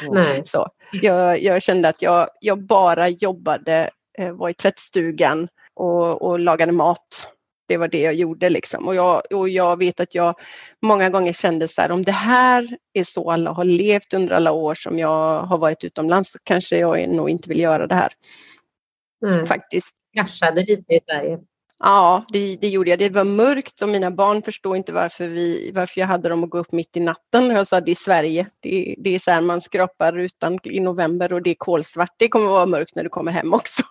Nej. 0.08 0.42
Så 0.46 0.68
jag, 0.92 1.42
jag, 1.42 1.62
kände 1.62 1.88
att 1.88 2.02
jag, 2.02 2.28
jag 2.40 2.62
bara 2.62 3.08
jobbade, 3.08 3.90
uh, 4.20 4.30
var 4.30 4.48
i 4.48 4.54
tvättstugan 4.54 5.48
och, 5.74 6.22
och 6.22 6.38
lagade 6.38 6.72
mat 6.72 7.28
det 7.68 7.76
var 7.76 7.88
det 7.88 8.00
jag 8.00 8.14
gjorde 8.14 8.50
liksom. 8.50 8.86
Och 8.86 8.94
jag, 8.94 9.22
och 9.32 9.48
jag 9.48 9.78
vet 9.78 10.00
att 10.00 10.14
jag 10.14 10.34
många 10.82 11.10
gånger 11.10 11.32
kände 11.32 11.68
så 11.68 11.82
här, 11.82 11.90
om 11.90 12.02
det 12.02 12.12
här 12.12 12.76
är 12.92 13.04
så 13.04 13.30
alla 13.30 13.50
har 13.50 13.64
levt 13.64 14.14
under 14.14 14.34
alla 14.34 14.52
år 14.52 14.74
som 14.74 14.98
jag 14.98 15.42
har 15.42 15.58
varit 15.58 15.84
utomlands 15.84 16.32
så 16.32 16.38
kanske 16.42 16.78
jag 16.78 17.08
nog 17.08 17.30
inte 17.30 17.48
vill 17.48 17.60
göra 17.60 17.86
det 17.86 17.94
här. 17.94 18.12
Mm. 19.26 19.46
Faktiskt. 19.46 19.94
Kraschade 20.14 20.60
lite 20.60 20.94
i 20.94 21.00
Sverige. 21.10 21.38
Ja, 21.78 22.24
det, 22.28 22.56
det, 22.56 22.68
gjorde 22.68 22.90
jag. 22.90 22.98
Det 22.98 23.08
var 23.08 23.24
mörkt 23.24 23.82
och 23.82 23.88
mina 23.88 24.10
barn 24.10 24.42
förstod 24.42 24.76
inte 24.76 24.92
varför, 24.92 25.28
vi, 25.28 25.70
varför 25.74 26.00
jag 26.00 26.08
hade 26.08 26.28
dem 26.28 26.44
att 26.44 26.50
gå 26.50 26.58
upp 26.58 26.72
mitt 26.72 26.96
i 26.96 27.00
natten. 27.00 27.50
Jag 27.50 27.66
sa 27.66 27.80
det 27.80 27.90
är 27.90 27.94
Sverige. 27.94 28.46
Det, 28.60 28.94
det 28.98 29.14
är 29.14 29.18
så 29.18 29.30
här 29.30 29.40
man 29.40 29.60
skrapar 29.60 30.12
rutan 30.12 30.58
i 30.64 30.80
november 30.80 31.32
och 31.32 31.42
det 31.42 31.50
är 31.50 31.54
kolsvart. 31.54 32.14
Det 32.16 32.28
kommer 32.28 32.46
att 32.46 32.52
vara 32.52 32.66
mörkt 32.66 32.94
när 32.94 33.04
du 33.04 33.08
kommer 33.08 33.32
hem 33.32 33.54
också. 33.54 33.82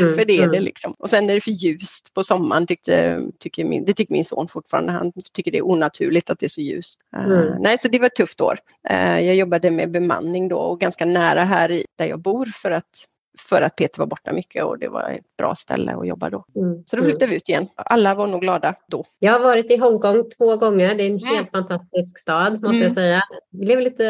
Mm, 0.00 0.14
för 0.14 0.24
det 0.24 0.36
är 0.36 0.48
det 0.48 0.56
mm. 0.56 0.64
liksom. 0.64 0.94
Och 0.98 1.10
sen 1.10 1.30
är 1.30 1.34
det 1.34 1.40
för 1.40 1.50
ljust 1.50 2.14
på 2.14 2.24
sommaren 2.24 2.66
tyckte, 2.66 3.22
tycker 3.38 3.64
min, 3.64 3.84
det 3.84 3.92
tycker 3.92 4.12
min 4.12 4.24
son 4.24 4.48
fortfarande. 4.48 4.92
Han 4.92 5.12
tycker 5.32 5.50
det 5.50 5.58
är 5.58 5.66
onaturligt 5.66 6.30
att 6.30 6.38
det 6.38 6.46
är 6.46 6.50
så 6.50 6.60
ljust. 6.60 7.00
Eh, 7.16 7.24
mm. 7.24 7.38
Uh, 7.38 7.56
nej, 7.60 7.78
så 7.78 7.88
det 7.88 7.98
var 7.98 8.06
ett 8.06 8.14
tufft 8.14 8.40
år. 8.40 8.58
Uh, 8.90 9.20
jag 9.20 9.34
jobbade 9.34 9.70
med 9.70 9.90
bemanning 9.90 10.48
då 10.48 10.58
och 10.58 10.80
ganska 10.80 11.04
nära 11.04 11.44
här 11.44 11.70
i, 11.70 11.84
där 11.98 12.06
jag 12.06 12.20
bor 12.20 12.46
för 12.46 12.70
att 12.70 13.06
för 13.38 13.62
att 13.62 13.76
Peter 13.76 13.98
var 13.98 14.06
borta 14.06 14.32
mycket 14.32 14.64
och 14.64 14.78
det 14.78 14.88
var 14.88 15.10
ett 15.10 15.36
bra 15.38 15.54
ställe 15.54 15.92
att 15.92 16.06
jobba 16.06 16.30
då. 16.30 16.44
Mm. 16.56 16.82
Så 16.86 16.96
då 16.96 17.02
flyttade 17.02 17.24
mm. 17.24 17.30
vi 17.30 17.36
ut 17.36 17.48
igen. 17.48 17.68
Alla 17.76 18.14
var 18.14 18.26
nog 18.26 18.40
glada 18.40 18.74
då. 18.88 19.04
Jag 19.18 19.32
har 19.32 19.40
varit 19.40 19.70
i 19.70 19.76
Hongkong 19.76 20.30
två 20.38 20.56
gånger. 20.56 20.94
Det 20.94 21.02
är 21.02 21.10
en 21.10 21.18
helt 21.18 21.50
fantastisk 21.50 22.18
stad 22.18 22.52
måste 22.52 22.68
mm. 22.68 22.82
jag 22.82 22.94
säga. 22.94 23.22
Jag 23.50 23.60
blev 23.60 23.80
lite 23.80 24.04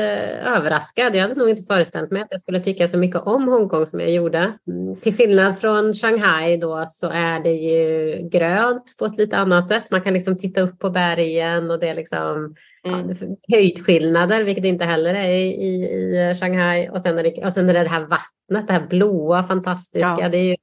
överraskad. 0.57 1.15
Jag 1.15 1.23
hade 1.23 1.35
nog 1.35 1.49
inte 1.49 1.63
föreställt 1.63 2.11
mig 2.11 2.23
att 2.23 2.29
jag 2.31 2.41
skulle 2.41 2.61
tycka 2.61 2.89
så 2.89 2.99
mycket 2.99 3.23
om 3.23 3.49
Hongkong 3.49 3.87
som 3.87 4.01
jag 4.01 4.11
gjorde. 4.11 4.53
Mm. 4.69 4.97
Till 4.97 5.17
skillnad 5.17 5.59
från 5.59 5.95
Shanghai 5.95 6.57
då 6.57 6.85
så 6.87 7.11
är 7.13 7.41
det 7.41 7.53
ju 7.53 8.19
grönt 8.29 8.97
på 8.99 9.05
ett 9.05 9.19
lite 9.19 9.37
annat 9.37 9.69
sätt. 9.69 9.85
Man 9.91 10.03
kan 10.03 10.15
liksom 10.15 10.39
titta 10.39 10.61
upp 10.61 10.79
på 10.79 10.91
bergen 10.91 11.71
och 11.71 11.79
det 11.79 11.89
är 11.89 11.95
liksom 11.95 12.55
Mm. 12.87 13.37
höjdskillnader, 13.53 14.43
vilket 14.43 14.65
inte 14.65 14.85
heller 14.85 15.15
är 15.15 15.29
i, 15.29 15.45
i, 15.45 16.35
Shanghai. 16.41 16.89
Och 16.89 17.01
sen, 17.01 17.19
är 17.19 17.23
det, 17.23 17.45
och 17.45 17.53
sen 17.53 17.69
är 17.69 17.75
det 17.75 17.83
det 17.83 17.89
här 17.89 18.01
vattnet, 18.01 18.67
det 18.67 18.73
här 18.73 18.87
blåa, 18.91 19.43
fantastiska. 19.43 20.17
Ja. 20.21 20.29
Det 20.29 20.39
är 20.39 20.45
ju 20.45 20.57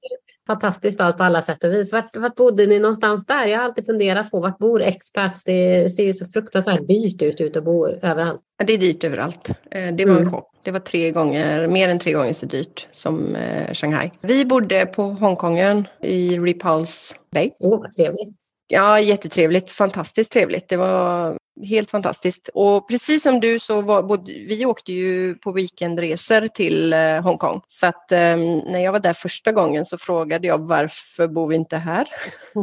fantastiskt 0.48 0.96
stad 0.96 1.18
på 1.18 1.24
alla 1.24 1.42
sätt 1.42 1.64
och 1.64 1.72
vis. 1.72 1.94
Vart, 1.94 2.16
vart 2.16 2.36
bodde 2.36 2.66
ni 2.66 2.80
någonstans 2.80 3.26
där? 3.26 3.48
Jag 3.48 3.58
har 3.58 3.66
alltid 3.66 3.86
funderat 3.86 4.32
på 4.32 4.40
vart 4.40 4.58
bor 4.58 4.82
expats? 4.82 5.44
Det 5.44 5.90
ser 5.90 6.04
ju 6.04 6.14
så 6.14 6.26
fruktansvärt 6.28 6.88
dyrt 6.88 7.22
ut, 7.22 7.42
ut 7.42 7.58
att 7.58 7.64
bo 7.64 7.88
överallt. 7.88 8.42
Det 8.66 8.74
är 8.74 8.78
dyrt 8.78 9.04
överallt. 9.04 9.50
Eh, 9.50 9.94
det 9.96 10.06
var 10.06 10.12
mm. 10.12 10.24
en 10.24 10.32
chock. 10.32 10.50
Det 10.64 10.72
var 10.72 10.80
tre 10.80 11.12
gånger, 11.12 11.68
mer 11.68 11.90
än 11.90 12.00
tre 12.00 12.14
gånger 12.14 12.34
så 12.34 12.46
dyrt 12.46 12.88
som 12.92 13.36
eh, 13.36 13.74
Shanghai. 13.74 14.12
Vi 14.22 14.46
bodde 14.46 14.86
på 14.86 15.04
Hongkongen 15.04 15.88
i 16.02 16.40
Repulse 16.40 17.16
Bay. 17.32 17.50
Åh, 17.60 17.74
oh, 17.74 17.80
vad 17.82 17.92
trevligt. 17.92 18.36
Ja, 18.68 19.00
jättetrevligt. 19.00 19.72
Fantastiskt 19.72 20.32
trevligt. 20.32 20.70
Det 20.70 20.78
var 20.78 21.38
helt 21.62 21.90
fantastiskt. 21.92 22.50
Och 22.54 22.88
precis 22.88 23.24
som 23.24 23.40
du 23.40 23.60
så 23.60 23.82
var 23.82 24.04
både, 24.04 24.24
vi 24.32 24.66
åkte 24.66 24.94
ju 24.94 25.36
på 25.36 25.52
weekendresor 25.52 26.48
till 26.48 26.94
eh, 26.94 27.22
Hongkong. 27.22 27.62
Så 27.68 27.86
att 27.88 28.12
eh, 28.12 28.38
när 28.38 28.80
jag 28.80 28.92
var 28.92 29.00
där 29.00 29.14
första 29.14 29.52
gången 29.52 29.86
så 29.86 29.98
frågade 29.98 30.48
jag 30.48 30.58
varför 30.58 31.28
bor 31.28 31.48
vi 31.48 31.56
inte 31.56 31.78
här? 31.78 32.08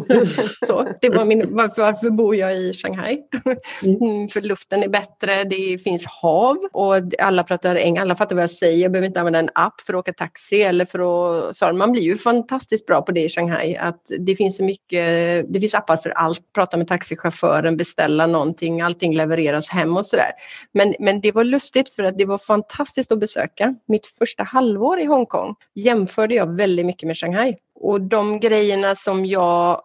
så, 0.66 0.88
det 1.00 1.08
var 1.08 1.24
min, 1.24 1.56
varför, 1.56 1.82
varför 1.82 2.10
bor 2.10 2.36
jag 2.36 2.56
i 2.56 2.74
Shanghai? 2.74 3.22
Mm. 3.82 4.28
För 4.28 4.40
luften 4.40 4.82
är 4.82 4.88
bättre, 4.88 5.44
det 5.44 5.78
finns 5.78 6.06
hav 6.06 6.56
och 6.72 6.94
alla 7.18 7.44
pratar 7.44 7.76
engelska, 7.76 8.02
alla 8.02 8.16
fattar 8.16 8.36
vad 8.36 8.42
jag 8.42 8.50
säger. 8.50 8.82
Jag 8.82 8.92
behöver 8.92 9.06
inte 9.06 9.20
använda 9.20 9.38
en 9.38 9.48
app 9.54 9.80
för 9.80 9.94
att 9.94 9.98
åka 9.98 10.12
taxi 10.12 10.62
eller 10.62 10.84
för 10.84 10.98
att... 10.98 11.56
Så 11.56 11.72
man 11.72 11.92
blir 11.92 12.02
ju 12.02 12.18
fantastiskt 12.18 12.86
bra 12.86 13.02
på 13.02 13.12
det 13.12 13.20
i 13.20 13.28
Shanghai. 13.28 13.76
Att 13.76 14.10
det 14.18 14.36
finns 14.36 14.56
så 14.56 14.64
mycket, 14.64 15.44
det 15.52 15.60
finns 15.60 15.74
appar 15.74 15.96
för 15.96 16.10
allt. 16.10 16.52
Prata 16.52 16.76
med 16.76 16.88
taxichauffören, 16.88 17.76
beställa 17.76 18.26
någonting 18.26 18.79
allting, 18.80 19.16
levereras 19.16 19.68
hem 19.68 19.96
och 19.96 20.06
sådär. 20.06 20.32
Men, 20.72 20.94
men 20.98 21.20
det 21.20 21.32
var 21.32 21.44
lustigt 21.44 21.88
för 21.88 22.04
att 22.04 22.18
det 22.18 22.24
var 22.24 22.38
fantastiskt 22.38 23.12
att 23.12 23.20
besöka. 23.20 23.74
Mitt 23.88 24.06
första 24.06 24.42
halvår 24.42 25.00
i 25.00 25.04
Hongkong 25.04 25.54
jämförde 25.74 26.34
jag 26.34 26.56
väldigt 26.56 26.86
mycket 26.86 27.06
med 27.06 27.16
Shanghai. 27.16 27.56
Och 27.74 28.00
de 28.00 28.40
grejerna 28.40 28.94
som 28.94 29.26
jag 29.26 29.82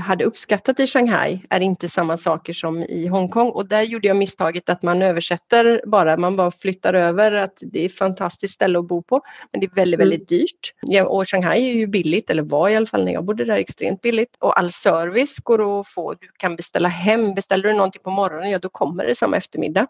hade 0.00 0.24
uppskattat 0.24 0.80
i 0.80 0.86
Shanghai 0.86 1.40
är 1.50 1.60
inte 1.60 1.88
samma 1.88 2.16
saker 2.16 2.52
som 2.52 2.82
i 2.82 3.06
Hongkong 3.06 3.50
och 3.50 3.68
där 3.68 3.82
gjorde 3.82 4.08
jag 4.08 4.16
misstaget 4.16 4.68
att 4.68 4.82
man 4.82 5.02
översätter 5.02 5.82
bara, 5.86 6.16
man 6.16 6.36
bara 6.36 6.50
flyttar 6.50 6.94
över 6.94 7.32
att 7.32 7.58
det 7.60 7.82
är 7.82 7.86
ett 7.86 7.98
fantastiskt 7.98 8.54
ställe 8.54 8.78
att 8.78 8.88
bo 8.88 9.02
på 9.02 9.20
men 9.52 9.60
det 9.60 9.66
är 9.66 9.74
väldigt, 9.74 10.00
mm. 10.00 10.08
väldigt 10.08 10.28
dyrt. 10.28 10.72
Ja, 10.82 11.04
och 11.04 11.28
Shanghai 11.28 11.70
är 11.70 11.74
ju 11.74 11.86
billigt, 11.86 12.30
eller 12.30 12.42
var 12.42 12.68
i 12.68 12.76
alla 12.76 12.86
fall 12.86 13.04
när 13.04 13.12
jag 13.12 13.24
bodde 13.24 13.44
där 13.44 13.56
extremt 13.56 14.02
billigt 14.02 14.36
och 14.40 14.58
all 14.58 14.72
service 14.72 15.36
går 15.42 15.80
att 15.80 15.88
få. 15.88 16.14
Du 16.14 16.28
kan 16.36 16.56
beställa 16.56 16.88
hem, 16.88 17.34
beställer 17.34 17.68
du 17.68 17.74
någonting 17.74 18.02
på 18.02 18.10
morgonen, 18.10 18.50
ja 18.50 18.58
då 18.58 18.68
kommer 18.68 19.06
det 19.06 19.14
samma 19.14 19.36
eftermiddag. 19.36 19.86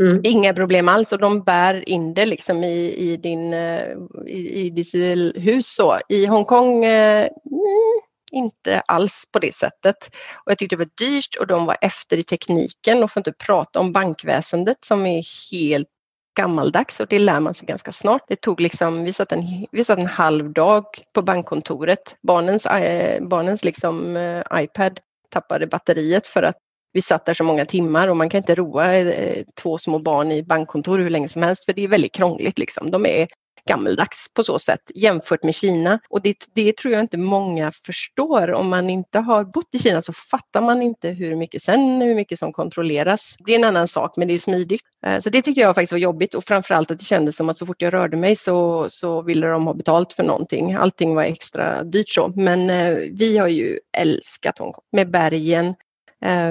Mm. 0.00 0.20
Inga 0.24 0.54
problem 0.54 0.88
alls 0.88 1.12
och 1.12 1.18
de 1.18 1.42
bär 1.42 1.88
in 1.88 2.14
det 2.14 2.26
liksom 2.26 2.64
i, 2.64 2.94
i, 2.96 3.16
din, 3.16 3.52
eh, 3.52 3.82
i, 4.26 4.66
i 4.66 4.70
ditt 4.70 4.94
hus. 5.34 5.66
Så. 5.66 5.98
I 6.08 6.26
Hongkong, 6.26 6.84
eh, 6.84 7.28
mm, 7.50 8.00
inte 8.34 8.80
alls 8.80 9.24
på 9.32 9.38
det 9.38 9.54
sättet. 9.54 9.96
Och 10.34 10.50
jag 10.50 10.58
tyckte 10.58 10.76
det 10.76 10.84
var 10.84 11.08
dyrt 11.08 11.36
och 11.40 11.46
de 11.46 11.66
var 11.66 11.76
efter 11.80 12.16
i 12.16 12.22
tekniken 12.22 13.02
och 13.02 13.12
får 13.12 13.20
inte 13.20 13.32
prata 13.32 13.80
om 13.80 13.92
bankväsendet 13.92 14.84
som 14.84 15.06
är 15.06 15.22
helt 15.52 15.88
gammaldags 16.36 17.00
och 17.00 17.06
det 17.06 17.18
lär 17.18 17.40
man 17.40 17.54
sig 17.54 17.66
ganska 17.66 17.92
snart. 17.92 18.22
Det 18.28 18.36
tog 18.36 18.60
liksom, 18.60 19.04
vi 19.04 19.12
satt 19.12 19.32
en, 19.32 19.66
vi 19.72 19.84
satt 19.84 19.98
en 19.98 20.06
halv 20.06 20.52
dag 20.52 20.84
på 21.12 21.22
bankkontoret. 21.22 22.16
Barnens, 22.22 22.66
äh, 22.66 23.22
barnens 23.22 23.64
liksom, 23.64 24.16
äh, 24.16 24.62
iPad 24.62 25.00
tappade 25.28 25.66
batteriet 25.66 26.26
för 26.26 26.42
att 26.42 26.56
vi 26.92 27.02
satt 27.02 27.26
där 27.26 27.34
så 27.34 27.44
många 27.44 27.66
timmar 27.66 28.08
och 28.08 28.16
man 28.16 28.28
kan 28.28 28.38
inte 28.38 28.54
roa 28.54 28.94
eh, 28.94 29.44
två 29.62 29.78
små 29.78 29.98
barn 29.98 30.32
i 30.32 30.42
bankkontor 30.42 30.98
hur 30.98 31.10
länge 31.10 31.28
som 31.28 31.42
helst 31.42 31.64
för 31.64 31.72
det 31.72 31.84
är 31.84 31.88
väldigt 31.88 32.14
krångligt. 32.14 32.58
Liksom. 32.58 32.90
De 32.90 33.06
är 33.06 33.28
gammeldags 33.68 34.26
på 34.34 34.44
så 34.44 34.58
sätt 34.58 34.90
jämfört 34.94 35.42
med 35.42 35.54
Kina. 35.54 35.98
Och 36.08 36.22
det, 36.22 36.36
det 36.54 36.76
tror 36.76 36.94
jag 36.94 37.00
inte 37.00 37.18
många 37.18 37.72
förstår. 37.86 38.52
Om 38.52 38.68
man 38.68 38.90
inte 38.90 39.18
har 39.18 39.44
bott 39.44 39.74
i 39.74 39.78
Kina 39.78 40.02
så 40.02 40.12
fattar 40.12 40.60
man 40.60 40.82
inte 40.82 41.10
hur 41.10 41.36
mycket 41.36 41.62
sen 41.62 42.02
hur 42.02 42.14
mycket 42.14 42.38
som 42.38 42.52
kontrolleras. 42.52 43.36
Det 43.38 43.52
är 43.52 43.56
en 43.56 43.64
annan 43.64 43.88
sak 43.88 44.16
men 44.16 44.28
det 44.28 44.34
är 44.34 44.38
smidigt. 44.38 44.82
Eh, 45.06 45.20
så 45.20 45.30
det 45.30 45.42
tyckte 45.42 45.60
jag 45.60 45.74
faktiskt 45.74 45.92
var 45.92 45.98
jobbigt 45.98 46.34
och 46.34 46.44
framförallt 46.44 46.90
att 46.90 46.98
det 46.98 47.04
kändes 47.04 47.36
som 47.36 47.48
att 47.48 47.58
så 47.58 47.66
fort 47.66 47.82
jag 47.82 47.94
rörde 47.94 48.16
mig 48.16 48.36
så, 48.36 48.86
så 48.90 49.22
ville 49.22 49.46
de 49.46 49.66
ha 49.66 49.74
betalt 49.74 50.12
för 50.12 50.22
någonting. 50.22 50.74
Allting 50.74 51.14
var 51.14 51.22
extra 51.22 51.82
dyrt 51.82 52.08
så. 52.08 52.32
Men 52.36 52.70
eh, 52.70 52.96
vi 53.12 53.38
har 53.38 53.48
ju 53.48 53.78
älskat 53.96 54.58
Hongkong 54.58 54.84
med 54.92 55.10
bergen, 55.10 55.74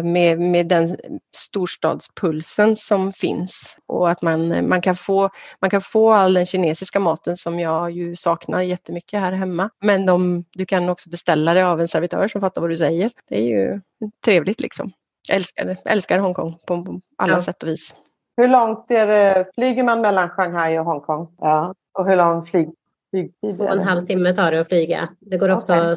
med, 0.03 0.39
med 0.39 0.67
den 0.67 0.97
storstadspulsen 1.35 2.75
som 2.75 3.13
finns 3.13 3.77
och 3.85 4.09
att 4.09 4.21
man, 4.21 4.67
man, 4.69 4.81
kan 4.81 4.95
få, 4.95 5.29
man 5.61 5.69
kan 5.69 5.81
få 5.81 6.13
all 6.13 6.33
den 6.33 6.45
kinesiska 6.45 6.99
maten 6.99 7.37
som 7.37 7.59
jag 7.59 7.91
ju 7.91 8.15
saknar 8.15 8.61
jättemycket 8.61 9.19
här 9.19 9.31
hemma. 9.31 9.69
Men 9.81 10.05
de, 10.05 10.43
du 10.53 10.65
kan 10.65 10.89
också 10.89 11.09
beställa 11.09 11.53
det 11.53 11.67
av 11.67 11.81
en 11.81 11.87
servitör 11.87 12.27
som 12.27 12.41
fattar 12.41 12.61
vad 12.61 12.69
du 12.69 12.77
säger. 12.77 13.11
Det 13.29 13.35
är 13.35 13.41
ju 13.41 13.81
trevligt 14.25 14.59
liksom. 14.59 14.91
Jag 15.27 15.35
älskar, 15.35 15.77
älskar 15.85 16.19
Hongkong 16.19 16.57
på 16.67 17.01
alla 17.17 17.33
ja. 17.33 17.41
sätt 17.41 17.63
och 17.63 17.69
vis. 17.69 17.95
Hur 18.37 18.47
långt 18.47 18.91
är 18.91 19.07
det, 19.07 19.45
flyger 19.55 19.83
man 19.83 20.01
mellan 20.01 20.29
Shanghai 20.29 20.79
och 20.79 20.85
Hongkong? 20.85 21.35
Ja. 21.39 21.73
Och 21.99 22.05
hur 22.05 22.15
lång 22.15 22.45
flyg, 22.45 22.69
flygtid 23.11 23.57
Två 23.57 23.63
och 23.63 23.71
en 23.71 23.79
halv 23.79 24.05
timme 24.05 24.35
tar 24.35 24.51
det 24.51 24.61
att 24.61 24.67
flyga. 24.67 25.09
Det 25.19 25.37
går 25.37 25.49
också 25.49 25.73
okay. 25.73 25.95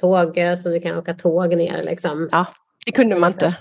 tåg 0.00 0.38
så 0.56 0.68
du 0.68 0.80
kan 0.80 0.98
åka 0.98 1.14
tåg 1.14 1.56
ner. 1.56 1.82
Liksom. 1.82 2.28
Ja, 2.32 2.46
det 2.84 2.92
kunde 2.92 3.16
man 3.16 3.32
inte. 3.32 3.56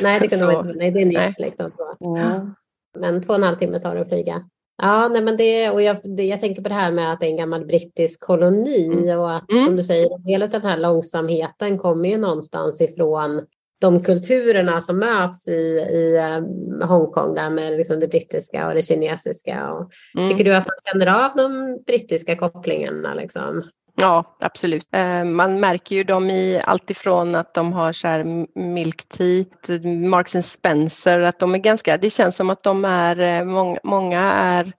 Nej, 0.00 0.20
det 0.20 0.28
kunde 0.28 0.46
så, 0.46 0.52
man 0.52 0.66
inte. 0.66 0.78
Nej, 0.78 0.90
det 0.90 1.00
är 1.00 1.06
nytt. 1.06 1.38
Liksom, 1.38 1.70
mm. 2.04 2.54
Men 2.98 3.22
två 3.22 3.28
och 3.28 3.38
en 3.38 3.42
halv 3.42 3.56
timme 3.56 3.78
tar 3.78 3.94
det 3.94 4.00
att 4.00 4.08
flyga. 4.08 4.42
Ja, 4.82 5.08
nej, 5.08 5.22
men 5.22 5.36
det, 5.36 5.70
och 5.70 5.82
jag, 5.82 6.16
det, 6.16 6.24
jag 6.24 6.40
tänker 6.40 6.62
på 6.62 6.68
det 6.68 6.74
här 6.74 6.92
med 6.92 7.12
att 7.12 7.20
det 7.20 7.26
är 7.26 7.30
en 7.30 7.36
gammal 7.36 7.66
brittisk 7.66 8.20
koloni 8.20 8.86
mm. 8.86 9.18
och 9.18 9.34
att 9.34 9.50
mm. 9.50 9.64
som 9.64 9.76
du 9.76 9.82
säger, 9.82 10.14
en 10.14 10.22
del 10.22 10.42
av 10.42 10.50
den 10.50 10.64
här 10.64 10.78
långsamheten 10.78 11.78
kommer 11.78 12.08
ju 12.08 12.16
någonstans 12.16 12.80
ifrån 12.80 13.46
de 13.80 14.02
kulturerna 14.02 14.80
som 14.80 14.98
möts 14.98 15.48
i, 15.48 15.86
i 15.90 16.18
um, 16.38 16.82
Hongkong 16.88 17.34
där 17.34 17.50
med 17.50 17.76
liksom 17.76 18.00
det 18.00 18.08
brittiska 18.08 18.68
och 18.68 18.74
det 18.74 18.82
kinesiska. 18.82 19.72
Och, 19.72 19.90
mm. 20.18 20.30
Tycker 20.30 20.44
du 20.44 20.54
att 20.54 20.66
man 20.66 20.76
känner 20.92 21.24
av 21.24 21.36
de 21.36 21.78
brittiska 21.86 22.36
kopplingarna? 22.36 23.14
Liksom? 23.14 23.64
Ja, 23.96 24.36
absolut. 24.40 24.86
Eh, 24.92 25.24
man 25.24 25.60
märker 25.60 25.96
ju 25.96 26.04
dem 26.04 26.30
i 26.30 26.60
allt 26.64 26.90
ifrån 26.90 27.34
att 27.34 27.54
de 27.54 27.72
har 27.72 27.92
så 27.92 28.08
här 28.08 28.46
Milk 28.58 29.08
Tea, 29.08 29.44
Marks 30.08 30.34
and 30.34 30.44
Spencer, 30.44 31.20
att 31.20 31.38
de 31.38 31.54
är 31.54 31.58
ganska, 31.58 31.96
det 31.96 32.10
känns 32.10 32.36
som 32.36 32.50
att 32.50 32.62
de 32.62 32.84
är, 32.84 33.20
eh, 33.20 33.76
många, 33.84 34.20
är, 34.20 34.72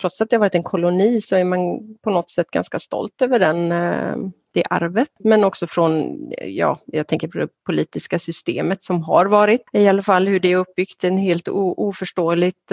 trots 0.00 0.20
att 0.20 0.30
det 0.30 0.36
har 0.36 0.40
varit 0.40 0.54
en 0.54 0.62
koloni 0.62 1.20
så 1.20 1.36
är 1.36 1.44
man 1.44 1.60
på 2.04 2.10
något 2.10 2.30
sätt 2.30 2.50
ganska 2.50 2.78
stolt 2.78 3.22
över 3.22 3.38
den 3.38 3.72
eh, 3.72 4.16
det 4.54 4.62
arvet, 4.70 5.10
men 5.18 5.44
också 5.44 5.66
från, 5.66 6.18
ja, 6.38 6.78
jag 6.86 7.06
tänker 7.06 7.28
på 7.28 7.38
det 7.38 7.48
politiska 7.66 8.18
systemet 8.18 8.82
som 8.82 9.02
har 9.02 9.26
varit, 9.26 9.60
i 9.72 9.88
alla 9.88 10.02
fall 10.02 10.28
hur 10.28 10.40
det 10.40 10.52
är 10.52 10.56
uppbyggt, 10.56 11.04
en 11.04 11.18
helt 11.18 11.48
oförståeligt 11.48 12.72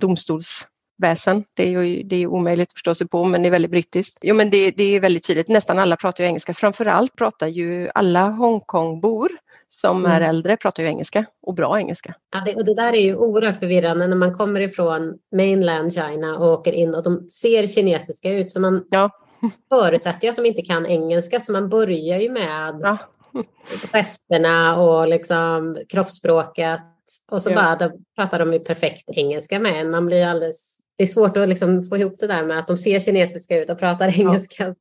domstols 0.00 0.66
domstolsväsen. 0.98 1.44
Det 1.54 1.62
är 1.62 1.82
ju 1.82 2.02
det 2.02 2.16
är 2.16 2.26
omöjligt 2.26 2.68
att 2.68 2.72
förstå 2.72 2.94
sig 2.94 3.08
på, 3.08 3.24
men 3.24 3.42
det 3.42 3.48
är 3.48 3.50
väldigt 3.50 3.70
brittiskt. 3.70 4.18
Jo, 4.22 4.34
men 4.34 4.50
det, 4.50 4.70
det 4.70 4.96
är 4.96 5.00
väldigt 5.00 5.26
tydligt. 5.26 5.48
Nästan 5.48 5.78
alla 5.78 5.96
pratar 5.96 6.24
ju 6.24 6.28
engelska. 6.28 6.54
Framförallt 6.54 7.16
pratar 7.16 7.46
ju 7.46 7.90
alla 7.94 8.28
Hongkongbor 8.28 9.28
som 9.68 10.04
mm. 10.04 10.12
är 10.12 10.20
äldre 10.20 10.56
pratar 10.56 10.82
ju 10.82 10.88
engelska 10.88 11.24
och 11.42 11.54
bra 11.54 11.78
engelska. 11.78 12.14
Ja, 12.32 12.42
det, 12.44 12.54
och 12.54 12.64
det 12.64 12.74
där 12.74 12.92
är 12.92 13.00
ju 13.00 13.16
oerhört 13.16 13.58
förvirrande 13.58 14.06
när 14.06 14.16
man 14.16 14.34
kommer 14.34 14.60
ifrån 14.60 15.18
mainland 15.32 15.94
China 15.94 16.38
och 16.38 16.48
åker 16.48 16.72
in 16.72 16.94
och 16.94 17.02
de 17.02 17.30
ser 17.30 17.66
kinesiska 17.66 18.30
ut. 18.30 18.50
Så 18.50 18.60
man, 18.60 18.84
ja 18.90 19.10
förutsätter 19.68 20.26
ju 20.26 20.30
att 20.30 20.36
de 20.36 20.46
inte 20.46 20.62
kan 20.62 20.86
engelska 20.86 21.40
så 21.40 21.52
man 21.52 21.68
börjar 21.68 22.18
ju 22.18 22.30
med 22.30 22.80
ja. 22.82 22.98
gesterna 23.92 24.80
och 24.80 25.08
liksom 25.08 25.78
kroppsspråket 25.88 26.82
och 27.30 27.42
så 27.42 27.50
ja. 27.50 27.76
bara 27.78 27.90
pratar 28.16 28.38
de 28.38 28.52
ju 28.52 28.58
perfekt 28.58 29.04
engelska 29.08 29.58
med 29.58 29.80
en. 29.80 29.90
Man 29.90 30.06
blir 30.06 30.26
alldeles, 30.26 30.77
det 30.98 31.04
är 31.04 31.06
svårt 31.06 31.36
att 31.36 31.48
liksom 31.48 31.86
få 31.86 31.96
ihop 31.96 32.16
det 32.18 32.26
där 32.26 32.44
med 32.44 32.58
att 32.58 32.66
de 32.66 32.76
ser 32.76 32.98
kinesiska 32.98 33.62
ut 33.62 33.70
och 33.70 33.78
pratar 33.78 34.08
engelska. 34.20 34.74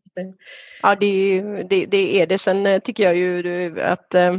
Ja, 0.82 0.96
det, 0.96 1.42
det, 1.70 1.86
det 1.86 2.22
är 2.22 2.28
det. 2.28 2.40
Sen 2.40 2.66
eh, 2.66 2.80
tycker 2.80 3.04
jag 3.04 3.16
ju 3.16 3.82
att 3.82 4.16
eh, 4.16 4.34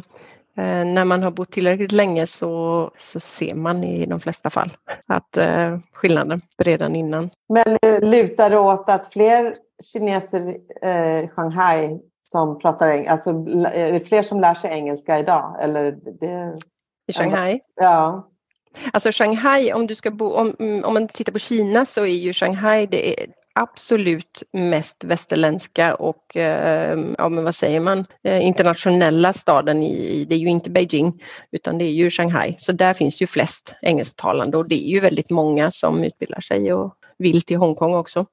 eh, 0.56 0.84
när 0.84 1.04
man 1.04 1.22
har 1.22 1.30
bott 1.30 1.52
tillräckligt 1.52 1.92
länge 1.92 2.26
så, 2.26 2.90
så 2.98 3.20
ser 3.20 3.54
man 3.54 3.84
i 3.84 4.06
de 4.06 4.20
flesta 4.20 4.50
fall 4.50 4.76
att 5.06 5.36
eh, 5.36 5.78
skillnaden 5.92 6.40
redan 6.62 6.96
innan. 6.96 7.30
Men 7.48 7.78
lutar 8.10 8.50
det 8.50 8.58
åt 8.58 8.90
att 8.90 9.12
fler 9.12 9.56
kineser 9.92 10.48
i 10.48 10.60
eh, 10.82 11.28
Shanghai 11.30 11.98
som 12.22 12.58
pratar 12.58 12.88
engelska? 12.88 13.12
Alltså, 13.12 13.30
är 13.72 13.92
det 13.92 14.00
fler 14.00 14.22
som 14.22 14.40
lär 14.40 14.54
sig 14.54 14.70
engelska 14.70 15.18
idag? 15.18 15.56
Eller 15.60 15.92
det, 16.20 16.58
I 17.06 17.12
Shanghai? 17.12 17.60
Ja. 17.74 18.28
Alltså 18.92 19.12
Shanghai, 19.12 19.72
om, 19.72 19.86
du 19.86 19.94
ska 19.94 20.10
bo, 20.10 20.32
om, 20.32 20.56
mm, 20.58 20.84
om 20.84 20.94
man 20.94 21.08
tittar 21.08 21.32
på 21.32 21.38
Kina 21.38 21.86
så 21.86 22.00
är 22.00 22.06
ju 22.06 22.32
Shanghai 22.32 22.86
det 22.86 23.22
är 23.22 23.26
absolut 23.60 24.42
mest 24.52 25.04
västerländska 25.04 25.94
och 25.94 26.36
eh, 26.36 26.98
ja, 27.18 27.28
men 27.28 27.44
vad 27.44 27.54
säger 27.54 27.80
man, 27.80 28.06
eh, 28.24 28.46
internationella 28.46 29.32
staden 29.32 29.82
i, 29.82 30.26
det 30.28 30.34
är 30.34 30.38
ju 30.38 30.48
inte 30.48 30.70
Beijing 30.70 31.22
utan 31.52 31.78
det 31.78 31.84
är 31.84 31.92
ju 31.92 32.10
Shanghai. 32.10 32.54
Så 32.58 32.72
där 32.72 32.94
finns 32.94 33.22
ju 33.22 33.26
flest 33.26 33.74
engelsktalande 33.82 34.56
och 34.56 34.68
det 34.68 34.74
är 34.74 34.88
ju 34.88 35.00
väldigt 35.00 35.30
många 35.30 35.70
som 35.70 36.04
utbildar 36.04 36.40
sig 36.40 36.72
och 36.72 36.94
vill 37.18 37.42
till 37.42 37.56
Hongkong 37.56 37.94
också. 37.94 38.26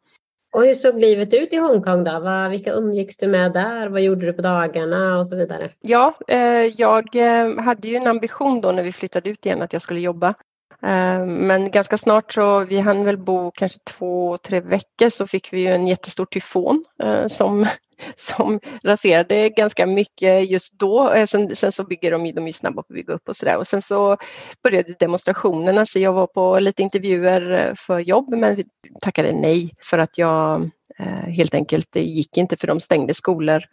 Och 0.56 0.64
hur 0.64 0.74
såg 0.74 1.00
livet 1.00 1.34
ut 1.34 1.54
i 1.54 1.58
Hongkong 1.58 2.04
då? 2.04 2.20
Vad, 2.20 2.50
vilka 2.50 2.72
umgicks 2.72 3.18
du 3.18 3.28
med 3.28 3.54
där? 3.54 3.88
Vad 3.88 4.02
gjorde 4.02 4.26
du 4.26 4.34
på 4.34 4.42
dagarna 4.42 5.18
och 5.20 5.28
så 5.28 5.36
vidare? 5.36 5.70
Ja, 5.82 6.18
eh, 6.28 6.66
jag 6.78 7.16
eh, 7.16 7.60
hade 7.60 7.88
ju 7.88 7.96
en 7.96 8.08
ambition 8.08 8.62
då 8.62 8.72
när 8.72 8.84
vi 8.84 8.92
flyttade 8.92 9.30
ut 9.30 9.46
igen 9.46 9.62
att 9.62 9.74
jag 9.74 9.82
skulle 9.82 10.00
jobba. 10.00 10.28
Eh, 10.82 11.26
men 11.26 11.72
ganska 11.72 11.98
snart 11.98 12.34
så, 12.34 12.60
vi 12.60 12.80
hann 12.80 13.06
väl 13.06 13.18
bo 13.18 13.52
kanske 13.52 13.80
två, 13.84 14.38
tre 14.38 14.60
veckor 14.60 15.10
så 15.10 15.28
fick 15.28 15.54
vi 15.54 15.62
ju 15.62 15.68
en 15.68 15.88
jättestor 15.88 16.26
tyfon 16.26 16.86
eh, 17.04 17.28
som 17.28 17.68
som 18.16 18.60
raserade 18.84 19.50
ganska 19.50 19.86
mycket 19.86 20.50
just 20.50 20.74
då. 20.80 21.12
Eh, 21.12 21.26
sen, 21.26 21.56
sen 21.56 21.72
så 21.72 21.84
bygger 21.84 22.12
de, 22.12 22.32
de 22.32 22.48
är 22.48 22.52
snabba 22.52 22.76
på 22.76 22.88
att 22.90 22.96
bygga 22.96 23.14
upp 23.14 23.30
och 23.30 23.36
sådär. 23.36 23.58
Och 23.58 23.68
sen 23.68 23.82
så 23.82 24.18
började 24.64 24.94
demonstrationerna 25.00 25.86
så 25.86 26.00
jag 26.00 26.14
var 26.14 26.28
på 26.28 26.60
lite 26.60 26.82
intervjuer 26.82 27.52
eh, 27.52 27.74
för 27.76 28.00
jobb 28.00 28.30
men 28.30 28.64
tackade 29.02 29.34
nej 29.34 29.72
för 29.82 29.98
att 29.98 30.18
jag 30.18 30.70
eh, 31.00 31.06
helt 31.06 31.56
enkelt 31.56 31.88
det 31.92 32.04
gick 32.04 32.38
inte 32.38 32.58
för 32.58 32.68
de 32.68 32.80
stängde 32.80 33.14
skolor. 33.14 33.64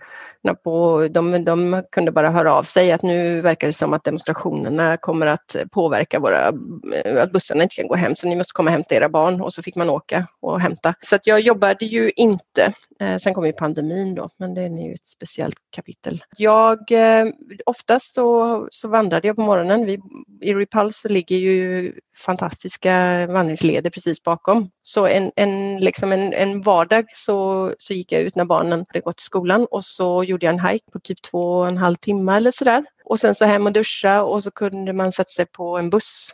På, 0.65 1.09
de, 1.11 1.45
de 1.45 1.83
kunde 1.93 2.13
bara 2.13 2.31
höra 2.31 2.55
av 2.55 2.63
sig 2.63 2.93
att 2.93 3.03
nu 3.03 3.41
verkar 3.41 3.67
det 3.67 3.73
som 3.73 3.93
att 3.93 4.05
demonstrationerna 4.05 4.97
kommer 4.97 5.27
att 5.27 5.57
påverka 5.71 6.19
våra, 6.19 6.49
eh, 6.95 7.23
att 7.23 7.33
bussarna 7.33 7.63
inte 7.63 7.75
kan 7.75 7.89
gå 7.89 7.95
hem 7.95 8.17
så 8.17 8.29
ni 8.29 8.37
måste 8.37 8.53
komma 8.53 8.71
och 8.71 8.73
hämta 8.73 8.95
era 8.95 9.09
barn 9.09 9.41
och 9.41 9.55
så 9.55 9.63
fick 9.63 9.77
man 9.77 9.91
åka 9.91 10.27
och 10.41 10.61
hämta. 10.61 10.95
Så 11.01 11.15
att 11.15 11.27
jag 11.27 11.41
jobbade 11.41 11.85
ju 11.85 12.11
inte 12.17 12.73
eh, 13.01 13.19
sen 13.19 13.35
kom 13.35 13.47
ju 13.47 13.53
pandemin 13.53 14.15
då, 14.15 14.31
men 14.37 14.55
det 14.55 14.63
är 14.63 14.89
ju 14.89 14.95
ett 14.95 15.07
speciellt 15.07 15.57
kapitel. 15.71 16.25
Jag, 16.37 16.93
eh, 16.93 17.27
oftast 17.67 18.15
så, 18.15 18.69
så 18.71 18.89
vandrade 18.89 19.27
jag 19.27 19.37
på 19.37 19.43
morgonen. 19.43 19.87
Vi, 19.87 20.01
I 20.41 20.55
Repulse 20.55 21.01
så 21.01 21.09
ligger 21.09 21.37
ju 21.37 21.93
fantastiska 22.19 23.27
vandringsleder 23.27 23.91
precis 23.91 24.23
bakom. 24.23 24.71
Så 24.83 25.07
en, 25.07 25.33
en, 25.37 25.79
liksom 25.79 26.13
en, 26.13 26.33
en 26.33 26.63
vardag 26.63 27.05
så, 27.13 27.71
så 27.79 27.95
gick 27.95 28.13
jag 28.13 28.23
ut 28.23 28.37
när 28.37 28.45
barnen 28.45 28.85
hade 28.89 29.01
gått 29.01 29.17
till 29.17 29.25
skolan 29.25 29.67
och 29.71 29.85
så 29.85 30.25
gjorde 30.33 30.47
jag 30.47 30.55
en 30.55 30.67
hike 30.67 30.91
på 30.93 31.01
typ 31.01 31.23
två 31.23 31.59
och 31.59 31.69
en 31.69 31.79
halv 31.79 31.97
timme 31.97 32.37
eller 32.37 32.51
sådär. 32.51 32.85
Och 33.05 33.21
sen 33.21 33.35
så 33.35 33.45
hem 33.45 33.67
och 33.67 33.73
duscha 33.73 34.23
och 34.23 34.43
så 34.45 34.51
kunde 34.51 34.93
man 34.93 35.13
sätta 35.13 35.29
sig 35.29 35.47
på 35.47 35.79
en 35.79 35.91
buss 35.91 36.31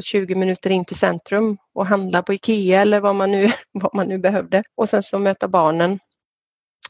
20 0.00 0.34
minuter 0.34 0.70
in 0.70 0.84
till 0.84 0.96
centrum 0.96 1.58
och 1.74 1.86
handla 1.86 2.22
på 2.22 2.34
Ikea 2.34 2.80
eller 2.80 3.00
vad 3.00 3.14
man 3.14 3.30
nu, 3.30 3.50
vad 3.72 3.94
man 3.94 4.08
nu 4.08 4.18
behövde. 4.18 4.62
Och 4.74 4.88
sen 4.88 5.02
så 5.02 5.18
möta 5.18 5.48
barnen 5.48 5.98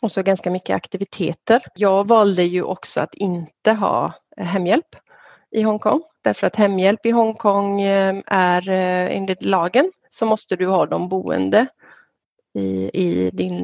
och 0.01 0.13
så 0.13 0.23
ganska 0.23 0.51
mycket 0.51 0.77
aktiviteter. 0.77 1.63
Jag 1.75 2.09
valde 2.09 2.43
ju 2.43 2.63
också 2.63 3.01
att 3.01 3.15
inte 3.15 3.73
ha 3.73 4.13
hemhjälp 4.37 4.97
i 5.51 5.63
Hongkong 5.63 6.03
därför 6.23 6.47
att 6.47 6.57
hemhjälp 6.57 7.07
i 7.07 7.11
Hongkong 7.11 7.81
eh, 7.81 8.23
är 8.27 8.69
eh, 8.69 9.17
enligt 9.17 9.43
lagen 9.43 9.93
så 10.11 10.27
måste 10.27 10.57
du 10.57 10.67
ha 10.67 10.87
dem 10.87 11.09
boende 11.09 11.67
i, 12.55 12.91
i 12.95 13.31
din, 13.31 13.57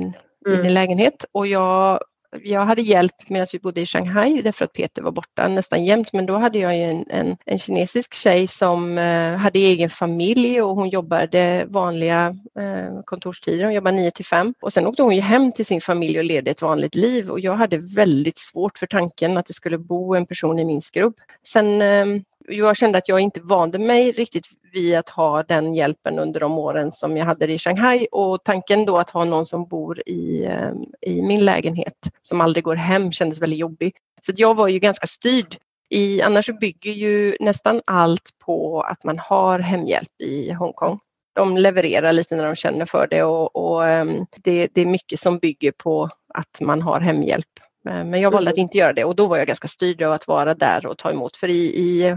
mm. 0.47 0.61
i 0.61 0.63
din 0.63 0.75
lägenhet 0.75 1.25
och 1.33 1.47
jag 1.47 2.01
jag 2.43 2.67
hade 2.67 2.83
hjälp 2.83 3.15
medan 3.29 3.47
vi 3.53 3.59
bodde 3.59 3.81
i 3.81 3.87
Shanghai 3.87 4.43
därför 4.43 4.65
att 4.65 4.73
Peter 4.73 5.03
var 5.03 5.13
borta 5.13 5.49
nästan 5.49 5.85
jämt 5.85 6.13
men 6.13 6.27
då 6.27 6.37
hade 6.37 6.59
jag 6.59 6.77
en, 6.77 7.05
en, 7.09 7.37
en 7.45 7.59
kinesisk 7.59 8.15
tjej 8.15 8.47
som 8.49 8.99
eh, 8.99 9.37
hade 9.37 9.59
egen 9.59 9.91
familj 9.91 10.63
och 10.63 10.77
hon 10.77 10.89
jobbade 10.89 11.67
vanliga 11.69 12.37
eh, 12.59 13.01
kontorstider, 13.05 13.65
hon 13.65 13.75
jobbade 13.75 13.97
9 13.97 14.11
till 14.11 14.25
5 14.25 14.55
och 14.61 14.73
sen 14.73 14.87
åkte 14.87 15.03
hon 15.03 15.15
ju 15.15 15.21
hem 15.21 15.53
till 15.53 15.67
sin 15.67 15.81
familj 15.81 16.19
och 16.19 16.25
levde 16.25 16.51
ett 16.51 16.63
vanligt 16.63 16.95
liv. 16.95 17.31
Och 17.31 17.41
jag 17.41 17.57
hade 17.57 17.79
väldigt 17.79 18.39
svårt 18.39 18.79
för 18.79 18.87
tanken 18.87 19.37
att 19.37 19.47
det 19.47 19.55
skulle 19.55 19.79
bo 19.79 20.15
en 20.15 20.27
person 20.27 20.59
i 20.59 20.65
min 20.65 20.83
skrubb. 20.83 21.15
Sen 21.43 21.83
eh, 21.83 22.07
jag 22.49 22.77
kände 22.77 22.99
att 22.99 23.09
jag 23.09 23.21
inte 23.21 23.41
vande 23.41 23.79
mig 23.79 24.13
riktigt 24.13 24.47
vid 24.73 24.97
att 24.97 25.09
ha 25.09 25.43
den 25.43 25.75
hjälpen 25.75 26.19
under 26.19 26.41
de 26.41 26.59
åren 26.59 26.93
som 26.93 27.17
jag 27.17 27.25
hade 27.25 27.53
i 27.53 27.59
Shanghai 27.59 28.07
och 28.13 28.45
tanken 28.45 28.85
då 28.85 28.97
att 28.97 29.11
ha 29.11 29.25
någon 29.25 29.47
som 29.47 29.69
bor 29.69 30.03
i, 30.07 30.45
ehm, 30.45 30.85
i 31.01 31.23
min 31.23 31.45
lägenhet 31.45 31.97
som 32.23 32.41
aldrig 32.41 32.65
går 32.65 32.77
hem 32.77 33.13
kändes 33.13 33.39
väldigt 33.39 33.59
jobbig. 33.59 33.95
Så 34.23 34.33
jag 34.37 34.55
var 34.55 34.69
ju 34.69 34.79
ganska 34.79 35.07
styrd. 35.07 35.57
I, 35.91 36.23
annars 36.23 36.51
bygger 36.61 36.93
ju 36.93 37.37
nästan 37.41 37.81
allt 37.85 38.31
på 38.45 38.81
att 38.81 39.05
man 39.05 39.19
har 39.19 39.59
hemhjälp 39.59 40.21
i 40.23 40.53
Hongkong. 40.53 40.99
De 41.35 41.57
levererar 41.57 42.13
lite 42.13 42.37
när 42.37 42.45
de 42.45 42.55
känner 42.57 42.85
för 42.85 43.07
det 43.11 43.23
och, 43.23 43.57
och 43.57 43.87
ehm, 43.87 44.27
det, 44.37 44.69
det 44.75 44.81
är 44.81 44.87
mycket 44.87 45.21
som 45.21 45.39
bygger 45.39 45.73
på 45.73 46.11
att 46.35 46.61
man 46.61 46.83
har 46.83 47.01
hemhjälp 47.01 47.47
men 47.87 48.21
jag 48.21 48.31
valde 48.31 48.51
att 48.51 48.57
inte 48.57 48.79
göra 48.79 48.93
det 48.93 49.05
och 49.05 49.17
då 49.17 49.27
var 49.27 49.37
jag 49.37 49.47
ganska 49.47 49.69
styrd 49.69 50.03
av 50.03 50.13
att 50.13 50.29
vara 50.29 50.55
där 50.55 50.87
och 50.87 50.99
ta 50.99 51.11
emot. 51.11 51.37
För 51.37 51.49
i, 51.49 51.65
i, 51.65 52.17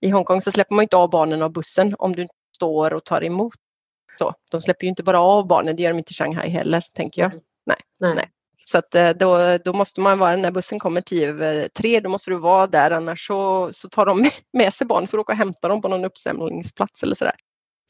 i 0.00 0.10
Hongkong 0.10 0.42
så 0.42 0.52
släpper 0.52 0.74
man 0.74 0.82
inte 0.82 0.96
av 0.96 1.10
barnen 1.10 1.42
av 1.42 1.52
bussen 1.52 1.94
om 1.98 2.16
du 2.16 2.28
står 2.56 2.94
och 2.94 3.04
tar 3.04 3.24
emot. 3.24 3.54
Så, 4.18 4.34
de 4.50 4.60
släpper 4.60 4.84
ju 4.84 4.88
inte 4.88 5.02
bara 5.02 5.20
av 5.20 5.46
barnen, 5.46 5.76
det 5.76 5.82
gör 5.82 5.90
de 5.90 5.98
inte 5.98 6.10
i 6.10 6.14
Shanghai 6.14 6.48
heller, 6.48 6.84
tänker 6.94 7.22
jag. 7.22 7.32
Nej, 7.66 7.76
nej. 8.00 8.14
nej. 8.14 8.30
Så 8.64 8.78
att 8.78 8.94
eh, 8.94 9.10
då, 9.10 9.58
då 9.58 9.72
måste 9.72 10.00
man 10.00 10.18
vara, 10.18 10.36
när 10.36 10.50
bussen 10.50 10.78
kommer 10.78 11.00
tio 11.00 11.28
över 11.28 11.68
tre, 11.68 12.00
då 12.00 12.08
måste 12.08 12.30
du 12.30 12.36
vara 12.36 12.66
där, 12.66 12.90
annars 12.90 13.26
så, 13.26 13.70
så 13.72 13.88
tar 13.88 14.06
de 14.06 14.30
med 14.52 14.74
sig 14.74 14.86
barn 14.86 15.06
för 15.08 15.18
att 15.18 15.22
åka 15.22 15.32
och 15.32 15.38
hämta 15.38 15.68
dem 15.68 15.82
på 15.82 15.88
någon 15.88 16.04
uppsamlingsplats 16.04 17.02
eller 17.02 17.14
sådär. 17.14 17.34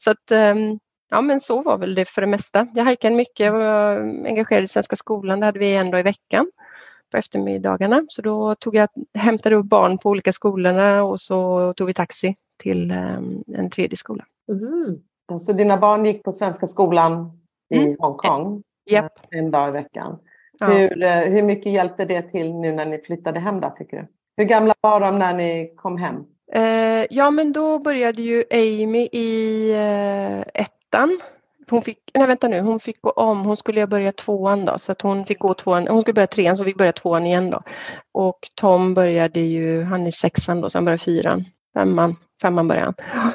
Så 0.03 0.11
att, 0.11 0.31
ehm, 0.31 0.79
ja 1.09 1.21
men 1.21 1.39
så 1.39 1.61
var 1.61 1.77
väl 1.77 1.95
det 1.95 2.05
för 2.05 2.21
det 2.21 2.27
mesta. 2.27 2.67
Jag 2.73 2.83
hajkade 2.83 3.15
mycket, 3.15 3.45
jag 3.45 3.53
var 3.53 3.97
engagerad 4.27 4.63
i 4.63 4.67
Svenska 4.67 4.95
skolan, 4.95 5.39
det 5.39 5.45
hade 5.45 5.59
vi 5.59 5.75
en 5.75 5.91
dag 5.91 5.99
i 5.99 6.03
veckan 6.03 6.51
på 7.11 7.17
eftermiddagarna. 7.17 8.05
Så 8.09 8.21
då 8.21 8.55
tog 8.55 8.75
jag, 8.75 8.89
hämtade 9.13 9.55
upp 9.55 9.65
barn 9.65 9.97
på 9.97 10.09
olika 10.09 10.33
skolorna 10.33 11.03
och 11.03 11.19
så 11.19 11.73
tog 11.73 11.87
vi 11.87 11.93
taxi 11.93 12.35
till 12.57 12.91
um, 12.91 13.43
en 13.47 13.69
tredje 13.69 13.97
skola. 13.97 14.25
Mm. 14.49 14.99
Så 15.39 15.53
dina 15.53 15.77
barn 15.77 16.05
gick 16.05 16.23
på 16.23 16.31
Svenska 16.31 16.67
skolan 16.67 17.39
i 17.69 17.77
mm. 17.77 17.95
Hongkong 17.99 18.63
yep. 18.91 19.11
en 19.29 19.51
dag 19.51 19.69
i 19.69 19.71
veckan? 19.71 20.19
Ja. 20.59 20.67
Hur, 20.67 21.03
eh, 21.03 21.19
hur 21.19 21.43
mycket 21.43 21.71
hjälpte 21.71 22.05
det 22.05 22.21
till 22.21 22.53
nu 22.53 22.71
när 22.71 22.85
ni 22.85 22.97
flyttade 22.97 23.39
hem 23.39 23.59
då, 23.59 23.69
tycker 23.77 23.97
du? 23.97 24.07
Hur 24.37 24.45
gamla 24.45 24.73
var 24.81 24.99
de 24.99 25.19
när 25.19 25.33
ni 25.33 25.73
kom 25.75 25.97
hem? 25.97 26.15
Eh, 26.53 27.05
ja, 27.09 27.31
men 27.31 27.53
då 27.53 27.79
började 27.79 28.21
ju 28.21 28.43
Amy 28.51 29.09
i 29.11 29.71
eh, 29.71 30.39
ettan. 30.39 31.19
Hon 31.71 31.81
fick, 31.81 31.97
nej 32.13 32.27
vänta 32.27 32.47
nu, 32.47 32.61
hon 32.61 32.79
fick 32.79 33.01
gå 33.01 33.09
om, 33.09 33.45
hon 33.45 33.57
skulle 33.57 33.87
börja 33.87 34.11
tvåan 34.11 34.65
då, 34.65 34.77
så 34.77 34.91
att 34.91 35.01
hon 35.01 35.25
fick 35.25 35.39
gå 35.39 35.53
tvåan, 35.53 35.87
hon 35.87 36.01
skulle 36.01 36.13
börja 36.13 36.27
trean 36.27 36.57
så 36.57 36.63
vi 36.63 36.75
började 36.75 36.99
tvåan 36.99 37.25
igen 37.25 37.49
då. 37.49 37.61
Och 38.11 38.39
Tom 38.55 38.93
började 38.93 39.39
ju, 39.39 39.83
han 39.83 40.07
är 40.07 40.11
sexan 40.11 40.61
då, 40.61 40.69
så 40.69 40.77
han 40.77 40.85
började 40.85 41.03
fyran, 41.03 41.45
femman, 41.73 42.15
femman 42.41 42.67
började 42.67 42.93
han. 43.13 43.33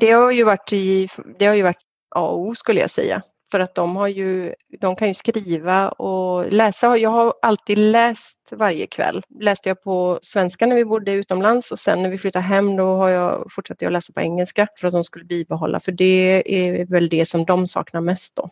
Det 0.00 0.10
har 0.10 0.30
ju 0.30 0.44
varit 0.44 0.72
i, 0.72 1.08
det 1.38 1.46
har 1.46 1.54
ju 1.54 1.62
varit 1.62 1.82
A 2.14 2.20
och 2.20 2.40
O 2.40 2.54
skulle 2.54 2.80
jag 2.80 2.90
säga. 2.90 3.22
För 3.50 3.60
att 3.60 3.74
de, 3.74 3.96
har 3.96 4.08
ju, 4.08 4.54
de 4.80 4.96
kan 4.96 5.08
ju 5.08 5.14
skriva 5.14 5.88
och 5.88 6.52
läsa. 6.52 6.96
Jag 6.96 7.10
har 7.10 7.34
alltid 7.42 7.78
läst 7.78 8.38
varje 8.52 8.86
kväll. 8.86 9.22
Läste 9.40 9.68
jag 9.68 9.82
på 9.82 10.18
svenska 10.22 10.66
när 10.66 10.76
vi 10.76 10.84
bodde 10.84 11.12
utomlands 11.12 11.72
och 11.72 11.78
sen 11.78 12.02
när 12.02 12.10
vi 12.10 12.18
flyttade 12.18 12.44
hem 12.44 12.76
då 12.76 12.96
har 12.96 13.08
jag 13.08 13.46
fortsatt 13.50 13.82
att 13.82 13.92
läsa 13.92 14.12
på 14.12 14.20
engelska 14.20 14.68
för 14.78 14.88
att 14.88 14.92
de 14.92 15.04
skulle 15.04 15.24
bibehålla. 15.24 15.80
För 15.80 15.92
det 15.92 16.42
är 16.46 16.86
väl 16.86 17.08
det 17.08 17.26
som 17.26 17.44
de 17.44 17.66
saknar 17.66 18.00
mest 18.00 18.36
då. 18.36 18.50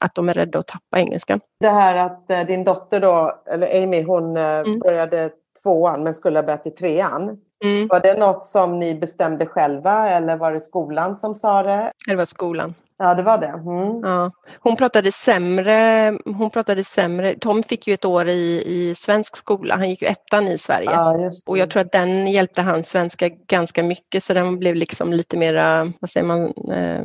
Att 0.00 0.14
de 0.14 0.28
är 0.28 0.34
rädda 0.34 0.58
att 0.58 0.66
tappa 0.66 0.98
engelskan. 0.98 1.40
Det 1.60 1.68
här 1.68 2.06
att 2.06 2.30
eh, 2.30 2.40
din 2.40 2.64
dotter 2.64 3.00
då, 3.00 3.42
eller 3.46 3.82
Amy, 3.82 4.02
hon 4.02 4.36
eh, 4.36 4.42
mm. 4.42 4.78
började 4.78 5.30
tvåan 5.62 6.04
men 6.04 6.14
skulle 6.14 6.38
ha 6.38 6.42
börjat 6.42 6.66
i 6.66 6.70
trean. 6.70 7.38
Mm. 7.64 7.88
Var 7.88 8.00
det 8.00 8.18
något 8.18 8.44
som 8.44 8.78
ni 8.78 8.94
bestämde 8.94 9.46
själva 9.46 10.10
eller 10.10 10.36
var 10.36 10.52
det 10.52 10.60
skolan 10.60 11.16
som 11.16 11.34
sa 11.34 11.62
det? 11.62 11.92
Det 12.06 12.16
var 12.16 12.24
skolan. 12.24 12.74
Ja, 12.98 13.14
det 13.14 13.22
var 13.22 13.38
det. 13.38 13.46
Mm. 13.46 14.00
Ja. 14.02 14.30
Hon 14.60 14.76
pratade 14.76 15.12
sämre. 15.12 16.18
Hon 16.24 16.50
pratade 16.50 16.84
sämre. 16.84 17.34
Tom 17.34 17.62
fick 17.62 17.86
ju 17.86 17.94
ett 17.94 18.04
år 18.04 18.28
i, 18.28 18.62
i 18.66 18.94
svensk 18.94 19.36
skola. 19.36 19.76
Han 19.76 19.90
gick 19.90 20.02
ju 20.02 20.08
ettan 20.08 20.48
i 20.48 20.58
Sverige. 20.58 20.90
Ja, 20.90 21.30
och 21.46 21.58
jag 21.58 21.70
tror 21.70 21.82
att 21.82 21.92
den 21.92 22.26
hjälpte 22.26 22.62
hans 22.62 22.88
svenska 22.88 23.28
ganska 23.28 23.82
mycket 23.82 24.22
så 24.22 24.34
den 24.34 24.58
blev 24.58 24.74
liksom 24.74 25.12
lite 25.12 25.36
mera, 25.36 25.92
vad 26.00 26.10
säger 26.10 26.26
man, 26.26 26.46
eh, 26.72 27.04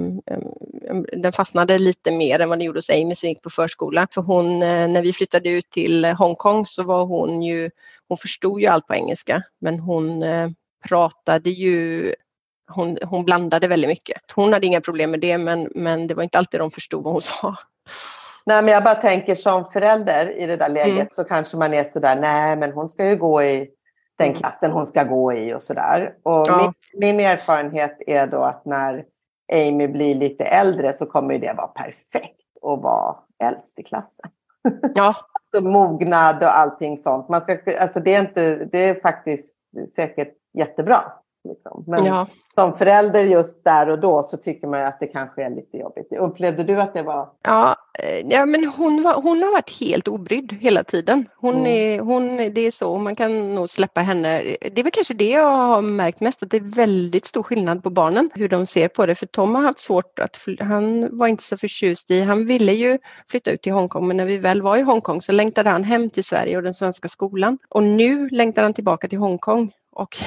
den 1.22 1.32
fastnade 1.34 1.78
lite 1.78 2.12
mer 2.12 2.40
än 2.40 2.50
vad 2.50 2.58
den 2.58 2.66
gjorde 2.66 2.78
hos 2.78 2.90
Amy 2.90 3.16
som 3.16 3.30
gick 3.30 3.42
på 3.42 3.50
förskola. 3.50 4.08
För 4.12 4.22
hon, 4.22 4.64
eh, 4.64 4.88
när 4.88 5.02
vi 5.02 5.14
flyttade 5.14 5.50
ut 5.50 5.70
till 5.70 6.06
Hongkong 6.06 6.66
så 6.66 6.84
var 6.84 7.06
hon 7.06 7.42
ju, 7.42 7.70
hon 8.08 8.18
förstod 8.18 8.62
ju 8.62 8.68
allt 8.68 8.88
på 8.88 8.94
engelska 8.94 9.44
men 9.62 9.80
hon 9.80 10.24
eh, 10.24 10.50
pratade 10.88 11.50
ju 11.50 12.14
hon, 12.76 12.98
hon 13.06 13.26
blandade 13.26 13.68
väldigt 13.68 13.90
mycket. 13.90 14.22
Hon 14.36 14.54
hade 14.54 14.68
inga 14.68 14.82
problem 14.82 15.12
med 15.12 15.20
det 15.20 15.38
men, 15.38 15.70
men 15.76 16.08
det 16.08 16.14
var 16.14 16.24
inte 16.24 16.38
alltid 16.38 16.60
de 16.60 16.72
förstod 16.72 17.04
vad 17.04 17.14
hon 17.14 17.22
sa. 17.22 17.56
Nej, 18.46 18.62
men 18.62 18.74
jag 18.74 18.84
bara 18.84 18.96
tänker 18.96 19.36
som 19.36 19.66
förälder 19.66 20.38
i 20.38 20.46
det 20.46 20.58
där 20.58 20.70
läget 20.70 20.96
mm. 20.96 21.08
så 21.12 21.24
kanske 21.24 21.58
man 21.58 21.74
är 21.74 21.84
sådär, 21.84 22.16
nej 22.16 22.56
men 22.56 22.72
hon 22.72 22.90
ska 22.90 23.10
ju 23.10 23.16
gå 23.16 23.44
i 23.44 23.70
den 24.18 24.28
mm. 24.28 24.40
klassen 24.40 24.72
hon 24.72 24.86
ska 24.86 25.04
gå 25.04 25.34
i 25.34 25.54
och 25.54 25.62
sådär. 25.62 26.14
Och 26.24 26.44
ja. 26.48 26.74
min, 26.94 27.18
min, 27.18 27.26
erfarenhet 27.26 27.98
är 28.08 28.28
då 28.28 28.44
att 28.44 28.66
när 28.66 29.06
Amy 29.54 29.88
blir 29.88 30.16
lite 30.16 30.44
äldre 30.44 30.94
så 30.94 31.06
kommer 31.06 31.40
det 31.40 31.54
vara 31.54 31.68
perfekt 31.68 32.42
att 32.62 32.82
vara 32.82 33.16
äldst 33.44 33.80
i 33.80 33.84
klassen. 33.84 34.30
Ja. 34.96 35.16
alltså, 35.54 35.70
mognad 35.70 36.44
och 36.44 36.58
allting 36.60 36.98
sånt. 36.98 37.30
Man 37.30 37.42
ska, 37.42 37.58
alltså 37.80 38.00
det, 38.00 38.16
är 38.16 38.22
inte, 38.22 38.56
det 38.56 38.90
är 38.90 39.02
faktiskt 39.02 39.58
säkert 39.96 40.34
jättebra. 40.54 41.02
Liksom. 41.44 41.84
Men 41.88 42.06
ja. 42.06 42.28
som 42.56 42.78
förälder 42.78 43.24
just 43.24 43.64
där 43.64 43.90
och 43.90 44.00
då 44.00 44.24
så 44.24 44.38
tycker 44.38 44.68
man 44.68 44.86
att 44.86 45.00
det 45.00 45.08
kanske 45.08 45.44
är 45.44 45.50
lite 45.50 45.78
jobbigt. 45.78 46.14
Upplevde 46.20 46.64
du 46.64 46.82
att 46.82 46.94
det 46.94 47.04
var? 47.04 47.30
Ja, 47.42 47.76
eh, 48.00 48.28
ja 48.30 48.46
men 48.46 48.66
hon, 48.66 49.04
var, 49.04 49.22
hon 49.22 49.44
har 49.44 49.52
varit 49.52 49.80
helt 49.80 50.08
obrydd 50.08 50.58
hela 50.62 50.84
tiden. 50.84 51.26
Hon 51.36 51.56
mm. 51.56 51.68
är, 51.68 52.00
hon, 52.00 52.38
det 52.38 52.62
är 52.62 52.72
så, 52.72 52.98
man 52.98 53.16
kan 53.16 53.56
nog 53.56 53.70
släppa 53.70 54.02
henne. 54.02 54.42
Det 54.72 54.80
är 54.80 54.84
väl 54.84 54.92
kanske 54.92 55.14
det 55.14 55.30
jag 55.30 55.52
har 55.52 55.82
märkt 55.82 56.20
mest, 56.20 56.44
att 56.44 56.50
det 56.50 56.58
är 56.58 56.76
väldigt 56.76 57.26
stor 57.26 57.44
skillnad 57.44 57.84
på 57.84 57.90
barnen, 57.90 58.30
hur 58.34 58.50
de 58.50 58.66
ser 58.66 58.88
på 58.88 59.06
det. 59.06 59.16
För 59.16 59.26
Tom 59.26 59.56
har 59.56 59.64
haft 59.64 59.80
svårt 59.80 60.20
att, 60.20 60.38
han 60.60 61.18
var 61.18 61.28
inte 61.28 61.44
så 61.44 61.58
förtjust 61.58 62.12
i, 62.12 62.22
han 62.22 62.46
ville 62.46 62.74
ju 62.74 62.98
flytta 63.30 63.52
ut 63.52 63.62
till 63.62 63.74
Hongkong, 63.74 64.08
men 64.08 64.18
när 64.18 64.26
vi 64.26 64.38
väl 64.38 64.62
var 64.62 64.78
i 64.78 64.82
Hongkong 64.82 65.22
så 65.22 65.32
längtade 65.32 65.70
han 65.70 65.84
hem 65.84 66.10
till 66.10 66.24
Sverige 66.24 66.58
och 66.58 66.64
den 66.64 66.74
svenska 66.74 67.08
skolan. 67.08 67.58
Och 67.70 67.84
nu 67.84 68.30
längtar 68.30 68.64
han 68.64 68.74
tillbaka 68.74 69.08
till 69.08 69.20
Hongkong. 69.20 69.72
Och 69.92 70.18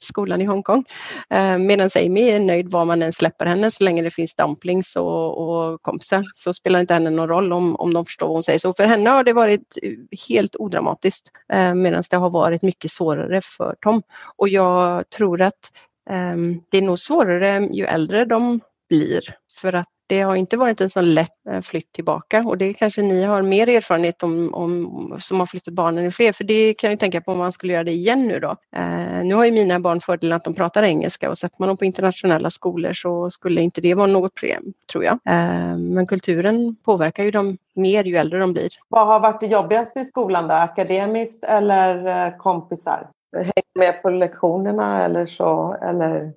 skolan 0.00 0.42
i 0.42 0.44
Hongkong. 0.44 0.84
Eh, 1.30 1.58
medan 1.58 1.90
Amy 1.96 2.30
är 2.30 2.40
nöjd 2.40 2.70
var 2.70 2.84
man 2.84 3.02
än 3.02 3.12
släpper 3.12 3.46
henne 3.46 3.70
så 3.70 3.84
länge 3.84 4.02
det 4.02 4.10
finns 4.10 4.34
dumplings 4.34 4.96
och, 4.96 5.38
och 5.38 5.82
kompisar 5.82 6.24
så 6.34 6.54
spelar 6.54 6.80
inte 6.80 6.94
henne 6.94 7.10
någon 7.10 7.28
roll 7.28 7.52
om, 7.52 7.76
om 7.76 7.94
de 7.94 8.04
förstår 8.04 8.26
vad 8.26 8.36
hon 8.36 8.42
säger. 8.42 8.58
Så 8.58 8.74
för 8.74 8.84
henne 8.84 9.10
har 9.10 9.24
det 9.24 9.32
varit 9.32 9.78
eh, 9.82 9.92
helt 10.28 10.56
odramatiskt 10.56 11.30
eh, 11.52 11.74
medan 11.74 12.02
det 12.10 12.16
har 12.16 12.30
varit 12.30 12.62
mycket 12.62 12.90
svårare 12.90 13.40
för 13.40 13.76
Tom. 13.80 14.02
Och 14.36 14.48
jag 14.48 15.10
tror 15.10 15.42
att 15.42 15.72
ehm, 16.10 16.60
det 16.70 16.78
är 16.78 16.82
nog 16.82 16.98
svårare 16.98 17.68
ju 17.72 17.84
äldre 17.84 18.24
de 18.24 18.60
blir 18.88 19.20
för 19.60 19.72
att 19.72 19.88
det 20.08 20.20
har 20.20 20.36
inte 20.36 20.56
varit 20.56 20.80
en 20.80 20.90
så 20.90 21.00
lätt 21.00 21.46
eh, 21.50 21.60
flytt 21.60 21.92
tillbaka 21.92 22.40
och 22.40 22.58
det 22.58 22.74
kanske 22.74 23.02
ni 23.02 23.22
har 23.22 23.42
mer 23.42 23.68
erfarenhet 23.68 24.22
om, 24.22 24.54
om 24.54 25.16
som 25.18 25.40
har 25.40 25.46
flyttat 25.46 25.74
barnen 25.74 26.04
i 26.04 26.10
fler, 26.10 26.32
för 26.32 26.44
det 26.44 26.74
kan 26.74 26.90
jag 26.90 27.00
tänka 27.00 27.20
på 27.20 27.32
om 27.32 27.38
man 27.38 27.52
skulle 27.52 27.72
göra 27.72 27.84
det 27.84 27.92
igen 27.92 28.28
nu 28.28 28.40
då. 28.40 28.56
Eh, 28.76 29.24
nu 29.24 29.34
har 29.34 29.44
ju 29.44 29.52
mina 29.52 29.80
barn 29.80 30.00
fördelen 30.00 30.36
att 30.36 30.44
de 30.44 30.54
pratar 30.54 30.82
engelska 30.82 31.30
och 31.30 31.38
sätter 31.38 31.56
man 31.58 31.68
dem 31.68 31.76
på 31.76 31.84
internationella 31.84 32.50
skolor 32.50 32.92
så 32.92 33.30
skulle 33.30 33.60
inte 33.60 33.80
det 33.80 33.94
vara 33.94 34.06
något 34.06 34.34
problem, 34.34 34.72
tror 34.92 35.04
jag. 35.04 35.12
Eh, 35.12 35.76
men 35.76 36.06
kulturen 36.06 36.76
påverkar 36.84 37.24
ju 37.24 37.30
dem 37.30 37.58
mer 37.74 38.04
ju 38.04 38.16
äldre 38.16 38.38
de 38.38 38.52
blir. 38.52 38.70
Vad 38.88 39.06
har 39.06 39.20
varit 39.20 39.40
det 39.40 39.46
jobbigaste 39.46 40.00
i 40.00 40.04
skolan 40.04 40.48
då? 40.48 40.54
Akademiskt 40.54 41.44
eller 41.44 42.26
eh, 42.26 42.36
kompisar? 42.36 43.08
Hänga 43.36 43.52
med 43.78 44.02
på 44.02 44.10
lektionerna 44.10 45.04
eller 45.04 45.26
så? 45.26 45.76
Eller? 45.82 46.32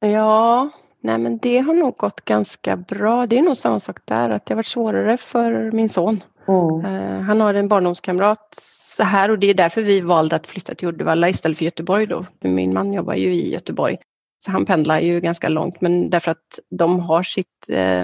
Ja, 0.00 0.70
Nej 1.02 1.18
men 1.18 1.38
det 1.38 1.58
har 1.58 1.74
nog 1.74 1.96
gått 1.96 2.20
ganska 2.24 2.76
bra. 2.76 3.26
Det 3.26 3.38
är 3.38 3.42
nog 3.42 3.56
samma 3.56 3.80
sak 3.80 3.98
där, 4.04 4.30
att 4.30 4.46
det 4.46 4.54
har 4.54 4.56
varit 4.56 4.66
svårare 4.66 5.16
för 5.16 5.72
min 5.72 5.88
son. 5.88 6.24
Mm. 6.48 6.84
Uh, 6.84 7.20
han 7.20 7.40
har 7.40 7.54
en 7.54 7.68
barndomskamrat 7.68 8.54
så 8.96 9.02
här 9.02 9.30
och 9.30 9.38
det 9.38 9.50
är 9.50 9.54
därför 9.54 9.82
vi 9.82 10.00
valde 10.00 10.36
att 10.36 10.46
flytta 10.46 10.74
till 10.74 10.88
Uddevalla 10.88 11.28
istället 11.28 11.58
för 11.58 11.64
Göteborg 11.64 12.06
då. 12.06 12.26
För 12.42 12.48
min 12.48 12.74
man 12.74 12.92
jobbar 12.92 13.14
ju 13.14 13.34
i 13.34 13.52
Göteborg. 13.52 13.98
Så 14.44 14.50
han 14.50 14.64
pendlar 14.64 15.00
ju 15.00 15.20
ganska 15.20 15.48
långt 15.48 15.80
men 15.80 16.10
därför 16.10 16.30
att 16.30 16.58
de 16.70 17.00
har 17.00 17.22
sitt, 17.22 17.46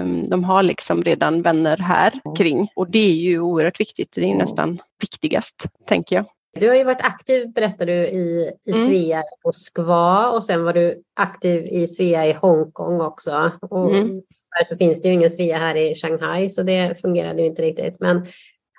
um, 0.01 0.29
de 0.29 0.43
har 0.43 0.63
liksom 0.63 1.03
redan 1.03 1.41
vänner 1.41 1.77
här 1.77 2.13
mm. 2.25 2.35
kring 2.35 2.67
och 2.75 2.91
det 2.91 3.11
är 3.11 3.15
ju 3.15 3.39
oerhört 3.39 3.79
viktigt. 3.79 4.11
Det 4.15 4.21
är 4.21 4.25
mm. 4.25 4.37
nästan 4.37 4.79
viktigast 5.01 5.65
tänker 5.85 6.15
jag. 6.15 6.25
Du 6.53 6.67
har 6.67 6.75
ju 6.75 6.83
varit 6.83 7.01
aktiv, 7.01 7.53
berättar 7.53 7.85
du, 7.85 7.93
i, 7.93 8.51
i 8.65 8.71
mm. 8.71 8.87
Svea 8.87 9.19
och 9.19 9.39
Moskva 9.45 10.29
och 10.29 10.43
sen 10.43 10.63
var 10.63 10.73
du 10.73 11.03
aktiv 11.15 11.65
i 11.65 11.87
Svea 11.87 12.27
i 12.27 12.33
Hongkong 12.33 13.01
också. 13.01 13.51
Och 13.61 13.95
mm. 13.95 14.21
så 14.65 14.77
finns 14.77 15.01
det 15.01 15.07
ju 15.07 15.13
ingen 15.13 15.29
Svea 15.29 15.57
här 15.57 15.75
i 15.75 15.95
Shanghai 15.95 16.49
så 16.49 16.63
det 16.63 17.01
fungerade 17.01 17.41
ju 17.41 17.47
inte 17.47 17.61
riktigt. 17.61 17.99
Men 17.99 18.25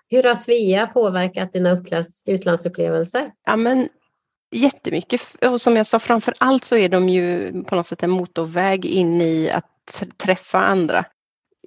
hur 0.08 0.22
har 0.22 0.34
Svea 0.34 0.86
påverkat 0.86 1.52
dina 1.52 1.82
utlandsupplevelser? 2.26 3.32
Ja, 3.46 3.56
men 3.56 3.88
jättemycket. 4.50 5.20
Och 5.42 5.60
som 5.60 5.76
jag 5.76 5.86
sa, 5.86 5.98
framför 5.98 6.34
allt 6.38 6.64
så 6.64 6.76
är 6.76 6.88
de 6.88 7.08
ju 7.08 7.52
på 7.64 7.74
något 7.74 7.86
sätt 7.86 8.02
en 8.02 8.10
motorväg 8.10 8.86
in 8.86 9.20
i 9.20 9.50
att 9.50 10.02
träffa 10.16 10.58
andra. 10.58 11.04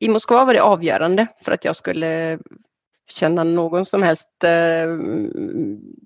I 0.01 0.09
Moskva 0.09 0.45
var 0.45 0.53
det 0.53 0.61
avgörande 0.61 1.27
för 1.41 1.51
att 1.51 1.65
jag 1.65 1.75
skulle 1.75 2.39
känna 3.11 3.43
någon 3.43 3.85
som 3.85 4.03
helst 4.03 4.29
eh, 4.43 4.97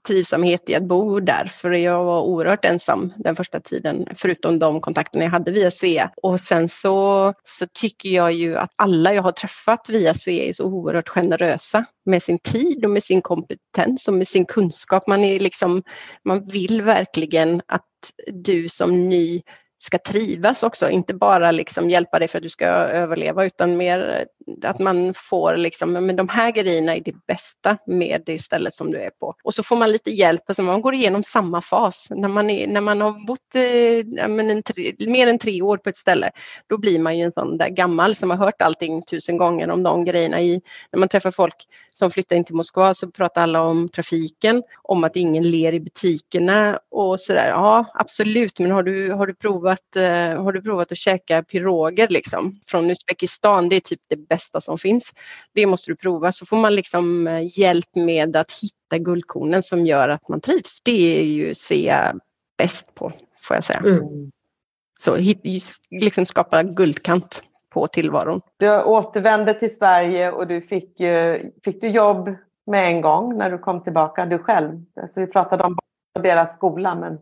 trivsamhet 0.07 0.69
i 0.69 0.75
att 0.75 0.83
bo 0.83 1.19
där. 1.19 1.45
För 1.45 1.71
jag 1.71 2.03
var 2.03 2.21
oerhört 2.21 2.65
ensam 2.65 3.13
den 3.17 3.35
första 3.35 3.59
tiden, 3.59 4.07
förutom 4.15 4.59
de 4.59 4.81
kontakterna 4.81 5.23
jag 5.23 5.31
hade 5.31 5.51
via 5.51 5.71
Svea. 5.71 6.11
Och 6.21 6.39
sen 6.39 6.67
så, 6.67 7.33
så 7.43 7.67
tycker 7.73 8.09
jag 8.09 8.33
ju 8.33 8.57
att 8.57 8.71
alla 8.75 9.13
jag 9.13 9.23
har 9.23 9.31
träffat 9.31 9.89
via 9.89 10.13
Svea 10.13 10.43
är 10.43 10.53
så 10.53 10.63
oerhört 10.63 11.09
generösa 11.09 11.85
med 12.05 12.23
sin 12.23 12.39
tid 12.39 12.85
och 12.85 12.91
med 12.91 13.03
sin 13.03 13.21
kompetens 13.21 14.07
och 14.07 14.13
med 14.13 14.27
sin 14.27 14.45
kunskap. 14.45 15.07
Man, 15.07 15.23
är 15.23 15.39
liksom, 15.39 15.83
man 16.25 16.47
vill 16.47 16.81
verkligen 16.81 17.61
att 17.67 17.83
du 18.33 18.69
som 18.69 19.09
ny 19.09 19.41
ska 19.79 19.97
trivas 19.97 20.63
också, 20.63 20.89
inte 20.89 21.13
bara 21.13 21.51
liksom 21.51 21.89
hjälpa 21.89 22.19
dig 22.19 22.27
för 22.27 22.37
att 22.37 22.43
du 22.43 22.49
ska 22.49 22.65
överleva 22.65 23.45
utan 23.45 23.77
mer 23.77 24.27
att 24.63 24.79
man 24.79 25.13
får 25.13 25.55
liksom, 25.55 25.93
men 25.93 26.15
de 26.15 26.29
här 26.29 26.51
grejerna 26.51 26.95
är 26.95 27.01
det 27.01 27.25
bästa 27.27 27.77
med 27.85 28.23
det 28.25 28.39
stället 28.39 28.75
som 28.75 28.91
du 28.91 29.01
är 29.01 29.09
på. 29.09 29.35
Och 29.43 29.53
så 29.53 29.63
får 29.63 29.75
man 29.75 29.91
lite 29.91 30.11
hjälp, 30.11 30.41
alltså 30.47 30.63
man 30.63 30.81
går 30.81 30.93
igenom 30.93 31.23
samma 31.23 31.61
fas. 31.61 32.07
När 32.09 32.29
man, 32.29 32.49
är, 32.49 32.67
när 32.67 32.81
man 32.81 33.01
har 33.01 33.25
bott 33.25 33.55
eh, 33.55 34.27
men 34.27 34.63
tre, 34.63 34.95
mer 34.99 35.27
än 35.27 35.39
tre 35.39 35.61
år 35.61 35.77
på 35.77 35.89
ett 35.89 35.97
ställe, 35.97 36.31
då 36.69 36.77
blir 36.77 36.99
man 36.99 37.17
ju 37.17 37.23
en 37.23 37.31
sån 37.31 37.57
där 37.57 37.69
gammal 37.69 38.15
som 38.15 38.29
har 38.29 38.37
hört 38.37 38.61
allting 38.61 39.01
tusen 39.01 39.37
gånger 39.37 39.69
om 39.69 39.83
de 39.83 40.05
grejerna. 40.05 40.41
I, 40.41 40.61
när 40.91 40.99
man 40.99 41.09
träffar 41.09 41.31
folk 41.31 41.67
som 41.89 42.11
flyttar 42.11 42.35
in 42.35 42.43
till 42.43 42.55
Moskva 42.55 42.93
så 42.93 43.11
pratar 43.11 43.41
alla 43.41 43.61
om 43.61 43.89
trafiken, 43.89 44.63
om 44.81 45.03
att 45.03 45.15
ingen 45.15 45.43
ler 45.43 45.73
i 45.73 45.79
butikerna 45.79 46.79
och 46.91 47.19
sådär. 47.19 47.47
Ja, 47.47 47.85
absolut, 47.93 48.59
men 48.59 48.71
har 48.71 48.83
du, 48.83 49.11
har 49.11 49.27
du 49.27 49.35
provat, 49.35 49.66
eh, 49.95 50.43
har 50.43 50.51
du 50.51 50.61
provat 50.61 50.91
att 50.91 50.97
käka 50.97 51.43
piroger 51.43 52.07
liksom 52.07 52.59
från 52.67 52.89
Uzbekistan? 52.89 53.69
Det 53.69 53.75
är 53.75 53.79
typ 53.79 54.01
det 54.09 54.27
bästa 54.27 54.61
som 54.61 54.77
finns. 54.77 55.13
Det 55.53 55.65
måste 55.65 55.91
du 55.91 55.95
prova 55.95 56.31
så 56.31 56.45
får 56.45 56.57
man 56.57 56.75
liksom 56.75 57.27
eh, 57.27 57.59
hjälp 57.59 57.95
med 57.95 58.35
att 58.35 58.51
hitta 58.51 59.03
guldkornen 59.03 59.63
som 59.63 59.85
gör 59.85 60.09
att 60.09 60.29
man 60.29 60.41
trivs. 60.41 60.81
Det 60.83 61.19
är 61.19 61.23
ju 61.23 61.55
Svea 61.55 62.15
bäst 62.57 62.95
på 62.95 63.13
får 63.39 63.55
jag 63.55 63.63
säga. 63.63 63.79
Mm. 63.79 64.31
Så 64.99 65.17
liksom 65.89 66.25
skapa 66.25 66.63
guldkant 66.63 67.43
på 67.69 67.87
tillvaron. 67.87 68.41
Du 68.57 68.83
återvände 68.83 69.53
till 69.53 69.75
Sverige 69.75 70.31
och 70.31 70.47
du 70.47 70.61
fick, 70.61 71.01
fick 71.63 71.81
du 71.81 71.87
jobb 71.87 72.35
med 72.65 72.87
en 72.87 73.01
gång 73.01 73.37
när 73.37 73.51
du 73.51 73.57
kom 73.57 73.83
tillbaka, 73.83 74.25
du 74.25 74.39
själv? 74.39 74.83
Alltså 75.01 75.19
vi 75.19 75.27
pratade 75.27 75.63
om 75.63 75.77
deras 76.23 76.55
skola, 76.55 76.95
men 76.95 77.19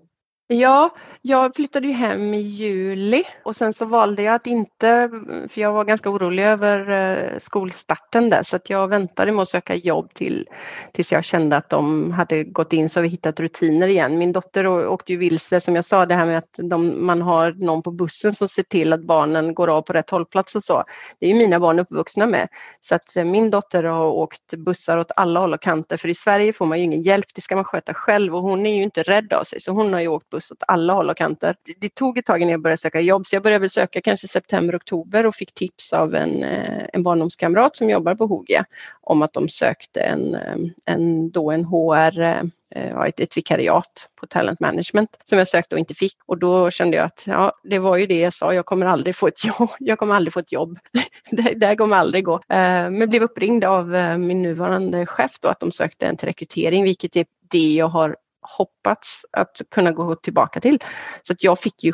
Ja, 0.48 0.96
jag 1.22 1.56
flyttade 1.56 1.88
ju 1.88 1.94
hem 1.94 2.34
i 2.34 2.40
juli 2.40 3.24
och 3.44 3.56
sen 3.56 3.74
så 3.74 3.86
valde 3.86 4.24
jag 4.24 4.36
att 4.36 4.48
inte, 4.48 5.10
för 5.50 5.62
jag 5.62 5.72
var 5.74 5.84
ganska 5.84 6.10
orolig 6.10 6.44
över 6.44 6.92
eh, 6.92 7.40
skolstarten 7.40 8.30
där 8.30 8.44
så 8.44 8.56
att 8.56 8.70
jag 8.70 8.88
väntade 8.88 9.32
med 9.32 9.42
att 9.42 9.50
söka 9.50 9.76
jobb 9.76 10.14
till, 10.14 10.48
tills 10.92 11.12
jag 11.12 11.24
kände 11.24 11.58
att 11.58 11.70
de 11.70 12.12
hade 12.12 12.44
gått 12.44 12.74
in 12.74 12.90
så 12.90 13.02
vi 13.02 13.08
hittat 13.08 13.40
rutiner 13.40 13.88
igen. 13.88 14.18
Min 14.18 14.32
dotter 14.32 14.68
åkte 14.68 15.12
ju 15.12 15.18
vilse 15.18 15.62
som 15.62 15.76
jag 15.76 15.86
sa 15.86 16.06
det 16.06 16.16
här 16.16 16.26
med 16.26 16.38
att 16.38 16.60
de, 16.70 17.06
man 17.06 17.22
har 17.22 17.52
någon 17.52 17.82
på 17.84 17.92
bussen 17.92 18.32
som 18.32 18.48
ser 18.48 18.64
till 18.64 18.94
att 18.94 19.04
barnen 19.04 19.54
går 19.54 19.68
av 19.68 19.82
på 19.82 19.94
rätt 19.94 20.10
hållplats 20.10 20.56
och 20.56 20.64
så. 20.64 20.84
Det 21.20 21.26
är 21.26 21.30
ju 21.30 21.36
mina 21.36 21.60
barn 21.60 21.80
uppvuxna 21.80 22.26
med. 22.26 22.48
Så 22.82 22.96
att 22.96 23.16
eh, 23.16 23.26
min 23.26 23.50
dotter 23.50 23.84
har 23.84 24.06
åkt 24.06 24.54
bussar 24.54 24.98
åt 24.98 25.12
alla 25.16 25.40
håll 25.40 25.54
och 25.54 25.62
kanter 25.62 25.98
för 25.98 26.08
i 26.08 26.16
Sverige 26.16 26.54
får 26.54 26.66
man 26.66 26.78
ju 26.78 26.84
ingen 26.84 27.02
hjälp, 27.02 27.26
det 27.36 27.42
ska 27.42 27.56
man 27.56 27.66
sköta 27.66 27.94
själv 27.94 28.36
och 28.36 28.42
hon 28.42 28.66
är 28.66 28.76
ju 28.76 28.84
inte 28.84 29.04
rädd 29.04 29.34
av 29.34 29.44
sig 29.44 29.62
så 29.62 29.72
hon 29.72 29.94
har 29.94 30.00
ju 30.00 30.08
åkt 30.08 30.35
buss 30.36 30.52
åt 30.52 30.64
alla 30.68 30.94
håll 30.94 31.10
och 31.10 31.18
kanter. 31.18 31.56
Det, 31.64 31.74
det 31.80 31.96
tog 31.96 32.18
ett 32.18 32.26
tag 32.26 32.42
innan 32.42 32.52
jag 32.52 32.62
började 32.62 32.78
söka 32.78 33.02
jobb 33.02 33.26
så 33.26 33.36
jag 33.36 33.44
började 33.44 33.62
väl 33.62 33.70
söka 33.70 34.02
kanske 34.02 34.28
september, 34.28 34.78
oktober 34.78 35.26
och 35.26 35.36
fick 35.36 35.54
tips 35.54 35.94
av 35.94 36.16
en, 36.16 36.44
eh, 36.44 36.84
en 36.94 37.04
barndomskamrat 37.04 37.76
som 37.76 37.90
jobbar 37.90 38.16
på 38.16 38.26
Hogia 38.26 38.66
om 39.02 39.22
att 39.22 39.34
de 39.34 39.50
sökte 39.50 40.02
en, 40.02 40.36
eh, 40.36 40.56
en, 40.86 41.32
då 41.32 41.52
en 41.52 41.66
HR 41.66 42.22
eh, 42.22 43.02
ett, 43.08 43.20
ett 43.20 43.38
vikariat 43.38 44.10
på 44.20 44.28
talent 44.28 44.60
management 44.60 45.10
som 45.24 45.38
jag 45.38 45.48
sökte 45.48 45.76
och 45.76 45.80
inte 45.80 45.94
fick. 45.94 46.18
Och 46.26 46.38
då 46.38 46.72
kände 46.72 46.98
jag 46.98 47.06
att 47.06 47.24
ja, 47.28 47.52
det 47.64 47.80
var 47.80 47.98
ju 47.98 48.06
det 48.06 48.20
jag 48.20 48.34
sa, 48.34 48.54
jag 48.54 48.66
kommer 48.66 48.86
aldrig 48.86 49.16
få 49.16 49.28
ett 49.28 49.46
jobb. 49.46 49.70
Jag 49.80 50.00
kommer 50.00 50.16
aldrig 50.16 50.34
få 50.34 50.40
ett 50.40 50.52
jobb. 50.52 50.78
det, 51.32 51.54
det 51.56 51.76
kommer 51.76 51.96
aldrig 51.96 52.24
gå. 52.24 52.42
Men 52.48 53.10
blev 53.10 53.24
uppringd 53.24 53.64
av 53.64 53.88
min 54.20 54.42
nuvarande 54.42 55.06
chef 55.06 55.40
då 55.40 55.48
att 55.48 55.60
de 55.60 55.72
sökte 55.72 56.06
en 56.06 56.18
till 56.18 56.28
rekrytering, 56.28 56.84
vilket 56.84 57.16
är 57.16 57.26
det 57.52 57.74
jag 57.74 57.88
har 57.88 58.16
hoppats 58.58 59.26
att 59.32 59.62
kunna 59.72 59.92
gå 59.92 60.16
tillbaka 60.16 60.60
till. 60.60 60.80
Så 61.22 61.34
att 61.34 61.44
jag 61.44 61.60
fick 61.60 61.84
ju 61.84 61.94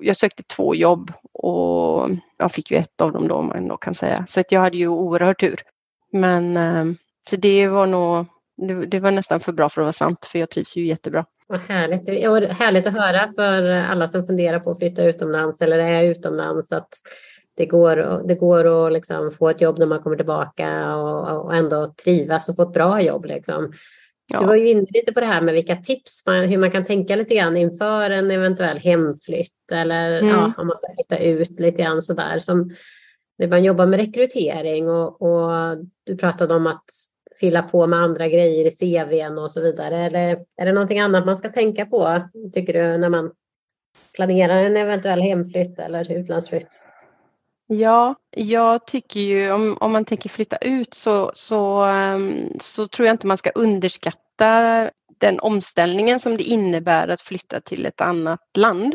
jag 0.00 0.16
sökte 0.16 0.42
två 0.42 0.74
jobb 0.74 1.12
och 1.32 2.10
jag 2.38 2.52
fick 2.52 2.70
ju 2.70 2.76
ett 2.76 3.00
av 3.00 3.12
dem 3.12 3.28
då 3.28 3.34
om 3.34 3.46
man 3.46 3.68
då 3.68 3.76
kan 3.76 3.94
säga. 3.94 4.24
Så 4.28 4.40
att 4.40 4.52
jag 4.52 4.60
hade 4.60 4.76
ju 4.76 4.88
oerhört 4.88 5.40
tur. 5.40 5.60
Men 6.12 6.56
eh, 6.56 6.84
så 7.30 7.36
det 7.36 7.68
var 7.68 7.86
nog, 7.86 8.26
det, 8.88 9.00
var 9.00 9.10
nästan 9.10 9.40
för 9.40 9.52
bra 9.52 9.68
för 9.68 9.80
att 9.80 9.84
vara 9.84 9.92
sant 9.92 10.24
för 10.24 10.38
jag 10.38 10.50
trivs 10.50 10.76
ju 10.76 10.86
jättebra. 10.86 11.24
Vad 11.46 11.60
härligt. 11.60 12.28
Och 12.28 12.56
härligt 12.56 12.86
att 12.86 12.92
höra 12.92 13.32
för 13.36 13.62
alla 13.62 14.08
som 14.08 14.26
funderar 14.26 14.60
på 14.60 14.70
att 14.70 14.78
flytta 14.78 15.04
utomlands 15.04 15.62
eller 15.62 15.78
är 15.78 16.02
utomlands 16.02 16.72
att 16.72 16.88
det 17.56 17.66
går, 17.66 18.22
det 18.28 18.34
går 18.34 18.86
att 18.86 18.92
liksom 18.92 19.30
få 19.30 19.48
ett 19.48 19.60
jobb 19.60 19.78
när 19.78 19.86
man 19.86 20.02
kommer 20.02 20.16
tillbaka 20.16 20.96
och, 20.96 21.44
och 21.44 21.54
ändå 21.54 21.94
trivas 22.04 22.48
och 22.48 22.56
få 22.56 22.62
ett 22.62 22.72
bra 22.72 23.02
jobb. 23.02 23.24
Liksom. 23.24 23.72
Ja. 24.32 24.40
Du 24.40 24.46
var 24.46 24.54
ju 24.54 24.68
inne 24.68 24.86
lite 24.90 25.12
på 25.12 25.20
det 25.20 25.26
här 25.26 25.42
med 25.42 25.54
vilka 25.54 25.76
tips, 25.76 26.26
man, 26.26 26.40
hur 26.40 26.58
man 26.58 26.70
kan 26.70 26.84
tänka 26.84 27.16
lite 27.16 27.34
grann 27.34 27.56
inför 27.56 28.10
en 28.10 28.30
eventuell 28.30 28.78
hemflytt 28.78 29.72
eller 29.72 30.18
mm. 30.18 30.28
ja, 30.28 30.52
om 30.56 30.66
man 30.66 30.76
ska 30.76 30.94
flytta 30.94 31.24
ut 31.24 31.60
lite 31.60 31.82
grann 31.82 32.02
sådär. 32.02 32.38
Som 32.38 32.74
när 33.38 33.48
man 33.48 33.64
jobbar 33.64 33.86
med 33.86 34.00
rekrytering 34.00 34.90
och, 34.90 35.22
och 35.22 35.76
du 36.04 36.16
pratade 36.16 36.54
om 36.54 36.66
att 36.66 36.84
fylla 37.40 37.62
på 37.62 37.86
med 37.86 37.98
andra 37.98 38.28
grejer 38.28 38.66
i 38.66 38.70
CVn 38.70 39.38
och 39.38 39.52
så 39.52 39.60
vidare. 39.60 39.96
Eller 39.96 40.44
är 40.56 40.66
det 40.66 40.72
någonting 40.72 41.00
annat 41.00 41.26
man 41.26 41.36
ska 41.36 41.48
tänka 41.48 41.86
på, 41.86 42.22
tycker 42.52 42.72
du, 42.72 42.98
när 42.98 43.08
man 43.08 43.30
planerar 44.14 44.56
en 44.56 44.76
eventuell 44.76 45.20
hemflytt 45.20 45.78
eller 45.78 46.12
utlandsflytt? 46.12 46.82
Ja, 47.78 48.14
jag 48.30 48.86
tycker 48.86 49.20
ju 49.20 49.52
om, 49.52 49.76
om 49.80 49.92
man 49.92 50.04
tänker 50.04 50.28
flytta 50.28 50.56
ut 50.56 50.94
så, 50.94 51.30
så, 51.34 51.82
ehm, 51.82 52.58
så 52.60 52.86
tror 52.86 53.06
jag 53.06 53.14
inte 53.14 53.26
man 53.26 53.38
ska 53.38 53.50
underskatta 53.50 54.90
den 55.18 55.40
omställningen 55.40 56.20
som 56.20 56.36
det 56.36 56.42
innebär 56.42 57.08
att 57.08 57.20
flytta 57.20 57.60
till 57.60 57.86
ett 57.86 58.00
annat 58.00 58.40
land. 58.56 58.94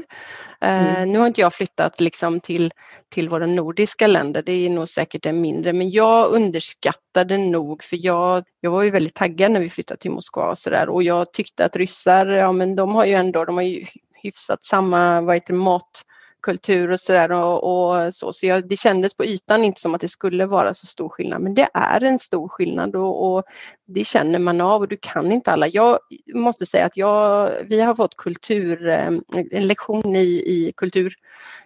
Eh, 0.61 0.95
mm. 0.95 1.11
nu 1.11 1.19
har 1.19 1.27
inte 1.27 1.41
jag 1.41 1.53
flyttat 1.53 1.99
liksom 1.99 2.39
till, 2.39 2.71
till 3.09 3.29
våra 3.29 3.45
nordiska 3.45 4.07
länder, 4.07 4.43
det 4.45 4.51
är 4.51 4.69
nog 4.69 4.89
säkert 4.89 5.25
en 5.25 5.41
mindre, 5.41 5.73
men 5.73 5.91
jag 5.91 6.31
underskattade 6.31 7.37
nog 7.37 7.83
för 7.83 8.05
jag, 8.05 8.43
jag 8.61 8.71
var 8.71 8.83
ju 8.83 8.89
väldigt 8.89 9.15
taggad 9.15 9.51
när 9.51 9.59
vi 9.59 9.69
flyttade 9.69 9.99
till 9.99 10.11
Moskva 10.11 10.49
och 10.49 10.57
sådär 10.57 10.89
och 10.89 11.03
jag 11.03 11.33
tyckte 11.33 11.65
att 11.65 11.75
ryssar, 11.75 12.27
ja 12.27 12.51
men 12.51 12.75
de 12.75 12.95
har 12.95 13.05
ju 13.05 13.13
ändå, 13.13 13.45
de 13.45 13.55
har 13.55 13.63
ju 13.63 13.85
hyfsat 14.13 14.63
samma, 14.63 15.21
vad 15.21 15.35
heter 15.35 15.53
mat, 15.53 16.03
kultur 16.47 16.91
och 16.91 16.99
sådär 16.99 17.31
och, 17.31 17.63
och, 17.63 18.13
så. 18.13 18.33
Så 18.33 18.45
jag, 18.45 18.67
det 18.67 18.79
kändes 18.79 19.13
på 19.13 19.25
ytan 19.25 19.63
inte 19.63 19.81
som 19.81 19.95
att 19.95 20.01
det 20.01 20.07
skulle 20.07 20.45
vara 20.45 20.73
så 20.73 20.85
stor 20.85 21.09
skillnad. 21.09 21.41
Men 21.41 21.53
det 21.53 21.69
är 21.73 22.03
en 22.03 22.19
stor 22.19 22.47
skillnad 22.47 22.95
och, 22.95 23.33
och 23.33 23.43
det 23.87 24.05
känner 24.05 24.39
man 24.39 24.61
av 24.61 24.81
och 24.81 24.87
du 24.87 24.97
kan 25.01 25.31
inte 25.31 25.51
alla. 25.51 25.67
Jag 25.67 25.99
måste 26.33 26.65
säga 26.65 26.85
att 26.85 26.97
jag, 26.97 27.51
vi 27.69 27.81
har 27.81 27.95
fått 27.95 28.17
kultur, 28.17 28.87
eh, 28.87 29.11
en 29.51 29.67
lektion 29.67 30.15
i, 30.15 30.27
i 30.27 30.73
kultur 30.77 31.13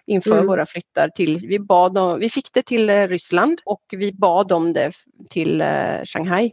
inför 0.05 0.31
mm. 0.31 0.47
våra 0.47 0.65
flyttar 0.65 1.09
till, 1.09 1.47
vi, 1.47 1.59
bad 1.59 1.97
om, 1.97 2.19
vi 2.19 2.29
fick 2.29 2.53
det 2.53 2.61
till 2.61 2.89
eh, 2.89 3.07
Ryssland 3.07 3.61
och 3.65 3.83
vi 3.89 4.13
bad 4.13 4.51
om 4.51 4.73
det 4.73 4.91
till 5.29 5.61
eh, 5.61 6.03
Shanghai 6.05 6.51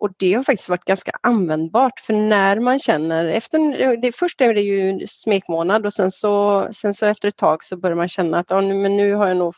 och 0.00 0.10
det 0.16 0.34
har 0.34 0.42
faktiskt 0.42 0.68
varit 0.68 0.84
ganska 0.84 1.12
användbart 1.20 2.00
för 2.00 2.12
när 2.12 2.60
man 2.60 2.78
känner 2.78 3.24
efter, 3.24 3.96
det, 3.96 4.12
först 4.12 4.40
är 4.40 4.54
det 4.54 4.60
ju 4.60 5.06
smekmånad 5.06 5.86
och 5.86 5.92
sen 5.92 6.10
så, 6.10 6.68
sen 6.72 6.94
så 6.94 7.06
efter 7.06 7.28
ett 7.28 7.36
tag 7.36 7.64
så 7.64 7.76
börjar 7.76 7.96
man 7.96 8.08
känna 8.08 8.38
att 8.38 8.50
ja, 8.50 8.60
nu, 8.60 8.74
men 8.74 8.96
nu 8.96 9.14
har 9.14 9.28
jag 9.28 9.36
nog 9.36 9.54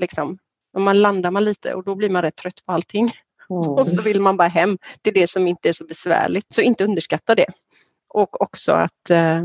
liksom, 0.00 0.38
och 0.74 0.82
man 0.82 1.02
landar 1.02 1.30
man 1.30 1.44
lite 1.44 1.74
och 1.74 1.84
då 1.84 1.94
blir 1.94 2.10
man 2.10 2.22
rätt 2.22 2.36
trött 2.36 2.64
på 2.66 2.72
allting. 2.72 3.12
Mm. 3.50 3.68
Och 3.68 3.86
så 3.86 4.02
vill 4.02 4.20
man 4.20 4.36
bara 4.36 4.48
hem 4.48 4.78
till 5.02 5.14
det 5.14 5.30
som 5.30 5.46
inte 5.46 5.68
är 5.68 5.72
så 5.72 5.84
besvärligt. 5.84 6.54
Så 6.54 6.60
inte 6.60 6.84
underskatta 6.84 7.34
det. 7.34 7.46
Och 8.08 8.40
också 8.40 8.72
att 8.72 9.10
äh, 9.10 9.44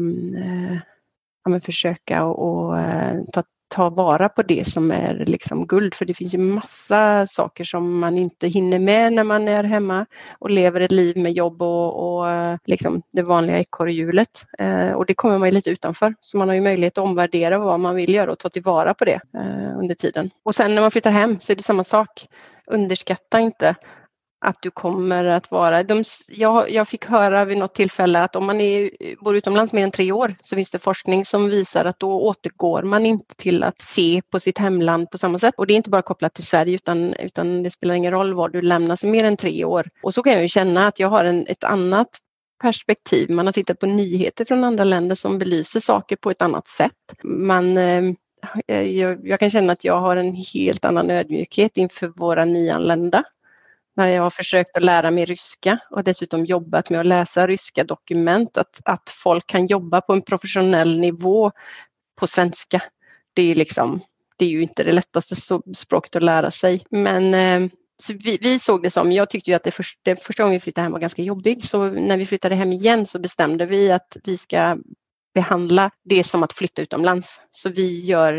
ja, 1.44 1.60
försöka 1.60 2.24
och, 2.24 2.80
äh, 2.80 3.24
ta 3.34 3.44
ta 3.72 3.90
vara 3.90 4.30
på 4.30 4.44
det 4.44 4.68
som 4.68 4.92
är 4.92 5.24
liksom 5.28 5.68
guld. 5.68 5.96
För 5.96 6.06
det 6.06 6.14
finns 6.14 6.34
ju 6.34 6.38
massa 6.38 7.28
saker 7.28 7.64
som 7.64 8.00
man 8.00 8.18
inte 8.18 8.48
hinner 8.48 8.80
med 8.80 9.14
när 9.14 9.24
man 9.24 9.48
är 9.48 9.64
hemma 9.64 10.06
och 10.40 10.50
lever 10.50 10.82
ett 10.82 10.92
liv 10.92 11.18
med 11.18 11.32
jobb 11.32 11.62
och, 11.62 12.18
och 12.18 12.30
eh, 12.30 12.58
liksom 12.66 13.02
det 13.12 13.22
vanliga 13.22 13.60
ekorrhjulet. 13.60 14.46
Eh, 14.60 14.92
och 14.92 15.06
det 15.06 15.14
kommer 15.14 15.38
man 15.38 15.48
ju 15.48 15.54
lite 15.54 15.70
utanför. 15.70 16.16
Så 16.22 16.38
man 16.38 16.48
har 16.48 16.56
ju 16.56 16.62
möjlighet 16.62 16.98
att 16.98 17.04
omvärdera 17.04 17.60
vad 17.60 17.80
man 17.80 17.96
vill 17.96 18.14
göra 18.14 18.32
och 18.32 18.40
ta 18.40 18.50
tillvara 18.50 18.94
på 18.94 19.06
det 19.06 19.20
eh, 19.36 19.80
under 19.80 19.96
tiden. 19.96 20.30
Och 20.44 20.56
sen 20.56 20.76
när 20.76 20.82
man 20.82 20.92
flyttar 20.92 21.12
hem 21.12 21.40
så 21.40 21.52
är 21.52 21.56
det 21.56 21.64
samma 21.64 21.84
sak. 21.84 22.28
Underskatta 22.68 23.40
inte 23.40 23.76
att 24.42 24.62
du 24.62 24.72
kommer 24.72 25.26
att 25.26 25.52
vara... 25.52 25.84
De, 25.84 26.04
jag, 26.28 26.72
jag 26.72 26.88
fick 26.88 27.06
höra 27.06 27.46
vid 27.46 27.58
något 27.58 27.76
tillfälle 27.76 28.20
att 28.20 28.36
om 28.36 28.46
man 28.46 28.62
är, 28.62 28.90
bor 29.24 29.36
utomlands 29.36 29.74
mer 29.74 29.84
än 29.84 29.92
tre 29.92 30.12
år 30.12 30.36
så 30.42 30.56
finns 30.56 30.72
det 30.72 30.80
forskning 30.80 31.26
som 31.26 31.50
visar 31.50 31.86
att 31.86 32.00
då 32.00 32.22
återgår 32.22 32.84
man 32.84 33.06
inte 33.06 33.36
till 33.36 33.64
att 33.64 33.82
se 33.82 34.22
på 34.32 34.40
sitt 34.40 34.58
hemland 34.58 35.10
på 35.10 35.18
samma 35.18 35.40
sätt. 35.40 35.54
Och 35.58 35.68
det 35.68 35.74
är 35.74 35.76
inte 35.76 35.90
bara 35.90 36.02
kopplat 36.02 36.34
till 36.34 36.46
Sverige 36.46 36.76
utan, 36.76 37.14
utan 37.14 37.64
det 37.64 37.72
spelar 37.72 37.96
ingen 37.96 38.12
roll 38.12 38.34
var 38.34 38.50
du 38.50 38.62
lämnas 38.62 39.04
mer 39.04 39.24
än 39.24 39.38
tre 39.38 39.66
år. 39.66 39.90
Och 40.04 40.14
så 40.14 40.24
kan 40.24 40.34
jag 40.34 40.42
ju 40.42 40.48
känna 40.48 40.88
att 40.88 41.00
jag 41.00 41.10
har 41.10 41.26
en, 41.26 41.46
ett 41.48 41.64
annat 41.64 42.10
perspektiv. 42.62 43.30
Man 43.30 43.46
har 43.46 43.54
tittat 43.54 43.80
på 43.80 43.86
nyheter 43.86 44.46
från 44.46 44.64
andra 44.64 44.84
länder 44.84 45.16
som 45.16 45.40
belyser 45.40 45.80
saker 45.80 46.16
på 46.16 46.32
ett 46.32 46.42
annat 46.42 46.68
sätt. 46.68 46.92
Man, 47.24 47.78
eh, 47.78 48.14
jag, 48.82 49.28
jag 49.28 49.40
kan 49.40 49.52
känna 49.52 49.74
att 49.74 49.84
jag 49.84 50.02
har 50.02 50.16
en 50.16 50.36
helt 50.54 50.86
annan 50.86 51.10
ödmjukhet 51.10 51.78
inför 51.78 52.08
våra 52.08 52.46
nyanlända 52.46 53.24
när 53.96 54.08
jag 54.08 54.24
har 54.24 54.30
försökt 54.30 54.78
att 54.78 54.84
lära 54.84 55.12
mig 55.12 55.26
ryska 55.26 55.80
och 55.90 56.04
dessutom 56.04 56.46
jobbat 56.46 56.90
med 56.90 57.00
att 57.00 57.06
läsa 57.06 57.48
ryska 57.48 57.84
dokument, 57.84 58.58
att, 58.58 58.80
att 58.86 59.10
folk 59.10 59.48
kan 59.48 59.68
jobba 59.68 60.02
på 60.02 60.14
en 60.14 60.22
professionell 60.22 61.00
nivå 61.00 61.52
på 62.20 62.28
svenska. 62.28 62.84
Det 63.34 63.52
är, 63.52 63.56
liksom, 63.56 64.02
det 64.38 64.46
är 64.46 64.50
ju 64.50 64.62
inte 64.62 64.84
det 64.84 64.92
lättaste 64.92 65.36
språket 65.76 66.16
att 66.16 66.24
lära 66.24 66.52
sig. 66.52 66.84
Men 66.90 67.34
eh, 67.34 67.72
så 68.04 68.14
vi, 68.14 68.38
vi, 68.42 68.60
såg 68.60 68.84
det 68.84 68.90
som, 68.90 69.12
jag 69.12 69.30
tyckte 69.30 69.52
ju 69.52 69.56
att 69.56 69.64
det, 69.64 69.72
för, 69.72 69.86
det 70.04 70.24
första 70.24 70.44
gången 70.44 70.54
vi 70.54 70.60
flyttade 70.60 70.84
hem 70.84 70.92
var 70.92 71.00
ganska 71.00 71.22
jobbig, 71.22 71.66
så 71.66 71.90
när 71.90 72.18
vi 72.18 72.26
flyttade 72.26 72.56
hem 72.56 72.72
igen 72.72 73.06
så 73.06 73.20
bestämde 73.20 73.66
vi 73.66 73.92
att 73.92 74.18
vi 74.24 74.38
ska 74.38 74.78
behandla 75.34 75.92
det 76.04 76.24
som 76.24 76.44
att 76.44 76.54
flytta 76.54 76.82
utomlands. 76.82 77.42
Så 77.52 77.70
vi 77.70 78.06
gör, 78.06 78.34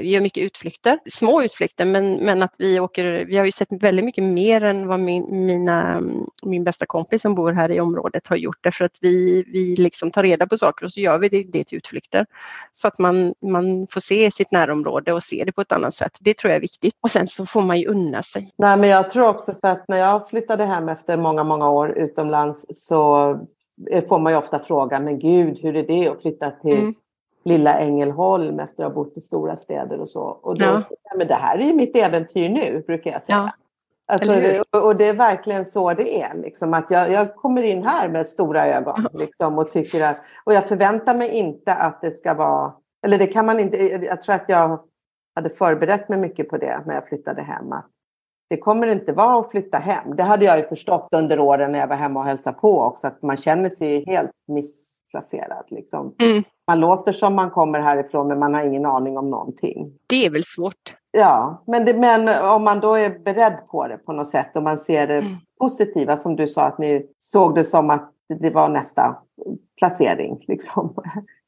vi 0.00 0.10
gör 0.10 0.20
mycket 0.20 0.42
utflykter, 0.42 0.98
små 1.10 1.42
utflykter 1.42 1.84
men, 1.84 2.14
men 2.14 2.42
att 2.42 2.54
vi 2.58 2.80
åker, 2.80 3.24
vi 3.24 3.36
har 3.36 3.44
ju 3.44 3.52
sett 3.52 3.68
väldigt 3.70 4.04
mycket 4.04 4.24
mer 4.24 4.64
än 4.64 4.86
vad 4.86 5.00
min, 5.00 5.46
mina, 5.46 5.96
mm, 5.96 6.26
min 6.42 6.64
bästa 6.64 6.86
kompis 6.86 7.22
som 7.22 7.34
bor 7.34 7.52
här 7.52 7.70
i 7.70 7.80
området 7.80 8.26
har 8.26 8.36
gjort 8.36 8.58
därför 8.62 8.84
att 8.84 8.98
vi, 9.00 9.44
vi 9.46 9.76
liksom 9.76 10.10
tar 10.10 10.22
reda 10.22 10.46
på 10.46 10.58
saker 10.58 10.84
och 10.84 10.92
så 10.92 11.00
gör 11.00 11.18
vi 11.18 11.28
det, 11.28 11.42
det 11.42 11.64
till 11.64 11.78
utflykter. 11.78 12.26
Så 12.72 12.88
att 12.88 12.98
man, 12.98 13.34
man 13.42 13.86
får 13.90 14.00
se 14.00 14.30
sitt 14.30 14.50
närområde 14.50 15.12
och 15.12 15.24
se 15.24 15.42
det 15.46 15.52
på 15.52 15.60
ett 15.60 15.72
annat 15.72 15.94
sätt. 15.94 16.18
Det 16.20 16.34
tror 16.34 16.50
jag 16.50 16.56
är 16.56 16.60
viktigt. 16.60 16.94
Och 17.00 17.10
sen 17.10 17.26
så 17.26 17.46
får 17.46 17.62
man 17.62 17.80
ju 17.80 17.86
unna 17.86 18.22
sig. 18.22 18.50
Nej 18.56 18.76
men 18.76 18.88
jag 18.88 19.10
tror 19.10 19.28
också 19.28 19.54
för 19.54 19.68
att 19.68 19.84
när 19.88 19.98
jag 19.98 20.28
flyttade 20.28 20.64
hem 20.64 20.88
efter 20.88 21.16
många, 21.16 21.44
många 21.44 21.70
år 21.70 21.98
utomlands 21.98 22.66
så 22.68 23.32
får 24.08 24.18
man 24.18 24.32
ju 24.32 24.38
ofta 24.38 24.58
frågan, 24.58 25.04
men 25.04 25.18
gud, 25.18 25.58
hur 25.58 25.76
är 25.76 25.82
det 25.82 26.08
att 26.08 26.22
flytta 26.22 26.50
till 26.50 26.78
mm. 26.78 26.94
lilla 27.44 27.78
Ängelholm 27.78 28.60
efter 28.60 28.84
att 28.84 28.94
ha 28.94 29.04
bott 29.04 29.16
i 29.16 29.20
stora 29.20 29.56
städer 29.56 30.00
och 30.00 30.08
så. 30.08 30.22
Och 30.22 30.58
då, 30.58 30.64
ja. 30.64 30.82
ja 30.88 31.16
men 31.16 31.26
det 31.26 31.34
här 31.34 31.58
är 31.58 31.64
ju 31.64 31.74
mitt 31.74 31.96
äventyr 31.96 32.48
nu, 32.48 32.82
brukar 32.86 33.10
jag 33.10 33.22
säga. 33.22 33.36
Ja. 33.36 33.52
Alltså, 34.08 34.32
och 34.80 34.96
det 34.96 35.08
är 35.08 35.14
verkligen 35.14 35.64
så 35.64 35.94
det 35.94 36.22
är. 36.22 36.34
Liksom, 36.34 36.74
att 36.74 36.86
jag, 36.90 37.10
jag 37.10 37.36
kommer 37.36 37.62
in 37.62 37.82
här 37.82 38.08
med 38.08 38.26
stora 38.26 38.66
ögon 38.66 39.06
liksom, 39.12 39.58
och 39.58 39.70
tycker 39.70 40.04
att, 40.04 40.16
och 40.44 40.52
jag 40.52 40.68
förväntar 40.68 41.14
mig 41.14 41.30
inte 41.30 41.74
att 41.74 42.00
det 42.00 42.10
ska 42.10 42.34
vara, 42.34 42.72
eller 43.04 43.18
det 43.18 43.26
kan 43.26 43.46
man 43.46 43.60
inte, 43.60 43.76
jag 43.82 44.22
tror 44.22 44.34
att 44.34 44.44
jag 44.48 44.80
hade 45.34 45.50
förberett 45.50 46.08
mig 46.08 46.18
mycket 46.18 46.48
på 46.48 46.56
det 46.56 46.82
när 46.86 46.94
jag 46.94 47.08
flyttade 47.08 47.42
hem. 47.42 47.72
Att 47.72 47.86
det 48.48 48.56
kommer 48.56 48.86
inte 48.86 49.12
vara 49.12 49.40
att 49.40 49.50
flytta 49.50 49.78
hem. 49.78 50.16
Det 50.16 50.22
hade 50.22 50.44
jag 50.44 50.58
ju 50.58 50.64
förstått 50.64 51.08
under 51.12 51.38
åren 51.38 51.72
när 51.72 51.78
jag 51.78 51.86
var 51.86 51.96
hemma 51.96 52.20
och 52.20 52.26
hälsade 52.26 52.58
på 52.58 52.80
också, 52.80 53.06
att 53.06 53.22
man 53.22 53.36
känner 53.36 53.70
sig 53.70 54.04
helt 54.06 54.30
missplacerad. 54.48 55.64
Liksom. 55.68 56.14
Mm. 56.22 56.42
Man 56.66 56.80
låter 56.80 57.12
som 57.12 57.34
man 57.34 57.50
kommer 57.50 57.80
härifrån 57.80 58.28
men 58.28 58.38
man 58.38 58.54
har 58.54 58.64
ingen 58.64 58.86
aning 58.86 59.18
om 59.18 59.30
någonting. 59.30 59.92
Det 60.06 60.26
är 60.26 60.30
väl 60.30 60.44
svårt. 60.44 60.94
Ja, 61.10 61.62
men, 61.66 61.84
det, 61.84 61.94
men 61.94 62.44
om 62.44 62.64
man 62.64 62.80
då 62.80 62.94
är 62.94 63.18
beredd 63.18 63.58
på 63.70 63.88
det 63.88 63.96
på 63.96 64.12
något 64.12 64.28
sätt 64.28 64.56
och 64.56 64.62
man 64.62 64.78
ser 64.78 65.06
det 65.06 65.18
mm. 65.18 65.36
positiva 65.60 66.16
som 66.16 66.36
du 66.36 66.48
sa 66.48 66.62
att 66.62 66.78
ni 66.78 67.06
såg 67.18 67.54
det 67.54 67.64
som 67.64 67.90
att 67.90 68.12
det 68.40 68.50
var 68.50 68.68
nästa 68.68 69.16
placering. 69.78 70.44
Liksom. 70.48 70.94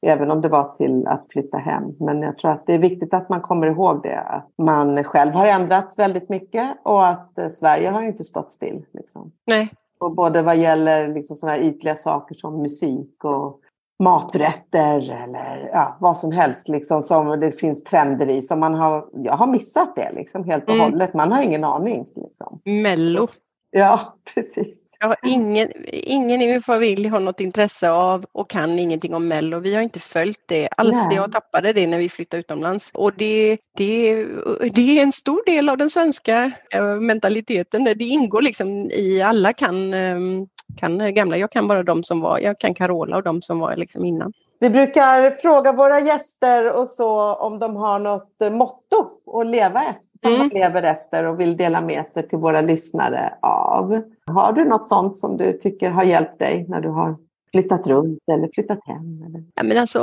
Även 0.01 0.31
om 0.31 0.41
det 0.41 0.49
var 0.49 0.75
till 0.77 1.07
att 1.07 1.25
flytta 1.29 1.57
hem. 1.57 1.83
Men 1.99 2.21
jag 2.21 2.37
tror 2.37 2.51
att 2.51 2.65
det 2.65 2.73
är 2.73 2.79
viktigt 2.79 3.13
att 3.13 3.29
man 3.29 3.41
kommer 3.41 3.67
ihåg 3.67 4.03
det. 4.03 4.19
Att 4.19 4.53
man 4.57 5.03
själv 5.03 5.33
har 5.33 5.45
ändrats 5.45 5.99
väldigt 5.99 6.29
mycket 6.29 6.77
och 6.83 7.07
att 7.07 7.37
eh, 7.37 7.47
Sverige 7.47 7.89
har 7.89 8.01
inte 8.01 8.23
stått 8.23 8.51
still. 8.51 8.85
Liksom. 8.93 9.31
Nej. 9.47 9.71
Och 9.99 10.15
både 10.15 10.41
vad 10.41 10.57
gäller 10.57 11.07
liksom 11.07 11.35
sådana 11.35 11.59
ytliga 11.59 11.95
saker 11.95 12.35
som 12.35 12.61
musik 12.61 13.23
och 13.23 13.59
maträtter 14.03 15.11
eller 15.23 15.69
ja, 15.73 15.97
vad 15.99 16.17
som 16.17 16.31
helst 16.31 16.69
liksom, 16.69 17.01
som 17.01 17.39
det 17.39 17.51
finns 17.51 17.83
trender 17.83 18.29
i. 18.29 18.41
Som 18.41 18.59
man 18.59 18.73
har, 18.73 19.09
jag 19.13 19.33
har 19.33 19.47
missat 19.47 19.95
det 19.95 20.11
liksom, 20.13 20.43
helt 20.43 20.63
och 20.63 20.75
mm. 20.75 20.91
hållet. 20.91 21.13
Man 21.13 21.31
har 21.31 21.41
ingen 21.41 21.63
aning. 21.63 22.05
Liksom. 22.15 22.59
Mello. 22.65 23.27
Ja, 23.71 24.17
precis. 24.33 24.89
Har 25.01 25.15
ingen, 25.23 25.71
ingen 25.87 26.41
i 26.41 26.47
min 26.47 26.61
familj 26.61 27.07
har 27.07 27.19
något 27.19 27.39
intresse 27.39 27.89
av 27.89 28.25
och 28.31 28.49
kan 28.49 28.79
ingenting 28.79 29.15
om 29.15 29.27
Mello. 29.27 29.59
Vi 29.59 29.75
har 29.75 29.81
inte 29.81 29.99
följt 29.99 30.43
det 30.45 30.67
alls. 30.77 31.05
Nej. 31.07 31.15
Jag 31.15 31.31
tappade 31.31 31.73
det 31.73 31.87
när 31.87 31.97
vi 31.97 32.09
flyttade 32.09 32.39
utomlands. 32.39 32.91
Och 32.93 33.13
det, 33.13 33.57
det, 33.77 34.25
det 34.73 34.99
är 34.99 35.03
en 35.03 35.11
stor 35.11 35.43
del 35.45 35.69
av 35.69 35.77
den 35.77 35.89
svenska 35.89 36.51
eh, 36.71 36.95
mentaliteten. 36.95 37.83
Det 37.83 38.03
ingår 38.03 38.41
liksom 38.41 38.69
i 38.91 39.21
alla 39.21 39.53
kan, 39.53 39.93
ehm, 39.93 40.47
kan 40.77 41.13
gamla. 41.13 41.37
Jag 41.37 41.51
kan 41.51 41.67
bara 41.67 41.83
de 41.83 42.03
som 42.03 42.21
var, 42.21 42.39
jag 42.39 42.59
kan 42.59 42.73
Carola 42.73 43.17
och 43.17 43.23
de 43.23 43.41
som 43.41 43.59
var 43.59 43.75
liksom 43.75 44.05
innan. 44.05 44.33
Vi 44.59 44.69
brukar 44.69 45.31
fråga 45.31 45.71
våra 45.71 45.99
gäster 45.99 46.73
och 46.73 46.87
så 46.87 47.33
om 47.35 47.59
de 47.59 47.75
har 47.75 47.99
något 47.99 48.39
motto 48.51 49.09
att 49.39 49.47
leva 49.47 49.81
efter 49.81 50.08
som 50.21 50.33
mm. 50.33 50.39
man 50.39 50.49
lever 50.49 50.83
efter 50.83 51.25
och 51.25 51.39
vill 51.39 51.57
dela 51.57 51.81
med 51.81 52.07
sig 52.07 52.27
till 52.27 52.37
våra 52.37 52.61
lyssnare 52.61 53.33
av. 53.41 54.01
Har 54.25 54.53
du 54.53 54.65
något 54.65 54.87
sånt 54.87 55.17
som 55.17 55.37
du 55.37 55.53
tycker 55.53 55.91
har 55.91 56.03
hjälpt 56.03 56.39
dig 56.39 56.65
när 56.69 56.81
du 56.81 56.89
har 56.89 57.17
flyttat 57.51 57.87
runt 57.87 58.19
eller 58.31 58.49
flyttat 58.53 58.79
hem? 58.85 59.23
Eller? 59.27 59.43
Ja, 59.55 59.63
men 59.63 59.77
alltså, 59.77 59.99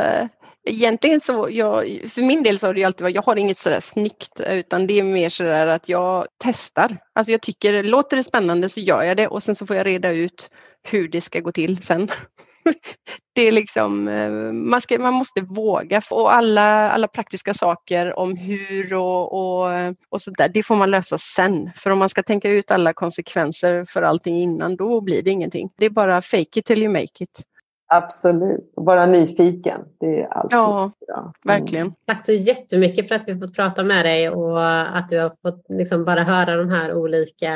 eh, 0.00 0.26
egentligen 0.64 1.20
så, 1.20 1.48
jag, 1.50 2.00
för 2.14 2.22
min 2.22 2.42
del 2.42 2.58
så 2.58 2.66
har 2.66 2.74
det 2.74 2.84
alltid 2.84 3.02
varit, 3.02 3.14
jag 3.14 3.22
har 3.22 3.36
inget 3.36 3.58
sådär 3.58 3.80
snyggt 3.80 4.40
utan 4.40 4.86
det 4.86 4.98
är 4.98 5.04
mer 5.04 5.28
sådär 5.28 5.66
att 5.66 5.88
jag 5.88 6.26
testar. 6.44 6.96
Alltså 7.12 7.32
jag 7.32 7.42
tycker, 7.42 7.82
låter 7.82 8.16
det 8.16 8.22
spännande 8.22 8.68
så 8.68 8.80
gör 8.80 9.02
jag 9.02 9.16
det 9.16 9.28
och 9.28 9.42
sen 9.42 9.54
så 9.54 9.66
får 9.66 9.76
jag 9.76 9.86
reda 9.86 10.10
ut 10.10 10.50
hur 10.82 11.08
det 11.08 11.20
ska 11.20 11.40
gå 11.40 11.52
till 11.52 11.82
sen. 11.82 12.08
det 13.34 13.48
är 13.48 13.52
liksom, 13.52 14.08
eh, 14.08 14.30
man, 14.52 14.80
ska, 14.80 14.98
man 14.98 15.14
måste 15.14 15.40
våga 15.40 16.02
och 16.10 16.34
alla, 16.34 16.90
alla 16.90 17.08
praktiska 17.08 17.54
saker 17.54 18.18
om 18.18 18.36
hur 18.36 18.94
och, 18.94 19.32
och, 19.32 19.70
och 20.08 20.20
så 20.20 20.30
där, 20.30 20.48
det 20.48 20.62
får 20.62 20.76
man 20.76 20.90
lösa 20.90 21.18
sen. 21.18 21.70
För 21.76 21.90
om 21.90 21.98
man 21.98 22.08
ska 22.08 22.22
tänka 22.22 22.50
ut 22.50 22.70
alla 22.70 22.92
konsekvenser 22.92 23.84
för 23.84 24.02
allting 24.02 24.36
innan, 24.36 24.76
då 24.76 25.00
blir 25.00 25.22
det 25.22 25.30
ingenting. 25.30 25.70
Det 25.76 25.86
är 25.86 25.90
bara 25.90 26.22
fake 26.22 26.58
it 26.58 26.64
till 26.64 26.82
you 26.82 26.92
make 26.92 27.24
it. 27.24 27.42
Absolut, 27.90 28.72
vara 28.76 29.06
nyfiken. 29.06 29.80
Det 30.00 30.20
är 30.20 30.26
alltid 30.26 30.58
ja, 30.58 30.90
bra. 31.06 31.20
Mm. 31.20 31.32
verkligen. 31.44 31.94
Tack 32.06 32.26
så 32.26 32.32
jättemycket 32.32 33.08
för 33.08 33.14
att 33.14 33.28
vi 33.28 33.38
fått 33.38 33.54
prata 33.54 33.84
med 33.84 34.04
dig 34.04 34.30
och 34.30 34.62
att 34.96 35.08
du 35.08 35.18
har 35.18 35.32
fått 35.42 35.66
liksom 35.68 36.04
bara 36.04 36.22
höra 36.22 36.56
de 36.56 36.68
här 36.68 36.92
olika 36.94 37.52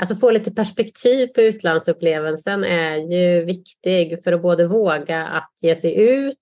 Alltså 0.00 0.16
få 0.16 0.30
lite 0.30 0.50
perspektiv 0.50 1.26
på 1.26 1.40
utlandsupplevelsen 1.40 2.64
är 2.64 2.96
ju 2.96 3.44
viktig 3.44 4.24
för 4.24 4.32
att 4.32 4.42
både 4.42 4.66
våga 4.66 5.26
att 5.26 5.52
ge 5.62 5.76
sig 5.76 6.00
ut 6.00 6.36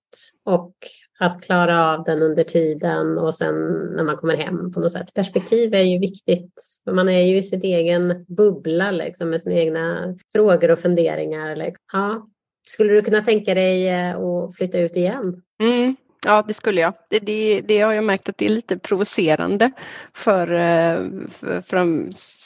och 0.45 0.73
att 1.19 1.41
klara 1.41 1.93
av 1.93 2.03
den 2.03 2.21
under 2.21 2.43
tiden 2.43 3.17
och 3.17 3.35
sen 3.35 3.55
när 3.95 4.05
man 4.05 4.17
kommer 4.17 4.37
hem 4.37 4.71
på 4.71 4.79
något 4.79 4.91
sätt. 4.91 5.13
Perspektiv 5.13 5.73
är 5.73 5.81
ju 5.81 5.99
viktigt. 5.99 6.53
Man 6.91 7.09
är 7.09 7.21
ju 7.21 7.37
i 7.37 7.43
sin 7.43 7.61
egen 7.63 8.25
bubbla 8.27 8.91
liksom, 8.91 9.29
med 9.29 9.41
sina 9.41 9.55
egna 9.55 10.15
frågor 10.33 10.71
och 10.71 10.79
funderingar. 10.79 11.55
Liksom. 11.55 11.83
Ja. 11.93 12.27
Skulle 12.65 12.93
du 12.93 13.01
kunna 13.01 13.21
tänka 13.21 13.53
dig 13.53 13.87
eh, 13.89 14.19
att 14.19 14.55
flytta 14.55 14.79
ut 14.79 14.97
igen? 14.97 15.41
Mm. 15.63 15.95
Ja, 16.25 16.43
det 16.47 16.53
skulle 16.53 16.81
jag. 16.81 16.93
Det, 17.09 17.19
det, 17.19 17.61
det, 17.61 17.79
har 17.79 17.93
jag 17.93 18.03
märkt 18.03 18.29
att 18.29 18.37
det 18.37 18.45
är 18.45 18.49
lite 18.49 18.79
provocerande 18.79 19.71
för, 20.13 20.53
eh, 20.53 21.05
för, 21.29 21.61
för 21.61 21.77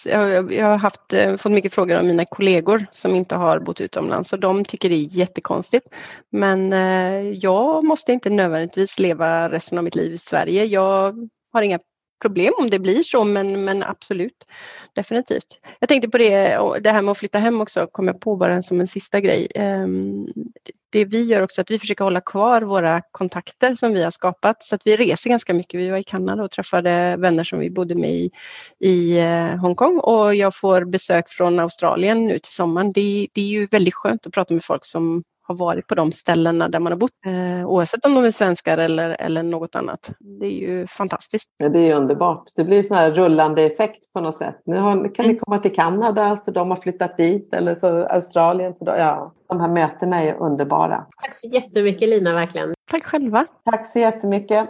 jag, 0.10 0.54
jag 0.54 0.66
har 0.66 0.78
haft, 0.78 1.14
eh, 1.14 1.38
fått 1.38 1.52
mycket 1.52 1.74
frågor 1.74 1.98
av 1.98 2.06
mina 2.06 2.26
kollegor 2.26 2.86
som 2.92 3.16
inte 3.16 3.36
har 3.36 3.60
bott 3.60 3.82
utomlands 3.82 4.34
och 4.34 4.40
de 4.40 4.66
tycker 4.66 4.90
det 4.90 4.96
är 4.96 5.18
jättekonstigt. 5.18 5.88
Men 6.30 6.74
eh, 6.74 7.32
jag 7.32 7.84
måste 7.84 8.14
inte 8.14 8.30
nödvändigtvis 8.30 9.00
leva 9.00 9.50
resten 9.50 9.78
av 9.78 9.84
mitt 9.84 9.96
liv 9.96 10.14
i 10.14 10.18
Sverige. 10.18 10.66
Jag 10.66 11.30
har 11.54 11.62
inga 11.62 11.80
problem 12.24 12.54
om 12.58 12.70
det 12.70 12.80
blir 12.80 13.04
så, 13.04 13.24
men, 13.24 13.64
men 13.66 13.84
absolut. 13.84 14.48
Definitivt. 14.96 15.60
Jag 15.80 15.90
tänkte 15.90 16.10
på 16.10 16.18
det, 16.18 16.60
det 16.84 16.92
här 16.92 17.02
med 17.02 17.12
att 17.12 17.18
flytta 17.18 17.40
hem 17.40 17.62
också, 17.62 17.88
kom 17.92 18.08
jag 18.08 18.22
på 18.22 18.36
bara 18.36 18.62
som 18.62 18.82
en 18.82 18.88
sista 18.88 19.20
grej. 19.20 19.48
Ehm, 19.56 20.28
det 20.94 21.06
vi 21.06 21.24
gör 21.24 21.42
också 21.42 21.62
är 21.62 21.64
att 21.64 21.72
vi 21.72 21.80
försöker 21.80 22.04
hålla 22.04 22.22
kvar 22.22 22.62
våra 22.62 23.02
kontakter 23.12 23.76
som 23.76 23.94
vi 23.94 24.04
har 24.04 24.12
skapat. 24.12 24.64
Så 24.64 24.76
att 24.76 24.82
vi 24.86 24.98
reser 24.98 25.30
ganska 25.30 25.54
mycket. 25.54 25.80
Vi 25.80 25.90
var 25.90 25.98
i 25.98 26.04
Kanada 26.04 26.44
och 26.44 26.52
träffade 26.52 27.16
vänner 27.18 27.44
som 27.44 27.60
vi 27.60 27.70
bodde 27.70 27.96
med 27.96 28.12
i, 28.12 28.32
i 28.80 29.20
eh, 29.20 29.56
Hongkong 29.56 30.00
och 30.00 30.36
jag 30.36 30.56
får 30.56 30.86
besök 30.86 31.30
från 31.30 31.60
Australien 31.60 32.26
nu 32.26 32.40
till 32.40 32.54
sommaren. 32.54 32.92
Det, 32.92 33.28
det 33.34 33.42
är 33.42 33.48
ju 33.48 33.66
väldigt 33.66 33.94
skönt 33.94 34.28
att 34.28 34.34
prata 34.34 34.54
med 34.54 34.64
folk 34.64 34.86
som 34.86 35.24
har 35.44 35.56
varit 35.56 35.88
på 35.88 35.96
de 35.96 36.12
ställena 36.12 36.70
där 36.70 36.80
man 36.80 36.92
har 36.92 36.98
bott, 36.98 37.12
eh, 37.26 37.68
oavsett 37.68 38.06
om 38.06 38.14
de 38.14 38.26
är 38.26 38.32
svenskar 38.32 38.78
eller, 38.78 39.16
eller 39.20 39.44
något 39.44 39.76
annat. 39.76 40.12
Det 40.40 40.46
är 40.46 40.70
ju 40.70 40.88
fantastiskt. 40.88 41.50
Ja, 41.58 41.70
det 41.70 41.80
är 41.80 41.96
underbart. 41.96 42.44
Det 42.56 42.64
blir 42.64 42.92
en 42.92 42.98
här 42.98 43.12
rullande 43.12 43.64
effekt 43.64 44.14
på 44.14 44.22
något 44.22 44.36
sätt. 44.36 44.62
Nu 44.66 44.76
har, 44.76 45.16
kan 45.16 45.26
ni 45.26 45.32
mm. 45.32 45.40
komma 45.40 45.58
till 45.58 45.76
Kanada 45.76 46.40
för 46.46 46.52
de 46.52 46.70
har 46.70 46.78
flyttat 46.78 47.18
dit 47.18 47.54
eller 47.54 47.76
så 47.76 48.06
Australien. 48.06 48.74
För 48.80 48.86
de, 48.86 48.98
ja, 48.98 49.34
de 49.50 49.62
här 49.62 49.68
mötena 49.68 50.24
är 50.24 50.36
underbara. 50.36 51.06
Tack 51.22 51.36
så 51.36 51.48
jättemycket 51.48 52.10
Lina, 52.10 52.34
verkligen. 52.34 52.74
Tack 52.92 53.04
själva. 53.04 53.46
Tack 53.66 53.86
så 53.86 54.00
jättemycket. 54.00 54.70